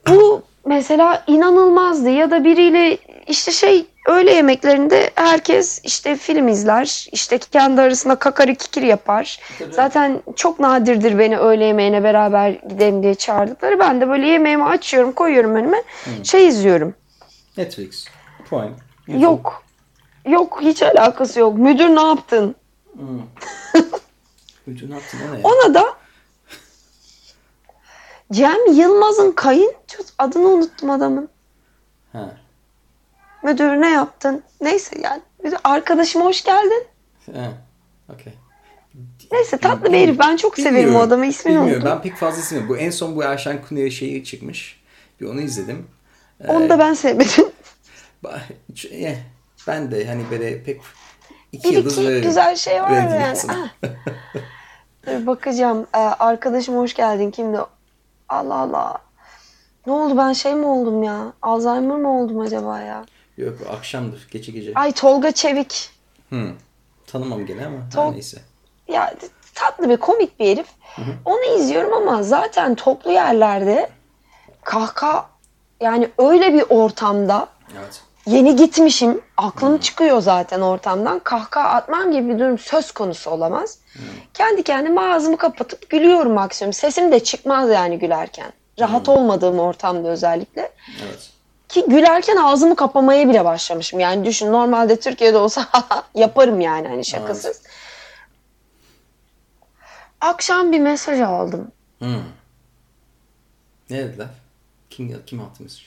bu 0.10 0.42
mesela 0.66 1.24
inanılmazdı 1.28 2.10
ya 2.10 2.32
da 2.32 2.44
biriyle 2.44 2.98
işte 3.28 3.52
şey 3.52 3.86
öğle 4.08 4.34
yemeklerinde 4.34 5.12
herkes 5.16 5.82
işte 5.84 6.16
film 6.16 6.48
izler 6.48 7.08
işte 7.12 7.38
kendi 7.38 7.82
arasında 7.82 8.16
kakari 8.16 8.56
kikir 8.56 8.82
yapar. 8.82 9.40
Tabii. 9.60 9.74
Zaten 9.74 10.22
çok 10.36 10.60
nadirdir 10.60 11.20
beni 11.20 11.38
öğle 11.38 11.66
yemeğine 11.66 12.04
beraber 12.04 12.50
gidelim 12.50 13.04
diye 13.04 13.16
çağırdıkları. 13.16 13.80
Ben 13.80 14.02
de 14.02 14.10
böyle 14.10 14.28
yemeğimi 14.28 14.64
açıyorum 14.64 15.12
koyuyorum 15.12 15.56
önüme 15.56 15.84
şey 16.24 16.48
izliyorum. 16.48 16.94
Netflix. 17.58 18.06
Prime. 18.50 18.72
YouTube. 19.08 19.24
Yok. 19.24 19.64
Yok 20.26 20.60
hiç 20.62 20.84
alakası 20.84 21.40
yok. 21.40 21.58
Müdür 21.58 21.90
ne 21.96 22.02
yaptın? 22.02 22.56
Müdür 24.66 24.90
ne 24.90 24.94
yaptın 24.94 25.20
ne? 25.20 25.40
Ona 25.44 25.74
da 25.74 25.86
Cem 28.32 28.74
Yılmaz'ın 28.74 29.32
kayın 29.32 29.74
adını 30.20 30.48
unuttum 30.48 30.90
adamın. 30.90 31.30
Ha. 32.14 32.43
Müdür 33.44 33.82
ne 33.82 33.90
yaptın? 33.90 34.44
Neyse 34.62 34.96
yani. 35.04 35.22
Müdür, 35.44 35.58
arkadaşım 35.64 36.22
hoş 36.22 36.44
geldin. 36.44 36.84
Ha. 37.26 37.52
Okey. 38.14 38.34
Neyse 39.32 39.58
tatlı 39.58 39.94
bir 39.94 39.98
herif. 40.00 40.20
Ben 40.20 40.36
çok 40.36 40.56
severim 40.56 40.76
o 40.76 40.78
Bilmiyorum. 40.80 41.08
adamı. 41.08 41.26
İsmini 41.26 41.56
Bilmiyorum. 41.56 41.84
unuttum. 41.84 41.98
Ben 41.98 42.02
pek 42.02 42.16
fazla 42.18 42.40
izlemiyorum. 42.40 42.76
Bu 42.76 42.78
en 42.80 42.90
son 42.90 43.16
bu 43.16 43.24
Erşen 43.24 43.62
Kuneri 43.68 43.92
şeyi 43.92 44.24
çıkmış. 44.24 44.84
Bir 45.22 45.26
onu 45.26 45.42
izledim. 45.42 45.88
Onu 46.48 46.70
da 46.70 46.80
ben 46.80 46.94
sevmedim. 46.94 47.46
Eh, 48.92 49.16
Ben 49.68 49.92
de 49.92 50.06
hani 50.08 50.24
böyle 50.32 50.64
pek 50.64 50.82
iki 51.52 51.70
Bir 51.70 51.74
yıldız 51.74 51.98
iki 51.98 52.22
güzel 52.22 52.56
şey 52.56 52.82
var 52.82 52.92
Veririm 52.92 53.22
yani. 53.22 53.38
Ah. 53.50 53.90
Dur 55.08 55.28
bakacağım. 55.28 55.88
Ee, 55.96 55.98
arkadaşım 55.98 56.76
hoş 56.78 56.94
geldin. 56.94 57.32
Kimdi? 57.32 57.58
Allah 58.30 58.56
Allah. 58.56 59.02
Ne 59.88 59.94
oldu 59.94 60.18
ben 60.18 60.34
şey 60.34 60.56
mi 60.56 60.66
oldum 60.66 61.04
ya? 61.04 61.34
Alzheimer 61.42 61.98
mı 61.98 62.20
oldum 62.22 62.40
acaba 62.40 62.80
ya? 62.80 63.06
Yok 63.38 63.58
akşamdır. 63.78 64.28
Gece 64.32 64.52
gece. 64.52 64.72
Ay 64.76 64.92
Tolga 64.92 65.32
Çevik. 65.32 65.90
Hmm. 66.30 66.52
Tanımam 67.08 67.46
gene 67.46 67.66
ama 67.66 67.78
Tol- 67.96 68.12
neyse. 68.14 68.42
Ya 68.88 69.14
tatlı 69.56 69.90
bir 69.90 69.98
komik 69.98 70.40
bir 70.40 70.46
herif. 70.48 70.68
Onu 71.26 71.44
izliyorum 71.60 71.94
ama 71.94 72.24
zaten 72.24 72.76
toplu 72.76 73.12
yerlerde 73.12 73.90
kahkaha 74.64 75.30
yani 75.82 76.10
öyle 76.18 76.54
bir 76.54 76.64
ortamda 76.70 77.48
Evet. 77.80 78.02
yeni 78.26 78.56
gitmişim. 78.56 79.22
Aklım 79.38 79.78
çıkıyor 79.78 80.22
zaten 80.22 80.62
ortamdan. 80.62 81.20
Kahkaha 81.20 81.70
atmam 81.70 82.12
gibi 82.12 82.30
bir 82.34 82.40
durum 82.40 82.58
söz 82.58 82.92
konusu 82.92 83.30
olamaz. 83.32 83.78
Kendi 84.34 84.64
kendime 84.64 85.02
ağzımı 85.02 85.38
kapatıp 85.38 85.90
gülüyorum 85.90 86.32
maksimum. 86.34 86.74
Sesim 86.74 87.12
de 87.12 87.24
çıkmaz 87.24 87.70
yani 87.70 88.00
gülerken. 88.00 88.54
Rahat 88.80 89.10
olmadığım 89.10 89.60
ortamda 89.60 90.08
özellikle. 90.10 90.72
Evet. 91.06 91.30
Ki 91.74 91.86
gülerken 91.88 92.38
ağzımı 92.38 92.76
kapamaya 92.76 93.30
bile 93.30 93.46
başlamışım. 93.46 94.00
Yani 94.00 94.26
düşün 94.26 94.52
normalde 94.52 95.00
Türkiye'de 95.00 95.38
olsa 95.38 95.68
yaparım 96.16 96.62
yani 96.62 96.88
hani 96.88 97.06
şakasız. 97.06 97.62
Akşam 100.22 100.72
bir 100.72 100.80
mesaj 100.80 101.22
aldım. 101.22 101.72
Hmm. 102.00 102.24
Ne 103.90 103.98
dediler? 103.98 104.28
Kim, 104.90 105.26
kim 105.26 105.42
attı 105.42 105.64
mesaj? 105.64 105.86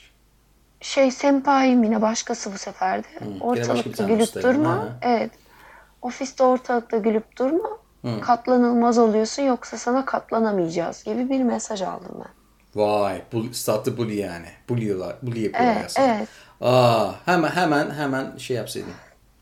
Şey 0.81 1.11
senpai'm 1.11 1.83
yine 1.83 2.01
başkası 2.01 2.53
bu 2.53 2.57
sefer 2.57 3.03
de. 3.03 3.07
gene 3.19 3.39
başka 3.39 3.45
bir 3.45 3.45
Ortalıkta 3.45 4.03
gülüp 4.03 4.35
durma. 4.35 4.69
Ha. 4.69 4.99
Evet. 5.01 5.31
Ofiste 6.01 6.43
ortalıkta 6.43 6.97
gülüp 6.97 7.37
durma. 7.37 7.69
Katlanılmaz 8.21 8.97
oluyorsun 8.97 9.43
yoksa 9.43 9.77
sana 9.77 10.05
katlanamayacağız 10.05 11.03
gibi 11.03 11.29
bir 11.29 11.43
mesaj 11.43 11.81
aldım 11.81 12.23
ben. 12.25 12.36
Vay. 12.75 13.21
Bu, 13.33 13.53
statlı 13.53 13.97
bully 13.97 14.15
yani. 14.19 14.45
Buluyorlar. 14.69 15.15
Bully 15.21 15.43
yapıyorlar 15.43 15.73
Evet, 15.75 15.85
aslında. 15.85 16.07
evet. 16.07 16.27
Aa, 16.61 17.07
hemen 17.25 17.49
hemen 17.49 17.91
hemen 17.91 18.37
şey 18.37 18.57
yapsaydın. 18.57 18.91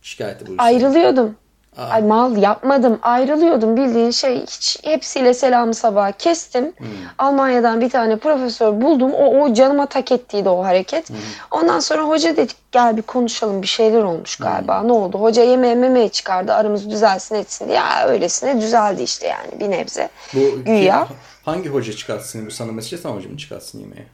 Şikayette 0.02 0.48
buluşsaydın. 0.48 0.76
Ayrılıyordum. 0.76 1.36
Ay 1.78 2.02
mal 2.02 2.38
yapmadım. 2.38 3.00
Ayrılıyordum 3.02 3.78
bildiğin 3.78 4.12
şey. 4.12 4.42
Hiç 4.42 4.78
hepsiyle 4.84 5.34
selamı 5.34 5.74
sabah 5.74 6.12
kestim. 6.12 6.74
Almanya'dan 7.18 7.82
bir 7.82 7.90
tane 7.90 8.18
profesör 8.18 8.82
buldum. 8.82 9.14
O, 9.14 9.42
o 9.44 9.54
canıma 9.54 9.86
tak 9.86 10.12
ettiydi 10.12 10.50
o 10.50 10.64
hareket. 10.66 11.10
Ondan 11.52 11.80
sonra 11.80 12.04
hoca 12.04 12.38
dedik 12.38 12.56
gel 12.72 12.98
bir 12.98 13.02
konuşalım 13.02 13.62
bir 13.62 13.68
şeyler 13.68 14.04
olmuş 14.04 14.36
galiba. 14.36 14.84
Ne 14.84 14.92
oldu? 14.92 15.18
Hoca 15.22 15.44
yemeğe 15.44 15.76
memeye 15.76 16.10
çıkardı. 16.10 16.54
Aramız 16.54 16.90
düzelsin 16.90 17.36
etsin 17.36 17.68
diye. 17.68 17.78
Ya 17.78 18.08
öylesine 18.08 18.62
düzeldi 18.62 19.04
işte 19.04 19.28
yani 19.28 19.60
bir 19.60 19.72
nebze. 19.72 20.10
Bu 20.34 20.64
Güya. 20.66 21.08
kim- 21.08 21.16
hangi 21.46 21.70
hoca 21.70 21.94
çıkartsın 21.94 22.46
bu 22.46 22.52
sana 22.52 22.72
atan 22.72 23.12
hoca 23.12 23.30
mı 23.30 23.38
çıkartsın 23.38 23.80
yemeğe? 23.80 24.08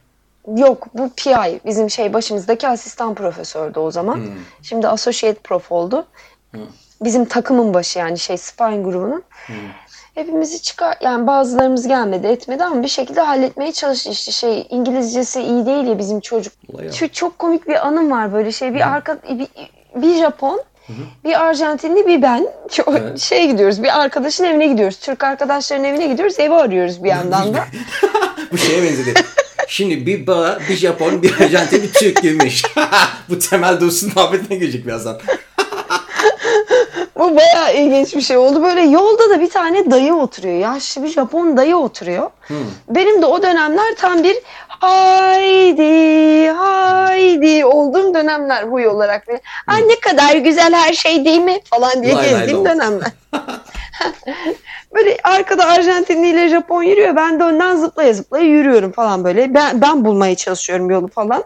Yok 0.56 0.86
bu 0.94 1.10
PI 1.16 1.60
bizim 1.66 1.90
şey 1.90 2.12
başımızdaki 2.12 2.68
asistan 2.68 3.14
profesördü 3.14 3.78
o 3.78 3.90
zaman. 3.90 4.16
Hmm. 4.16 4.38
Şimdi 4.62 4.88
associate 4.88 5.40
prof 5.40 5.72
oldu. 5.72 6.06
Bizim 7.02 7.24
takımın 7.24 7.74
başı 7.74 7.98
yani 7.98 8.18
şey 8.18 8.36
spine 8.36 8.82
grubunun. 8.82 9.22
Hmm. 9.46 9.54
Hepimizi 10.14 10.62
çıkar 10.62 10.98
yani 11.00 11.26
bazılarımız 11.26 11.88
gelmedi 11.88 12.26
etmedi 12.26 12.64
ama 12.64 12.82
bir 12.82 12.88
şekilde 12.88 13.20
halletmeye 13.20 13.72
çalıştı 13.72 14.10
işte 14.10 14.32
şey 14.32 14.66
İngilizcesi 14.70 15.40
iyi 15.42 15.66
değil 15.66 15.84
ya 15.84 15.98
bizim 15.98 16.20
çocuk. 16.20 16.52
Şu 16.92 17.12
çok 17.12 17.38
komik 17.38 17.68
bir 17.68 17.86
anım 17.86 18.10
var 18.10 18.32
böyle 18.32 18.52
şey 18.52 18.74
bir 18.74 18.92
arka 18.92 19.18
bir, 19.22 19.48
bir 20.02 20.14
Japon 20.14 20.62
bir 21.24 21.40
Arjantinli 21.44 22.06
bir 22.06 22.22
ben 22.22 22.46
Çok- 22.72 22.88
Evet. 22.88 23.18
şey 23.18 23.46
gidiyoruz 23.46 23.82
bir 23.82 24.00
arkadaşın 24.00 24.44
evine 24.44 24.66
gidiyoruz 24.66 24.96
Türk 24.96 25.24
arkadaşların 25.24 25.84
evine 25.84 26.06
gidiyoruz 26.06 26.40
evi 26.40 26.54
arıyoruz 26.54 27.04
bir 27.04 27.08
yandan 27.08 27.54
da. 27.54 27.64
Bu 28.52 28.58
şeye 28.58 28.82
benzedi. 28.82 29.14
Şimdi 29.68 30.06
bir 30.06 30.26
bara, 30.26 30.58
bir 30.68 30.76
Japon, 30.76 31.22
bir 31.22 31.40
Arjantin, 31.40 31.82
bir 31.82 31.92
Türk 31.92 32.22
girmiş. 32.22 32.62
Bu 33.28 33.38
temel 33.38 33.80
dursun 33.80 34.12
muhabbetine 34.16 34.58
girecek 34.58 34.86
birazdan. 34.86 35.18
Bu 37.18 37.36
bayağı 37.36 37.74
ilginç 37.76 38.16
bir 38.16 38.20
şey 38.20 38.36
oldu. 38.36 38.62
Böyle 38.62 38.80
yolda 38.80 39.30
da 39.30 39.40
bir 39.40 39.50
tane 39.50 39.90
dayı 39.90 40.14
oturuyor. 40.14 40.58
Yaşlı 40.58 41.02
bir 41.02 41.08
Japon 41.08 41.56
dayı 41.56 41.76
oturuyor. 41.76 42.30
Benim 42.88 43.22
de 43.22 43.26
o 43.26 43.42
dönemler 43.42 43.94
tam 43.96 44.22
bir 44.22 44.36
haydi 44.82 46.48
haydi 46.48 47.64
olduğum 47.64 48.14
dönemler 48.14 48.62
huy 48.62 48.86
olarak. 48.86 49.28
Böyle, 49.28 49.40
Ay 49.66 49.88
ne 49.88 50.00
kadar 50.00 50.34
güzel 50.34 50.72
her 50.74 50.92
şey 50.92 51.24
değil 51.24 51.40
mi 51.40 51.60
falan 51.64 52.02
diye 52.02 52.14
gezdiğim 52.14 52.64
dönemler. 52.64 53.12
böyle 54.94 55.16
arkada 55.24 55.66
Arjantinli 55.66 56.28
ile 56.28 56.48
Japon 56.48 56.82
yürüyor. 56.82 57.16
Ben 57.16 57.40
de 57.40 57.44
önden 57.44 57.76
zıplaya 57.76 58.12
zıplaya 58.12 58.44
yürüyorum 58.44 58.92
falan 58.92 59.24
böyle. 59.24 59.54
Ben, 59.54 59.80
ben 59.80 60.04
bulmaya 60.04 60.34
çalışıyorum 60.34 60.90
yolu 60.90 61.08
falan. 61.08 61.44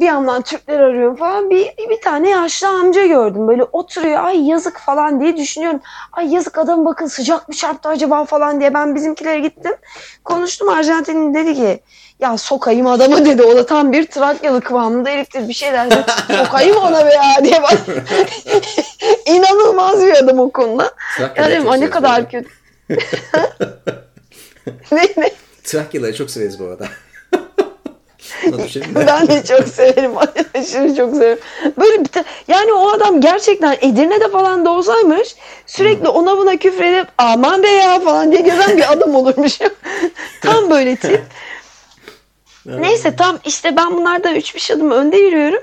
Bir 0.00 0.06
yandan 0.06 0.42
Türkler 0.42 0.80
arıyorum 0.80 1.16
falan. 1.16 1.50
Bir, 1.50 1.66
bir 1.90 2.00
tane 2.00 2.30
yaşlı 2.30 2.68
amca 2.68 3.06
gördüm. 3.06 3.48
Böyle 3.48 3.64
oturuyor. 3.64 4.24
Ay 4.24 4.48
yazık 4.48 4.78
falan 4.78 5.20
diye 5.20 5.36
düşünüyorum. 5.36 5.80
Ay 6.12 6.34
yazık 6.34 6.58
adam 6.58 6.84
bakın 6.84 7.06
sıcak 7.06 7.48
mı 7.48 7.54
çarptı 7.54 7.88
acaba 7.88 8.24
falan 8.24 8.60
diye. 8.60 8.74
Ben 8.74 8.94
bizimkilere 8.94 9.40
gittim. 9.40 9.72
Konuştum 10.24 10.68
Arjantinli 10.68 11.34
dedi 11.34 11.54
ki 11.54 11.80
ya 12.20 12.38
sokayım 12.38 12.86
adamı 12.86 13.24
dedi. 13.26 13.42
O 13.42 13.56
da 13.56 13.66
tam 13.66 13.92
bir 13.92 14.06
Trakyalı 14.06 14.60
kıvamında 14.60 15.08
heriftir 15.10 15.48
bir 15.48 15.52
şeyler 15.54 15.90
dedi. 15.90 16.04
Sokayım 16.44 16.76
ona 16.76 17.06
be 17.06 17.10
ya 17.14 17.44
diye 17.44 17.62
bak. 17.62 17.72
İnanılmaz 19.26 20.00
bir 20.06 20.12
adam 20.12 20.38
o 20.38 20.50
konuda. 20.50 20.90
Trakya'da 21.16 21.48
Ya 21.50 21.54
dedim 21.54 21.64
çok 21.64 21.72
"Aa, 21.72 21.76
ne 21.76 21.90
kadar 21.90 22.30
kötü. 22.30 22.48
ne 24.92 25.02
ne? 25.16 25.30
Trakyalıları 25.64 26.14
çok 26.16 26.30
severiz 26.30 26.60
bu 26.60 26.64
arada. 26.64 26.86
Şey? 28.68 28.82
Ben 28.94 29.28
de 29.28 29.44
çok 29.44 29.68
severim. 29.68 30.12
Aşırı 30.54 30.96
çok 30.96 31.14
severim. 31.14 31.38
Böyle 31.78 32.00
bir 32.00 32.10
yani 32.48 32.72
o 32.72 32.90
adam 32.90 33.20
gerçekten 33.20 33.76
Edirne'de 33.80 34.28
falan 34.28 34.64
doğsaymış 34.66 35.36
sürekli 35.66 36.08
ona 36.08 36.38
buna 36.38 36.56
küfredip 36.56 37.08
aman 37.18 37.62
be 37.62 37.68
ya 37.68 38.00
falan 38.00 38.32
diye 38.32 38.40
gezen 38.40 38.76
bir 38.76 38.92
adam 38.92 39.14
olurmuş. 39.14 39.58
tam 40.40 40.70
böyle 40.70 40.96
tip. 40.96 41.22
Neyse 42.66 43.16
tam 43.16 43.38
işte 43.44 43.76
ben 43.76 43.96
bunlardan 43.96 44.34
3-5 44.36 44.74
adım 44.74 44.90
önde 44.90 45.16
yürüyorum. 45.16 45.62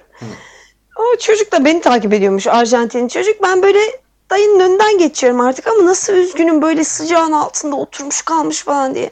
O 0.95 1.18
çocuk 1.20 1.51
da 1.51 1.66
beni 1.66 1.82
takip 1.82 2.14
ediyormuş 2.14 2.47
Arjantinli 2.47 3.10
çocuk. 3.10 3.43
Ben 3.43 3.64
böyle 3.64 3.80
dayının 4.30 4.60
önünden 4.60 4.97
geçiyorum 4.97 5.41
artık 5.41 5.68
ama 5.68 5.86
nasıl 5.86 6.14
üzgünüm 6.14 6.62
böyle 6.62 6.84
sıcağın 6.84 7.32
altında 7.32 7.76
oturmuş 7.76 8.22
kalmış 8.22 8.64
falan 8.64 8.95
diye. 8.95 9.12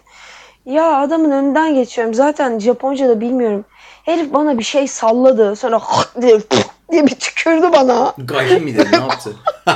Ya 0.67 0.97
adamın 0.97 1.31
önünden 1.31 1.75
geçiyorum. 1.75 2.13
Zaten 2.13 2.59
Japonca 2.59 3.09
da 3.09 3.21
bilmiyorum. 3.21 3.65
Herif 4.03 4.33
bana 4.33 4.57
bir 4.57 4.63
şey 4.63 4.87
salladı. 4.87 5.55
Sonra 5.55 5.81
diye, 6.21 6.39
diye 6.91 7.07
bir 7.07 7.15
tükürdü 7.15 7.71
bana. 7.73 8.13
Gayri 8.17 8.59
mi 8.59 8.77
dedi 8.77 8.89
ne 8.91 8.95
yaptı? 8.95 9.35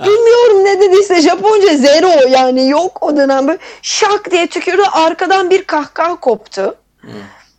Bilmiyorum 0.00 0.64
ne 0.64 0.80
dediyse 0.80 1.20
Japonca 1.20 1.76
zero 1.76 2.28
yani 2.28 2.68
yok 2.68 2.98
o 3.00 3.16
dönem 3.16 3.48
böyle 3.48 3.58
şak 3.82 4.30
diye 4.30 4.46
tükürdü. 4.46 4.82
Arkadan 4.92 5.50
bir 5.50 5.64
kahkaha 5.64 6.20
koptu. 6.20 6.74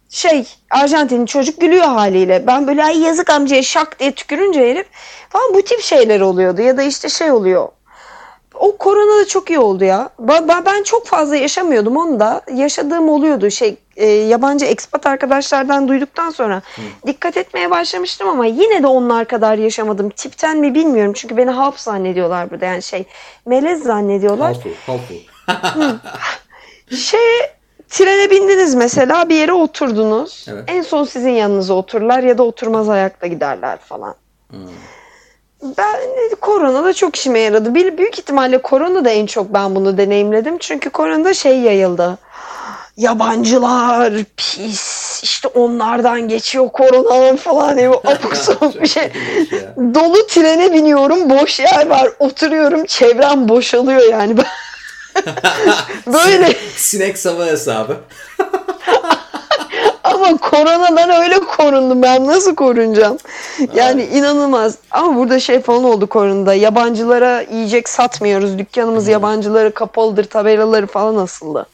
Şey 0.09 0.47
Arjantinli 0.69 1.27
çocuk 1.27 1.61
gülüyor 1.61 1.86
haliyle. 1.88 2.47
Ben 2.47 2.67
böyle 2.67 2.84
ay 2.84 2.99
yazık 2.99 3.29
amcaya 3.29 3.63
şak 3.63 3.99
diye 3.99 4.11
tükürünce 4.11 4.59
herif 4.59 4.88
falan 5.29 5.53
bu 5.53 5.61
tip 5.61 5.82
şeyler 5.82 6.21
oluyordu. 6.21 6.61
Ya 6.61 6.77
da 6.77 6.84
işte 6.84 7.09
şey 7.09 7.32
oluyor. 7.32 7.67
O 8.53 8.77
korona 8.77 9.21
da 9.21 9.27
çok 9.27 9.49
iyi 9.49 9.59
oldu 9.59 9.83
ya. 9.83 10.09
Ben 10.65 10.83
çok 10.83 11.07
fazla 11.07 11.35
yaşamıyordum 11.35 11.97
onu 11.97 12.19
da. 12.19 12.41
Yaşadığım 12.53 13.09
oluyordu. 13.09 13.49
Şey 13.49 13.75
e, 13.95 14.05
yabancı 14.07 14.65
expat 14.65 15.05
arkadaşlardan 15.05 15.87
duyduktan 15.87 16.29
sonra 16.29 16.61
dikkat 17.07 17.37
etmeye 17.37 17.71
başlamıştım 17.71 18.27
ama 18.27 18.45
yine 18.45 18.83
de 18.83 18.87
onlar 18.87 19.25
kadar 19.25 19.57
yaşamadım. 19.57 20.09
Tipten 20.09 20.57
mi 20.57 20.75
bilmiyorum. 20.75 21.13
Çünkü 21.15 21.37
beni 21.37 21.49
half 21.49 21.79
zannediyorlar 21.79 22.51
burada. 22.51 22.65
Yani 22.65 22.83
şey 22.83 23.05
melez 23.45 23.83
zannediyorlar. 23.83 24.55
Halful. 24.55 24.69
Şey 26.95 27.39
trene 27.89 28.29
bindiniz 28.31 28.75
mesela 28.75 29.29
bir 29.29 29.35
yere 29.35 29.53
oturdunuz. 29.53 30.45
Evet. 30.49 30.63
En 30.67 30.81
son 30.81 31.03
sizin 31.03 31.31
yanınıza 31.31 31.73
otururlar 31.73 32.23
ya 32.23 32.37
da 32.37 32.43
oturmaz 32.43 32.89
ayakta 32.89 33.27
giderler 33.27 33.77
falan. 33.77 34.15
Ben 35.64 35.99
korona 36.41 36.84
da 36.84 36.93
çok 36.93 37.16
işime 37.16 37.39
yaradı. 37.39 37.76
Bir, 37.76 37.97
büyük 37.97 38.20
ihtimalle 38.20 38.62
korona 38.62 39.05
da 39.05 39.09
en 39.09 39.26
çok 39.26 39.53
ben 39.53 39.76
bunu 39.76 39.97
deneyimledim. 39.97 40.57
Çünkü 40.57 40.89
koronada 40.89 41.34
şey 41.34 41.59
yayıldı. 41.59 42.18
Yabancılar 42.97 44.14
pis 44.38 45.24
işte 45.24 45.47
onlardan 45.47 46.28
geçiyor 46.28 46.70
korona 46.70 47.36
falan 47.36 47.78
diye 47.78 47.89
bu 47.89 48.01
abuk 48.05 48.36
sabuk 48.36 48.82
bir 48.82 48.88
şey. 48.88 49.12
Dolu 49.78 50.28
trene 50.28 50.74
biniyorum 50.74 51.30
boş 51.30 51.59
yer 51.59 51.88
var 51.88 52.09
oturuyorum 52.20 52.86
çevrem 52.86 53.49
boşalıyor 53.49 54.01
yani. 54.12 54.36
Böyle 56.07 56.55
Sinek 56.76 57.18
sava 57.18 57.45
hesabı. 57.45 57.97
Ama 60.24 60.38
koronadan 60.38 61.24
öyle 61.24 61.39
korundum 61.39 62.01
ben 62.01 62.28
nasıl 62.28 62.55
korunacağım? 62.55 63.17
Yani 63.76 64.03
inanılmaz. 64.03 64.78
Ama 64.91 65.15
burada 65.15 65.39
şey 65.39 65.61
falan 65.61 65.84
oldu 65.84 66.07
koronada. 66.07 66.53
Yabancılara 66.53 67.41
yiyecek 67.41 67.89
satmıyoruz. 67.89 68.57
Dükkanımız 68.57 69.07
yabancılara 69.07 69.72
kapalıdır 69.72 70.24
tabelaları 70.24 70.88
falan 70.88 71.15
asıldı. 71.15 71.65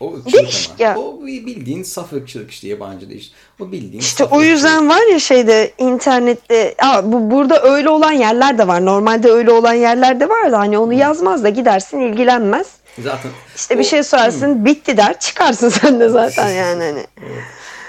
O 0.00 0.14
ırkçılık 0.14 0.42
Değişik 0.42 0.80
ya. 0.80 0.98
O 0.98 1.26
bildiğin 1.26 1.82
saf 1.82 2.12
ırkçılık 2.12 2.50
işte 2.50 2.68
yabancı 2.68 3.10
değil. 3.10 3.32
O 3.60 3.72
bildiğin 3.72 4.00
İşte 4.00 4.24
o 4.24 4.26
ırkçılık. 4.26 4.46
yüzden 4.46 4.88
var 4.88 5.12
ya 5.12 5.18
şeyde 5.18 5.72
internette 5.78 6.74
Aa, 6.82 7.12
bu 7.12 7.30
burada 7.30 7.62
öyle 7.62 7.88
olan 7.88 8.12
yerler 8.12 8.58
de 8.58 8.68
var. 8.68 8.84
Normalde 8.84 9.30
öyle 9.30 9.52
olan 9.52 9.72
yerler 9.72 10.20
de 10.20 10.28
var 10.28 10.52
da 10.52 10.58
hani 10.58 10.78
onu 10.78 10.92
yazmaz 10.92 11.44
da 11.44 11.48
gidersin 11.48 12.00
ilgilenmez. 12.00 12.66
Zaten 12.98 13.30
İşte 13.56 13.78
bir 13.78 13.84
şey 13.84 14.02
sorarsın 14.02 14.64
bitti 14.64 14.96
der 14.96 15.20
çıkarsın 15.20 15.68
sen 15.80 16.00
de 16.00 16.08
zaten 16.08 16.48
yani 16.54 16.84
hani. 16.84 17.06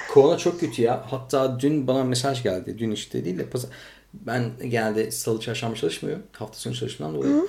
Korona 0.09 0.37
çok 0.37 0.59
kötü 0.59 0.81
ya. 0.81 1.03
Hatta 1.09 1.59
dün 1.59 1.87
bana 1.87 2.03
mesaj 2.03 2.43
geldi. 2.43 2.75
Dün 2.79 2.91
işte 2.91 3.25
değil 3.25 3.39
de 3.39 3.45
pazar. 3.45 3.69
Ben 4.13 4.51
genelde 4.69 5.11
salı 5.11 5.39
çarşamba 5.39 5.75
çalışmıyorum. 5.75 6.23
Hafta 6.31 6.57
sonu 6.57 6.75
çalıştığımdan 6.75 7.15
dolayı. 7.15 7.47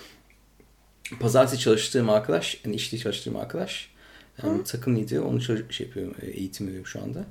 Pazartesi 1.20 1.62
çalıştığım 1.62 2.10
arkadaş, 2.10 2.60
yani 2.64 2.76
işte 2.76 2.98
çalıştığım 2.98 3.36
arkadaş, 3.36 3.90
yani 4.42 4.64
takım 4.64 4.96
lideri, 4.96 5.20
onu 5.20 5.40
şey 5.40 5.86
yapıyorum, 5.86 6.14
e, 6.22 6.26
eğitim 6.26 6.66
veriyorum 6.66 6.86
şu 6.86 7.02
anda. 7.02 7.24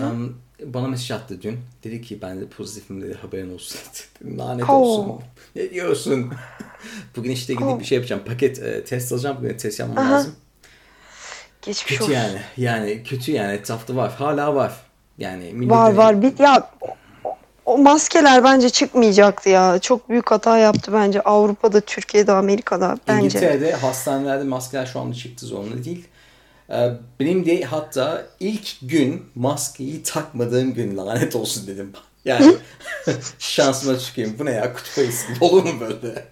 Um, 0.00 0.36
bana 0.64 0.88
mesaj 0.88 1.10
attı 1.10 1.42
dün. 1.42 1.58
Dedi 1.84 2.02
ki 2.02 2.18
ben 2.22 2.40
de 2.40 2.46
pozitifim 2.48 3.02
dedi 3.02 3.14
haberin 3.22 3.54
olsun. 3.54 3.78
Dedim, 4.20 4.38
Lanet 4.38 4.70
olsun. 4.70 5.20
Ne 5.56 5.70
diyorsun? 5.70 6.32
bugün 7.16 7.30
işte 7.30 7.54
gidip 7.54 7.80
bir 7.80 7.84
şey 7.84 7.96
yapacağım. 7.96 8.22
Paket 8.26 8.58
e, 8.62 8.84
test 8.84 9.12
alacağım. 9.12 9.36
Bugün 9.40 9.56
test 9.56 9.80
yapmam 9.80 10.10
lazım. 10.12 10.34
Geçmiş 11.62 11.84
Kötü 11.84 12.02
olsun. 12.02 12.12
yani. 12.12 12.38
Yani 12.56 13.02
kötü 13.02 13.32
yani 13.32 13.52
etrafta 13.52 13.96
var. 13.96 14.12
Hala 14.18 14.54
var. 14.54 14.72
Yani 15.18 15.70
Var 15.70 15.78
hani- 15.78 15.96
var. 15.96 16.22
Bir, 16.22 16.38
ya 16.38 16.70
o- 17.64 17.78
maskeler 17.78 18.44
bence 18.44 18.70
çıkmayacaktı 18.70 19.48
ya. 19.48 19.78
Çok 19.78 20.08
büyük 20.08 20.30
hata 20.30 20.58
yaptı 20.58 20.92
bence. 20.92 21.20
Avrupa'da, 21.20 21.80
Türkiye'de, 21.80 22.32
Amerika'da 22.32 22.98
bence. 23.08 23.24
İngiltere'de 23.26 23.72
hastanelerde 23.72 24.44
maskeler 24.44 24.86
şu 24.86 25.00
anda 25.00 25.14
çıktı 25.14 25.46
zorunlu 25.46 25.84
değil. 25.84 26.04
Ee, 26.70 26.90
Benim 27.20 27.46
de 27.46 27.62
hatta 27.62 28.26
ilk 28.40 28.68
gün 28.82 29.22
maskeyi 29.34 30.02
takmadığım 30.02 30.74
gün 30.74 30.96
lanet 30.96 31.36
olsun 31.36 31.66
dedim. 31.66 31.92
Yani 32.24 32.54
şansıma 33.38 33.98
çıkayım. 33.98 34.36
Bu 34.38 34.44
ne 34.44 34.50
ya 34.50 34.72
kutup 34.74 34.98
ayısı 34.98 35.26
olur 35.40 35.62
mu 35.64 35.80
böyle? 35.80 36.24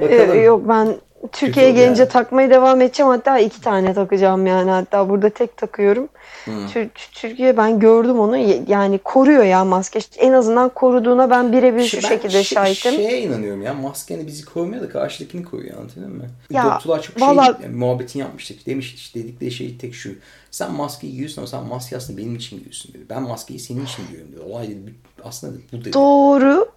Bakalım. 0.00 0.42
yok 0.44 0.68
ben 0.68 0.96
Türkiye'ye 1.32 1.72
gelince 1.72 2.02
yani. 2.02 2.12
takmaya 2.12 2.50
devam 2.50 2.80
edeceğim. 2.80 3.10
Hatta 3.12 3.38
iki 3.38 3.60
tane 3.60 3.94
takacağım 3.94 4.46
yani. 4.46 4.70
Hatta 4.70 5.08
burada 5.08 5.30
tek 5.30 5.56
takıyorum. 5.56 6.08
Tür- 6.44 6.88
Türkiye 7.12 7.56
ben 7.56 7.80
gördüm 7.80 8.18
onu. 8.20 8.36
Yani 8.68 8.98
koruyor 8.98 9.44
ya 9.44 9.64
maske. 9.64 9.98
En 10.18 10.32
azından 10.32 10.68
koruduğuna 10.68 11.30
ben 11.30 11.52
birebir 11.52 11.84
şu 11.84 11.96
ben 11.96 12.08
şekilde 12.08 12.44
şey- 12.44 12.56
şahitim. 12.56 12.92
Şeye 12.94 13.22
inanıyorum 13.22 13.62
ya. 13.62 13.74
Maske 13.74 14.16
hani 14.16 14.26
bizi 14.26 14.44
korumuyor 14.44 14.82
da 14.82 14.88
karşıdakini 14.88 15.44
koruyor 15.44 15.76
anladın 15.78 16.16
mı? 16.16 16.24
Ya, 16.50 16.64
Doktorlar 16.64 17.02
çok 17.02 17.20
valla- 17.20 17.44
şey 17.44 17.54
yani, 17.62 17.76
muhabbetini 17.76 18.22
yapmıştık. 18.22 18.66
Demiş 18.66 18.94
işte 18.94 19.20
dedikleri 19.20 19.50
şey 19.50 19.78
tek 19.78 19.94
şu. 19.94 20.10
Sen 20.50 20.72
maskeyi 20.72 21.12
giyiyorsun 21.12 21.42
ama 21.42 21.46
sen 21.46 21.64
maskeyi 21.64 21.96
aslında 21.96 22.18
benim 22.18 22.36
için 22.36 22.56
giyiyorsun 22.56 22.94
dedi. 22.94 23.02
Ben 23.10 23.22
maskeyi 23.22 23.58
senin 23.60 23.84
için 23.84 24.06
giyiyorum 24.06 24.32
dedi. 24.32 24.40
Olay 24.40 24.68
dedi. 24.68 24.94
Aslında 25.24 25.58
bu 25.72 25.80
dedi. 25.80 25.92
Doğru. 25.92 26.68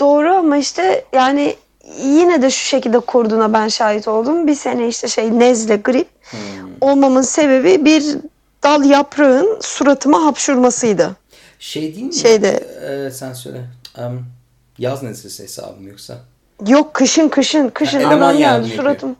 Doğru 0.00 0.32
ama 0.32 0.56
işte 0.56 1.04
yani 1.12 1.56
yine 2.02 2.42
de 2.42 2.50
şu 2.50 2.64
şekilde 2.66 2.98
koruduğuna 2.98 3.52
ben 3.52 3.68
şahit 3.68 4.08
oldum. 4.08 4.46
Bir 4.46 4.54
sene 4.54 4.88
işte 4.88 5.08
şey 5.08 5.38
nezle, 5.38 5.76
grip 5.76 6.08
Hmm. 6.30 6.38
olmamın 6.80 7.22
sebebi 7.22 7.84
bir 7.84 8.04
dal 8.62 8.84
yaprağın 8.84 9.58
suratıma 9.60 10.24
hapşurmasıydı. 10.26 11.16
Şey 11.58 11.94
değil 11.94 12.06
mi? 12.06 12.14
Şeyde- 12.14 12.64
Ee, 13.06 13.10
sen 13.10 13.32
söyle. 13.32 13.64
Em, 13.98 14.24
yaz 14.78 15.02
nezlesi 15.02 15.42
hesabı 15.42 15.80
mı 15.80 15.88
yoksa? 15.88 16.18
Yok 16.66 16.94
kışın 16.94 17.28
kışın 17.28 17.68
kışın 17.68 17.98
eleman 17.98 18.18
adam 18.20 18.38
geldi 18.38 18.68
suratım. 18.76 19.16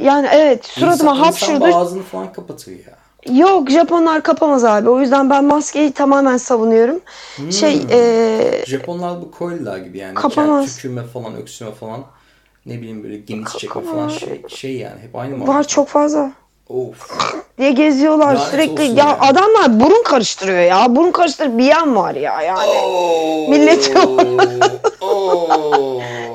Yani 0.00 0.28
evet 0.32 0.64
suratıma 0.66 1.10
İnsan- 1.12 1.24
hapşurdu. 1.24 1.52
İnsan 1.52 1.72
boğazını 1.72 2.02
falan 2.02 2.32
kapatıyor 2.32 2.78
ya. 2.78 2.94
Yok 3.34 3.70
Japonlar 3.70 4.22
kapamaz 4.22 4.64
abi. 4.64 4.88
O 4.88 5.00
yüzden 5.00 5.30
ben 5.30 5.44
maskeyi 5.44 5.92
tamamen 5.92 6.36
savunuyorum. 6.36 7.00
Hmm. 7.36 7.52
Şey 7.52 7.82
e, 7.90 8.64
Japonlar 8.66 9.20
bu 9.20 9.30
koylar 9.30 9.78
gibi 9.78 9.98
yani. 9.98 10.14
Kapamaz. 10.14 10.76
Tükürme 10.76 11.02
falan, 11.02 11.36
öksürme 11.36 11.72
falan. 11.72 12.04
Ne 12.66 12.78
bileyim 12.80 13.02
böyle 13.04 13.16
geniş 13.16 13.52
çekme 13.52 13.82
falan 13.82 14.08
şey, 14.08 14.42
şey 14.48 14.76
yani. 14.76 15.00
Hep 15.00 15.16
aynı 15.16 15.36
muhabbet. 15.36 15.54
var 15.54 15.64
çok 15.64 15.88
fazla 15.88 16.32
Of. 16.68 17.10
diye 17.58 17.72
geziyorlar 17.72 18.34
Lanet 18.34 18.48
sürekli. 18.48 18.84
Ya 18.84 18.94
ya. 18.94 19.18
adamlar 19.20 19.80
burun 19.80 20.02
karıştırıyor 20.02 20.60
ya. 20.60 20.96
Burun 20.96 21.12
karıştır 21.12 21.58
bir 21.58 21.64
yan 21.64 21.96
var 21.96 22.14
ya 22.14 22.42
yani. 22.42 22.68
Oo. 22.68 23.50
Millet- 23.50 23.96
Oo. 25.00 26.00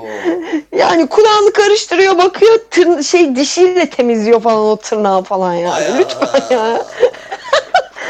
Yani 0.78 1.08
kulağını 1.08 1.54
karıştırıyor 1.54 2.18
bakıyor 2.18 2.60
tırn 2.72 3.02
şey 3.02 3.36
dişiyle 3.36 3.90
temizliyor 3.90 4.42
falan 4.42 4.66
o 4.66 4.76
tırnağı 4.76 5.24
falan 5.24 5.54
yani. 5.54 5.86
Lütfen 6.00 6.56
ya. 6.56 6.86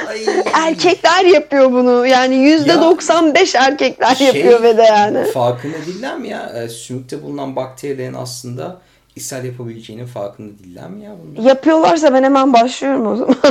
Ay. 0.10 0.26
Erkekler 0.54 1.26
yapıyor 1.26 1.72
bunu. 1.72 2.08
Yani 2.08 2.36
yüzde 2.36 2.72
Ya, 2.72 2.82
95 2.82 3.56
erkekler 3.56 4.16
Şey, 4.16 4.28
yapıyor 4.28 4.64
ve 4.64 4.78
de 4.78 4.82
yani. 4.82 5.26
Farkında 5.26 5.78
değiller 5.88 6.18
mi 6.18 6.30
ya? 6.30 6.52
E, 6.56 6.70
sümükte 6.70 7.24
bulunan 7.24 7.56
bakterilerin 7.56 8.14
aslında 8.14 8.78
ishal 9.16 9.46
yapabileceğinin 9.46 10.06
farkında 10.06 10.60
değiller 10.64 10.90
mi 10.90 11.04
ya 11.04 11.12
bunlar? 11.24 11.50
Yapıyorlarsa 11.50 12.14
ben 12.14 12.24
hemen 12.24 12.54
başlıyorum 12.54 13.08
o 13.08 13.16
zaman. 13.16 13.36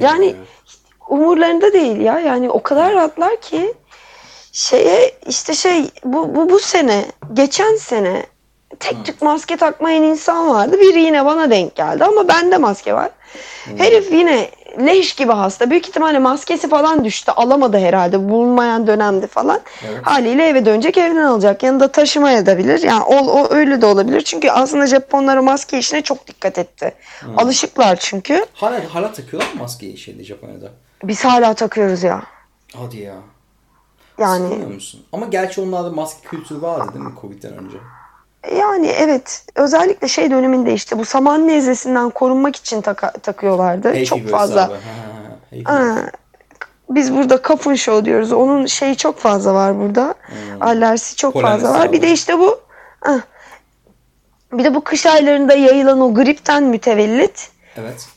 Yani- 0.00 0.26
ya. 0.26 0.34
umurlarında 1.08 1.72
değil 1.72 1.96
ya. 2.00 2.20
Yani 2.20 2.50
o 2.50 2.62
kadar 2.62 2.92
rahatlar 2.94 3.40
ki 3.40 3.74
şeye 4.54 5.14
işte 5.28 5.54
şey 5.54 5.90
bu, 6.04 6.34
bu, 6.34 6.50
bu 6.50 6.58
sene 6.58 7.04
geçen 7.32 7.76
sene 7.76 8.26
tek 8.80 9.04
tük 9.04 9.22
maske 9.22 9.56
takmayan 9.56 10.02
insan 10.02 10.48
vardı. 10.48 10.80
Biri 10.80 11.00
yine 11.00 11.24
bana 11.24 11.50
denk 11.50 11.74
geldi 11.74 12.04
ama 12.04 12.28
bende 12.28 12.58
maske 12.58 12.94
var. 12.94 13.10
Herif 13.76 14.12
yine 14.12 14.50
leş 14.86 15.14
gibi 15.14 15.32
hasta. 15.32 15.70
Büyük 15.70 15.88
ihtimalle 15.88 16.18
maskesi 16.18 16.68
falan 16.68 17.04
düştü. 17.04 17.32
Alamadı 17.32 17.78
herhalde. 17.78 18.28
Bulunmayan 18.28 18.86
dönemdi 18.86 19.26
falan. 19.26 19.60
Evet. 19.88 19.98
Haliyle 20.02 20.48
eve 20.48 20.66
dönecek 20.66 20.98
evden 20.98 21.24
alacak. 21.24 21.62
Yanında 21.62 21.92
taşımaya 21.92 22.46
da 22.46 22.58
bilir. 22.58 22.82
Yani 22.82 23.02
o, 23.02 23.16
o 23.16 23.54
öyle 23.54 23.80
de 23.80 23.86
olabilir. 23.86 24.20
Çünkü 24.20 24.50
aslında 24.50 24.86
Japonlar 24.86 25.36
o 25.36 25.42
maske 25.42 25.78
işine 25.78 26.02
çok 26.02 26.26
dikkat 26.26 26.58
etti. 26.58 26.94
Alışıklar 27.36 27.96
çünkü. 27.96 28.46
Hala, 28.54 28.94
hala 28.94 29.12
takıyorlar 29.12 29.52
mı 29.52 29.60
maskeyi 29.60 29.98
şeyde 29.98 30.24
Japonya'da? 30.24 30.68
Biz 31.04 31.24
hala 31.24 31.54
takıyoruz 31.54 32.02
ya. 32.02 32.22
Hadi 32.76 32.98
ya. 32.98 33.14
Yani 34.18 34.44
Sıkılmıyor 34.44 34.70
musun? 34.70 35.02
Ama 35.12 35.26
gerçi 35.26 35.60
onlarda 35.60 35.90
maske 35.90 36.28
kültürü 36.28 36.62
vardı 36.62 36.90
değil 36.94 37.04
mi 37.04 37.12
Covid'den 37.20 37.52
önce? 37.56 37.76
Yani 38.58 38.86
evet 38.86 39.46
özellikle 39.54 40.08
şey 40.08 40.30
döneminde 40.30 40.74
işte 40.74 40.98
bu 40.98 41.04
saman 41.04 41.48
nezlesinden 41.48 42.10
korunmak 42.10 42.56
için 42.56 42.80
taka- 42.80 43.12
takıyorlardı 43.12 43.88
Hay 43.88 44.04
çok 44.04 44.28
fazla. 44.28 44.62
Ha. 44.62 44.76
Ha, 45.64 45.96
biz 46.90 47.14
burada 47.14 47.42
kapın 47.42 47.74
show 47.74 48.04
diyoruz. 48.04 48.32
Onun 48.32 48.66
şeyi 48.66 48.96
çok 48.96 49.18
fazla 49.18 49.54
var 49.54 49.80
burada. 49.80 50.14
Alerjisi 50.60 51.16
çok 51.16 51.34
Hmm. 51.34 51.40
Polen 51.42 51.52
fazla 51.60 51.78
var. 51.78 51.92
Bir 51.92 52.02
de 52.02 52.12
işte 52.12 52.38
bu 52.38 52.60
ah, 53.02 53.20
bir 54.52 54.64
de 54.64 54.74
bu 54.74 54.84
kış 54.84 55.06
aylarında 55.06 55.54
yayılan 55.54 56.00
o 56.00 56.14
gripten 56.14 56.62
mütevellit. 56.62 57.50
Evet. 57.76 58.08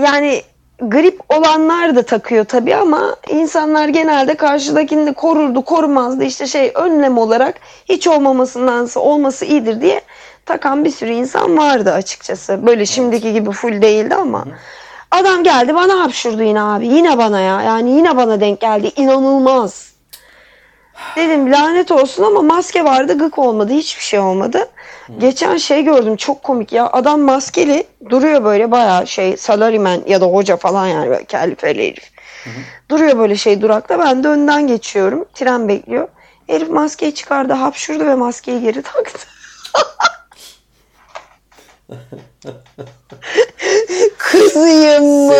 Yani 0.00 0.42
grip 0.80 1.20
olanlar 1.28 1.96
da 1.96 2.02
takıyor 2.02 2.44
tabii 2.44 2.76
ama 2.76 3.16
insanlar 3.28 3.88
genelde 3.88 4.34
karşıdakini 4.34 5.14
korurdu, 5.14 5.62
korumazdı. 5.62 6.24
İşte 6.24 6.46
şey 6.46 6.72
önlem 6.74 7.18
olarak 7.18 7.54
hiç 7.88 8.06
olmamasındansa 8.06 9.00
olması 9.00 9.44
iyidir 9.44 9.80
diye 9.80 10.00
takan 10.46 10.84
bir 10.84 10.90
sürü 10.90 11.10
insan 11.10 11.58
vardı 11.58 11.92
açıkçası. 11.92 12.66
Böyle 12.66 12.86
şimdiki 12.86 13.32
gibi 13.32 13.50
full 13.50 13.82
değildi 13.82 14.14
ama. 14.14 14.44
Adam 15.10 15.44
geldi 15.44 15.74
bana 15.74 16.00
hapşurdu 16.00 16.42
yine 16.42 16.62
abi. 16.62 16.86
Yine 16.86 17.18
bana 17.18 17.40
ya. 17.40 17.62
Yani 17.62 17.90
yine 17.90 18.16
bana 18.16 18.40
denk 18.40 18.60
geldi. 18.60 18.92
İnanılmaz. 18.96 19.97
Dedim 21.16 21.52
lanet 21.52 21.90
olsun 21.92 22.22
ama 22.22 22.42
maske 22.42 22.84
vardı 22.84 23.18
gık 23.18 23.38
olmadı. 23.38 23.72
Hiçbir 23.72 24.02
şey 24.02 24.20
olmadı. 24.20 24.68
Geçen 25.18 25.56
şey 25.56 25.82
gördüm 25.84 26.16
çok 26.16 26.42
komik 26.42 26.72
ya. 26.72 26.86
Adam 26.92 27.20
maskeli 27.20 27.84
duruyor 28.10 28.44
böyle 28.44 28.70
bayağı 28.70 29.06
şey 29.06 29.36
salaryman 29.36 30.02
ya 30.06 30.20
da 30.20 30.26
hoca 30.26 30.56
falan 30.56 30.86
yani 30.86 31.10
böyle 31.10 31.24
kellifeli 31.24 31.82
herif. 31.90 32.10
Duruyor 32.90 33.18
böyle 33.18 33.36
şey 33.36 33.60
durakta. 33.60 33.98
Ben 33.98 34.24
de 34.24 34.28
önden 34.28 34.66
geçiyorum. 34.66 35.24
Tren 35.34 35.68
bekliyor. 35.68 36.08
Herif 36.46 36.68
maskeyi 36.70 37.14
çıkardı 37.14 37.52
hapşurdu 37.52 38.06
ve 38.06 38.14
maskeyi 38.14 38.62
geri 38.62 38.82
taktı. 38.82 39.18
Kızıyım 44.18 45.04
mı? 45.26 45.32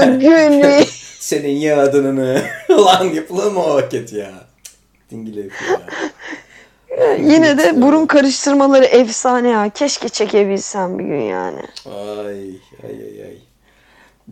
Senin- 0.00 0.20
Gülü. 0.20 0.84
Senin 1.20 1.56
yaradınını. 1.56 2.42
Lan 2.70 3.04
yapılır 3.14 3.52
mı 3.52 3.64
o 3.64 3.74
hareket 3.74 4.12
ya? 4.12 4.30
Ya. 5.70 5.80
Yine 7.18 7.58
de 7.58 7.82
burun 7.82 8.06
karıştırmaları 8.06 8.84
efsane 8.84 9.48
ya. 9.48 9.70
Keşke 9.70 10.08
çekebilsem 10.08 10.98
bir 10.98 11.04
gün 11.04 11.20
yani. 11.20 11.62
Ay 11.86 12.50
ay 12.82 13.02
ay 13.02 13.22
ay. 13.22 13.38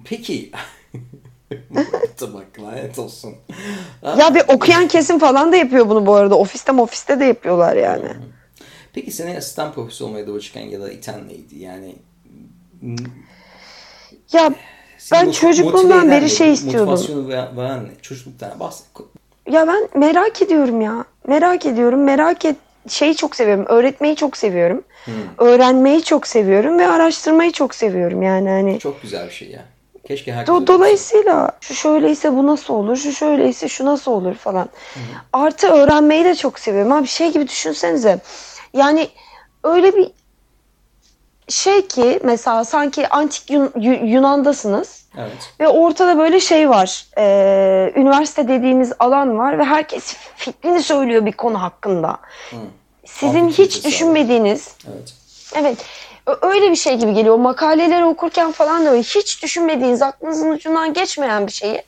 Peki. 0.04 0.52
Bak 2.20 2.60
lanet 2.60 2.98
olsun. 2.98 3.34
Ya 4.18 4.34
bir 4.34 4.42
okuyan 4.48 4.88
kesim 4.88 5.18
falan 5.18 5.52
da 5.52 5.56
yapıyor 5.56 5.88
bunu 5.88 6.06
bu 6.06 6.14
arada. 6.14 6.38
Ofiste 6.38 6.72
ofiste 6.72 7.20
de 7.20 7.24
yapıyorlar 7.24 7.76
yani. 7.76 8.08
Peki 8.92 9.10
seni 9.10 9.36
asistan 9.36 9.72
profesör 9.72 10.04
olmaya 10.06 10.26
doğru 10.26 10.40
çıkan 10.40 10.60
ya 10.60 10.80
da 10.80 10.92
iten 10.92 11.28
neydi? 11.28 11.58
Yani 11.58 11.96
Ya 14.32 14.54
seni 14.98 15.26
Ben 15.26 15.30
çocukluğumdan 15.30 16.10
beri 16.10 16.30
şey 16.30 16.52
istiyordum. 16.52 16.88
Motivasyonu 16.88 17.28
veren, 17.28 17.56
veren? 17.56 17.90
Çocukluktan 18.02 18.60
bahset. 18.60 18.86
Ya 19.50 19.66
ben 19.68 19.88
merak 19.94 20.42
ediyorum 20.42 20.80
ya. 20.80 21.04
Merak 21.26 21.66
ediyorum. 21.66 22.04
Merak 22.04 22.44
et 22.44 22.56
şeyi 22.88 23.16
çok 23.16 23.36
seviyorum. 23.36 23.64
Öğretmeyi 23.68 24.16
çok 24.16 24.36
seviyorum. 24.36 24.82
Öğrenmeyi 25.38 26.02
çok 26.02 26.26
seviyorum 26.26 26.78
ve 26.78 26.88
araştırmayı 26.88 27.52
çok 27.52 27.74
seviyorum 27.74 28.22
yani 28.22 28.48
hani. 28.48 28.78
Çok 28.78 29.02
güzel 29.02 29.26
bir 29.26 29.32
şey 29.32 29.50
ya. 29.50 29.64
Keşke 30.08 30.32
herkes 30.32 30.54
Do- 30.54 30.66
dolayısıyla 30.66 31.50
şu 31.60 31.74
şöyleyse 31.74 32.36
bu 32.36 32.46
nasıl 32.46 32.74
olur, 32.74 32.96
şu 32.96 33.12
şöyleyse 33.12 33.68
şu 33.68 33.84
nasıl 33.84 34.12
olur 34.12 34.34
falan. 34.34 34.68
Artı 35.32 35.66
öğrenmeyi 35.68 36.24
de 36.24 36.34
çok 36.34 36.58
seviyorum. 36.58 36.92
Abi 36.92 37.06
şey 37.06 37.32
gibi 37.32 37.48
düşünsenize. 37.48 38.18
Yani 38.74 39.08
öyle 39.64 39.96
bir 39.96 40.10
şey 41.52 41.86
ki 41.86 42.20
mesela 42.24 42.64
sanki 42.64 43.08
antik 43.08 43.50
Yun- 43.50 43.72
Yu- 43.80 44.06
Yunan'dasınız 44.06 45.02
Evet. 45.18 45.52
ve 45.60 45.68
ortada 45.68 46.18
böyle 46.18 46.40
şey 46.40 46.68
var. 46.70 47.06
Ee, 47.18 47.92
üniversite 47.96 48.48
dediğimiz 48.48 48.92
alan 48.98 49.38
var 49.38 49.58
ve 49.58 49.64
herkes 49.64 50.16
fikrini 50.36 50.82
söylüyor 50.82 51.26
bir 51.26 51.32
konu 51.32 51.62
hakkında. 51.62 52.16
Sizin 53.04 53.40
Antik 53.40 53.58
hiç 53.58 53.84
düşünmediğiniz 53.84 54.76
Evet. 54.92 55.14
Evet. 55.56 55.78
Ö- 56.26 56.36
Öyle 56.48 56.70
bir 56.70 56.76
şey 56.76 56.96
gibi 56.96 57.14
geliyor. 57.14 57.36
Makaleleri 57.36 58.04
okurken 58.04 58.52
falan 58.52 58.86
da 58.86 58.90
öyle 58.90 59.02
hiç 59.02 59.42
düşünmediğiniz, 59.42 60.02
aklınızın 60.02 60.50
ucundan 60.50 60.92
geçmeyen 60.92 61.46
bir 61.46 61.52
şeyi 61.52 61.82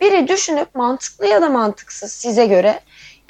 biri 0.00 0.28
düşünüp 0.28 0.74
mantıklı 0.74 1.26
ya 1.26 1.42
da 1.42 1.48
mantıksız 1.48 2.12
size 2.12 2.46
göre 2.46 2.80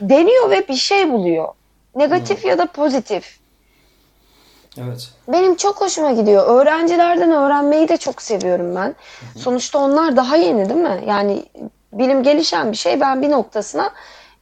deniyor 0.01 0.51
ve 0.51 0.69
bir 0.69 0.75
şey 0.75 1.11
buluyor. 1.13 1.49
Negatif 1.97 2.45
ya 2.45 2.59
da 2.59 2.67
pozitif. 2.67 3.39
Evet. 4.79 5.09
Benim 5.29 5.55
çok 5.57 5.81
hoşuma 5.81 6.13
gidiyor. 6.13 6.47
Öğrencilerden 6.47 7.31
öğrenmeyi 7.31 7.89
de 7.89 7.97
çok 7.97 8.23
seviyorum 8.23 8.77
ben. 8.77 8.95
Sonuçta 9.37 9.79
onlar 9.79 10.17
daha 10.17 10.37
yeni 10.37 10.69
değil 10.69 10.81
mi? 10.81 11.05
Yani 11.07 11.45
bilim 11.93 12.23
gelişen 12.23 12.73
bir 12.73 12.77
şey. 12.77 13.01
Ben 13.01 13.23
bir 13.23 13.31
noktasına 13.31 13.91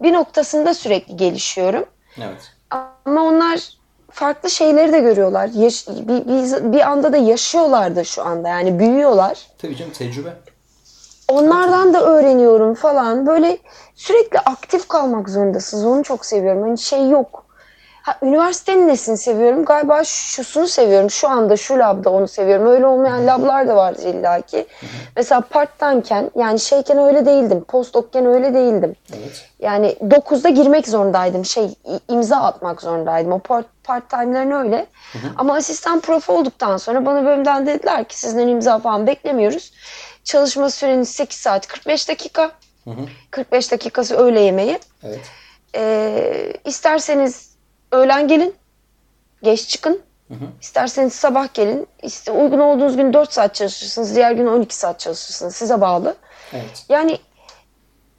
bir 0.02 0.12
noktasında 0.12 0.74
sürekli 0.74 1.16
gelişiyorum. 1.16 1.84
Evet. 2.18 2.52
Ama 3.04 3.22
onlar 3.22 3.60
farklı 4.10 4.50
şeyleri 4.50 4.92
de 4.92 4.98
görüyorlar. 5.00 5.48
Yaş- 5.54 5.88
bir, 5.88 6.08
bir, 6.08 6.72
bir 6.72 6.80
anda 6.90 7.12
da 7.12 7.16
yaşıyorlar 7.16 7.96
da 7.96 8.04
şu 8.04 8.22
anda 8.22 8.48
yani 8.48 8.78
büyüyorlar. 8.78 9.46
Tabii 9.58 9.76
canım 9.76 9.92
tecrübe. 9.92 10.32
Onlardan 11.28 11.94
da 11.94 12.04
öğreniyorum 12.04 12.74
falan. 12.74 13.26
Böyle 13.26 13.58
sürekli 13.94 14.38
aktif 14.38 14.88
kalmak 14.88 15.28
zorundasınız. 15.28 15.84
Onu 15.84 16.02
çok 16.02 16.26
seviyorum. 16.26 16.62
Hani 16.62 16.78
şey 16.78 17.08
yok. 17.08 17.43
Ha, 18.04 18.18
üniversitenin 18.22 18.88
nesini 18.88 19.16
seviyorum? 19.18 19.64
Galiba 19.64 20.04
şusunu 20.04 20.68
seviyorum. 20.68 21.10
Şu 21.10 21.28
anda 21.28 21.56
şu 21.56 21.78
labda 21.78 22.10
onu 22.10 22.28
seviyorum. 22.28 22.66
Öyle 22.66 22.86
olmayan 22.86 23.26
lablar 23.26 23.68
da 23.68 23.76
vardır 23.76 24.02
illaki. 24.02 24.66
Mesela 25.16 25.40
part 25.40 25.78
time'ken 25.78 26.30
yani 26.36 26.60
şeyken 26.60 26.98
öyle 26.98 27.26
değildim. 27.26 27.64
Postdoc'ken 27.64 28.26
öyle 28.26 28.54
değildim. 28.54 28.96
Evet. 29.12 29.48
Yani 29.58 29.96
9'da 30.02 30.48
girmek 30.48 30.88
zorundaydım. 30.88 31.44
Şey 31.44 31.74
imza 32.08 32.36
atmak 32.36 32.82
zorundaydım. 32.82 33.32
O 33.32 33.38
part, 33.38 33.66
part 33.84 34.10
time'lerin 34.10 34.50
öyle. 34.50 34.86
Ama 35.36 35.54
asistan 35.54 36.00
prof 36.00 36.30
olduktan 36.30 36.76
sonra 36.76 37.06
bana 37.06 37.24
bölümden 37.24 37.66
dediler 37.66 38.04
ki 38.04 38.18
sizden 38.18 38.48
imza 38.48 38.78
falan 38.78 39.06
beklemiyoruz. 39.06 39.72
Çalışma 40.24 40.70
süreniz 40.70 41.08
8 41.08 41.38
saat 41.38 41.66
45 41.66 42.08
dakika. 42.08 42.50
45 43.30 43.72
dakikası 43.72 44.16
öğle 44.16 44.40
yemeği. 44.40 44.78
Evet. 45.02 45.20
Ee, 45.76 46.52
isterseniz 46.64 47.53
öğlen 47.92 48.28
gelin. 48.28 48.54
Geç 49.42 49.68
çıkın. 49.68 50.00
İsterseniz 50.60 51.12
sabah 51.12 51.54
gelin. 51.54 51.86
İşte 52.02 52.32
uygun 52.32 52.58
olduğunuz 52.58 52.96
gün 52.96 53.12
4 53.12 53.32
saat 53.32 53.54
çalışırsınız. 53.54 54.14
Diğer 54.14 54.32
gün 54.32 54.46
12 54.46 54.76
saat 54.76 55.00
çalışırsınız. 55.00 55.56
Size 55.56 55.80
bağlı. 55.80 56.16
Evet. 56.52 56.84
Yani 56.88 57.18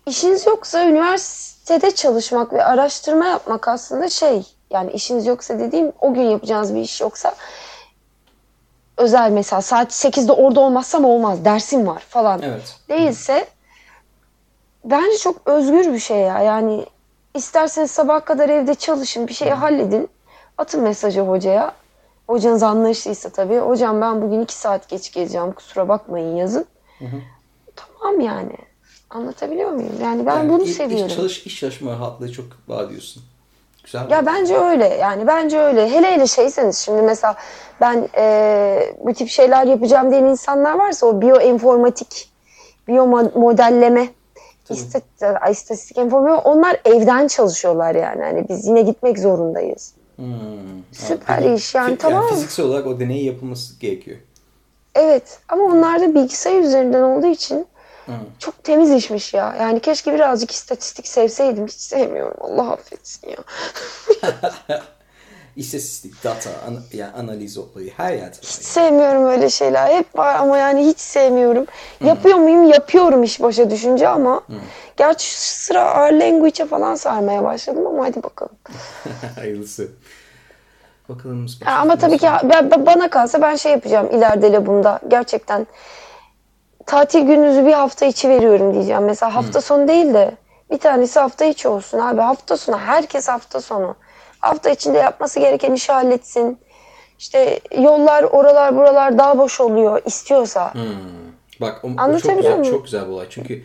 işiniz 0.06 0.46
yoksa 0.46 0.86
üniversitede 0.86 1.92
çalışmak 1.96 2.54
ve 2.54 2.64
araştırma 2.64 3.26
yapmak 3.26 3.68
aslında 3.68 4.10
şey 4.10 4.44
yani 4.72 4.92
işiniz 4.92 5.26
yoksa 5.26 5.60
dediğim 5.60 5.92
o 6.02 6.14
gün 6.14 6.22
yapacağınız 6.22 6.76
bir 6.76 6.82
iş 6.82 7.02
yoksa 7.02 7.36
özel 8.98 9.32
mesela 9.32 9.62
saat 9.62 9.92
8'de 9.92 10.32
orada 10.32 10.60
olmazsam 10.60 11.06
olmaz 11.06 11.46
dersim 11.46 11.88
var 11.88 12.04
falan 12.10 12.42
Evet. 12.42 12.76
değilse 12.90 13.48
bence 14.86 15.18
çok 15.18 15.42
özgür 15.46 15.94
bir 15.94 16.00
şey 16.00 16.18
ya 16.18 16.40
yani 16.40 16.86
isterseniz 17.36 17.92
sabah 17.92 18.26
kadar 18.26 18.50
evde 18.50 18.76
çalışın 18.76 19.28
bir 19.28 19.34
şeyi 19.34 19.52
halledin. 19.52 20.10
Atın 20.58 20.82
mesajı 20.84 21.22
hocaya. 21.22 21.74
Hocanız 22.28 22.64
anlayışlıysa 22.64 23.30
tabii. 23.30 23.58
Hocam 23.58 24.02
ben 24.02 24.22
bugün 24.22 24.42
2 24.42 24.54
saat 24.56 24.90
geç 24.90 25.12
geleceğim 25.12 25.52
kusura 25.52 25.90
bakmayın 25.90 26.36
yazın. 26.36 26.66
Tamam 27.76 28.20
yani. 28.20 28.56
Anlatabiliyor 29.10 29.72
muyum? 29.72 29.94
Yani 30.04 30.26
ben 30.26 30.36
Yani 30.38 30.50
bunu 30.50 30.64
iş- 30.64 30.70
iş 30.70 30.76
seviyorum. 30.76 31.08
çalış, 31.16 31.46
iş 31.46 31.60
çalışma 31.60 31.92
rahatlığı 31.92 32.32
çok 32.32 32.46
var 32.68 32.90
diyorsun. 32.90 33.24
Güzel. 33.84 34.10
Ya 34.10 34.26
bence 34.26 34.58
öyle. 34.58 34.88
Yani 34.88 35.28
bence 35.28 35.60
öyle. 35.60 35.90
Hele 35.90 36.12
hele 36.12 36.28
şeyseniz 36.28 36.78
şimdi 36.78 37.02
mesela 37.02 37.36
ben 37.82 38.10
eee, 38.18 38.96
bu 39.00 39.14
tip 39.14 39.30
şeyler 39.30 39.66
yapacağım 39.68 40.12
diyen 40.12 40.24
insanlar 40.24 40.74
varsa 40.74 41.06
o 41.08 41.22
biyoinformatik, 41.22 42.32
biyomodelleme, 42.88 44.08
istat- 44.74 45.38
ay, 45.42 45.52
istatistik 45.52 45.98
informasyon 45.98 46.38
onlar 46.44 46.82
evden 46.86 47.28
çalışıyorlar 47.28 47.96
yani. 47.96 48.24
Hani 48.24 48.50
biz 48.50 48.68
yine 48.68 48.82
gitmek 48.82 49.20
zorundayız. 49.20 49.94
Hmm. 50.16 50.26
Süper 50.92 51.40
peki, 51.40 51.54
iş 51.54 51.76
yani, 51.76 51.94
fi- 51.94 51.98
tamam. 51.98 52.30
Fiziksel 52.30 52.66
olarak 52.66 52.88
o 52.88 53.00
deneyi 53.00 53.26
yapılması 53.26 53.80
gerekiyor. 53.80 54.18
Evet 54.96 55.40
ama 55.50 55.64
onlar 55.64 56.02
da 56.02 56.16
bilgisayar 56.16 56.60
üzerinden 56.62 57.02
olduğu 57.02 57.28
için 57.28 57.66
Hı. 58.06 58.12
çok 58.40 58.64
temiz 58.64 58.92
işmiş 58.92 59.34
ya. 59.34 59.56
Yani 59.60 59.80
keşke 59.80 60.14
birazcık 60.14 60.52
istatistik 60.52 61.08
sevseydim. 61.08 61.68
Hiç 61.68 61.74
sevmiyorum. 61.74 62.38
Allah 62.40 62.72
affetsin 62.72 63.30
ya. 63.30 63.38
İstatistik, 65.56 66.24
data, 66.24 66.50
an, 66.68 66.78
yani 66.94 67.12
analiz 67.12 67.58
olayı 67.58 67.92
her 67.98 68.14
yerde 68.14 68.38
var. 68.38 68.42
Sevmiyorum 68.42 69.26
öyle 69.26 69.50
şeyler. 69.50 69.94
Hep 69.94 70.18
var 70.18 70.36
ama 70.36 70.58
yani 70.58 70.86
hiç 70.88 71.00
sevmiyorum. 71.00 71.66
Yapıyor 72.04 72.38
muyum? 72.38 72.64
Yapıyorum 72.64 73.24
iş 73.24 73.42
başa 73.42 73.70
düşünce 73.70 74.08
ama 74.08 74.42
gerçi 74.98 75.26
şu 75.30 75.38
sıra 75.38 75.82
ağır 75.82 76.12
language'e 76.12 76.66
falan 76.66 76.96
sarmaya 76.96 77.44
başladım 77.44 77.88
ama 77.88 78.06
hadi 78.06 78.24
bakalım. 78.24 78.56
Hayırlısı. 79.36 79.88
Bakalım. 81.10 81.46
Ya 81.66 81.78
ama 81.80 81.96
tabii 81.96 82.18
ki 82.18 82.28
ben- 82.44 82.86
bana 82.86 83.10
kalsa 83.10 83.42
ben 83.42 83.56
şey 83.56 83.72
yapacağım 83.72 84.10
ileride 84.12 84.52
labunda. 84.52 85.00
Gerçekten 85.08 85.68
tatil 86.86 87.20
gününüzü 87.22 87.66
bir 87.66 87.74
hafta 87.74 88.06
içi 88.06 88.30
veriyorum 88.30 88.74
diyeceğim. 88.74 89.04
Mesela 89.04 89.36
hafta 89.36 89.62
sonu 89.62 89.88
değil 89.88 90.14
de 90.14 90.32
bir 90.72 90.78
tanesi 90.78 91.20
hafta 91.20 91.46
içi 91.46 91.68
olsun 91.68 92.00
abi. 92.00 92.22
Hafta 92.22 92.58
sonu 92.58 92.78
herkes 92.78 93.28
hafta 93.28 93.62
sonu. 93.62 93.96
Hafta 94.46 94.70
içinde 94.70 94.98
yapması 94.98 95.40
gereken 95.40 95.74
işi 95.74 95.92
halletsin. 95.92 96.58
İşte 97.20 97.60
yollar 97.78 98.24
oralar 98.24 98.76
buralar 98.76 99.18
daha 99.18 99.38
boş 99.38 99.62
oluyor 99.62 100.02
istiyorsa. 100.06 100.74
Hmm. 100.74 100.82
Bak 101.62 101.86
o, 101.86 101.88
o 101.88 102.18
çok 102.20 102.38
güzel, 102.38 102.58
muyum? 102.58 102.74
çok 102.74 102.84
güzel 102.84 103.06
bir 103.06 103.12
olay. 103.12 103.28
Çünkü 103.30 103.64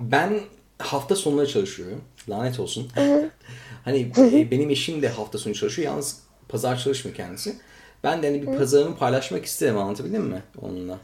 ben 0.00 0.40
hafta 0.78 1.16
sonları 1.16 1.46
çalışıyorum. 1.46 2.00
Lanet 2.28 2.60
olsun. 2.60 2.88
hani 3.84 4.12
e, 4.18 4.50
benim 4.50 4.70
eşim 4.70 5.02
de 5.02 5.08
hafta 5.08 5.38
sonu 5.38 5.54
çalışıyor. 5.54 5.88
Yalnız 5.92 6.18
pazar 6.48 6.76
çalışmıyor 6.76 7.16
kendisi. 7.16 7.56
Ben 8.04 8.22
de 8.22 8.26
hani 8.26 8.42
bir 8.42 8.58
pazarımı 8.58 8.96
paylaşmak 8.96 9.44
isterim 9.44 9.78
anlatabildim 9.78 10.22
mi 10.22 10.42
onunla? 10.62 10.98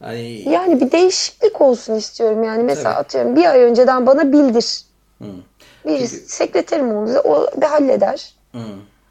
Hani 0.00 0.48
Yani 0.48 0.80
bir 0.80 0.92
değişiklik 0.92 1.60
olsun 1.60 1.94
istiyorum 1.94 2.44
yani. 2.44 2.62
Mesela 2.62 2.90
Tabii. 2.92 3.00
atıyorum 3.00 3.36
bir 3.36 3.44
ay 3.44 3.60
önceden 3.62 4.06
bana 4.06 4.32
bildir. 4.32 4.82
Hı. 5.18 5.24
Bir 5.86 5.98
Çünkü- 5.98 6.06
sekreterim 6.26 6.92
onu 6.96 7.18
o 7.18 7.46
bir 7.60 7.66
halleder. 7.66 8.34
Hı, 8.52 8.58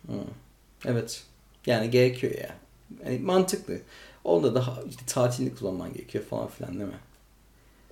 hı. 0.08 0.14
Evet. 0.86 1.24
Yani 1.66 1.90
gerekiyor 1.90 2.34
ya. 2.34 2.50
Yani 3.06 3.20
mantıklı. 3.20 3.78
Onda 4.24 4.56
da 4.56 4.64
işte 4.90 5.02
tatilini 5.08 5.56
kullanman 5.56 5.94
gerekiyor 5.94 6.24
falan 6.24 6.48
filan 6.48 6.74
değil 6.74 6.90
mi? 6.90 7.00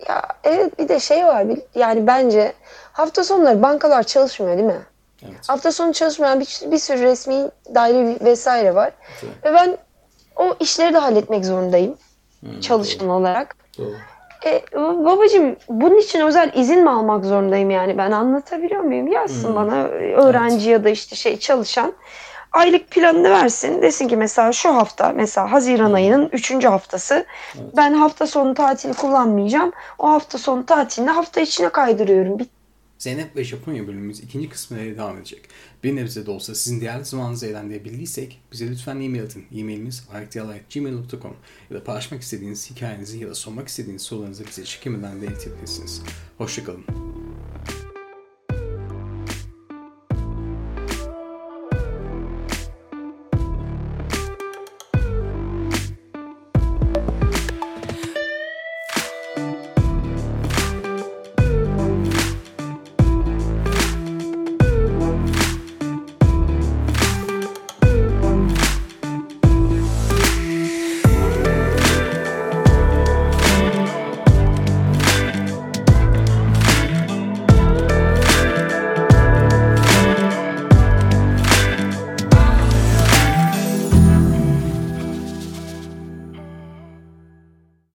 Ya 0.08 0.22
evet 0.44 0.80
bir 0.80 0.90
de 0.90 1.00
şey 1.00 1.26
var 1.26 1.46
yani 1.76 2.08
bence 2.08 2.54
hafta 2.92 3.24
sonları 3.24 3.62
bankalar 3.62 4.04
çalışmıyor 4.04 4.58
değil 4.58 4.68
mi? 4.68 4.82
Evet. 5.24 5.50
Hafta 5.50 5.72
sonu 5.72 5.94
çalışmayan 5.94 6.40
bir, 6.40 6.72
bir 6.72 6.78
sürü 6.78 7.02
resmi 7.02 7.50
daire 7.76 8.18
vesaire 8.26 8.76
var. 8.76 8.94
Tabii. 9.22 9.32
Ve 9.44 9.54
ben 9.54 9.78
o 10.36 10.56
işleri 10.60 10.94
de 10.94 10.98
halletmek 10.98 11.46
zorundayım. 11.46 11.98
çalışan 12.62 13.10
olarak. 13.10 13.56
Doğru. 13.78 13.96
E, 14.46 14.64
babacığım 14.76 15.56
bunun 15.70 15.98
için 15.98 16.20
özel 16.20 16.52
izin 16.56 16.84
mi 16.84 16.90
almak 16.90 17.26
zorundayım 17.26 17.70
yani 17.70 17.98
ben 17.98 18.12
anlatabiliyor 18.12 18.82
muyum? 18.82 19.08
Yazsın 19.08 19.56
bana 19.56 19.84
öğrenci 19.88 20.70
ya 20.70 20.84
da 20.84 20.90
işte 20.90 21.16
şey 21.16 21.40
çalışan 21.40 21.94
aylık 22.52 22.92
planını 22.92 23.30
versin. 23.30 23.82
Desin 23.82 24.08
ki 24.08 24.18
mesela 24.18 24.52
şu 24.52 24.76
hafta 24.76 25.12
mesela 25.16 25.52
Haziran 25.52 25.94
ayının 25.94 26.30
3. 26.34 26.66
haftası 26.66 27.26
ben 27.78 27.94
hafta 27.94 28.28
sonu 28.28 28.54
tatil 28.54 28.94
kullanmayacağım. 28.94 29.72
O 30.00 30.10
hafta 30.10 30.38
sonu 30.38 30.66
tatilini 30.66 31.10
hafta 31.10 31.42
içine 31.42 31.70
kaydırıyorum. 31.70 32.40
Bit- 32.40 32.50
Zeynep 32.98 33.36
ve 33.36 33.44
Japonya 33.44 33.88
bölümümüz 33.88 34.20
ikinci 34.20 34.50
kısmına 34.50 34.82
devam 34.98 35.18
edecek. 35.18 35.50
Bir 35.84 35.96
nebze 35.96 36.26
de 36.26 36.32
olsa 36.32 36.56
sizin 36.56 36.82
değerli 36.82 37.06
zamanınızı 37.06 37.46
eğlendirebildiysek 37.46 38.42
bize 38.52 38.70
lütfen 38.70 39.02
e-mail 39.02 39.24
atın. 39.24 39.44
E-mailimiz 39.56 40.04
ayaktiyalı.gmail.com 40.14 41.36
ya 41.70 41.78
da 41.78 41.84
paylaşmak 41.84 42.22
istediğiniz 42.22 42.72
hikayenizi 42.72 43.18
ya 43.20 43.30
da 43.30 43.36
sormak 43.36 43.68
istediğiniz 43.68 44.02
sorularınızı 44.02 44.48
bize 44.48 44.64
çekinmeden 44.64 45.22
de 45.22 45.26
iletebilirsiniz. 45.26 46.02
Hoşçakalın. 46.38 46.86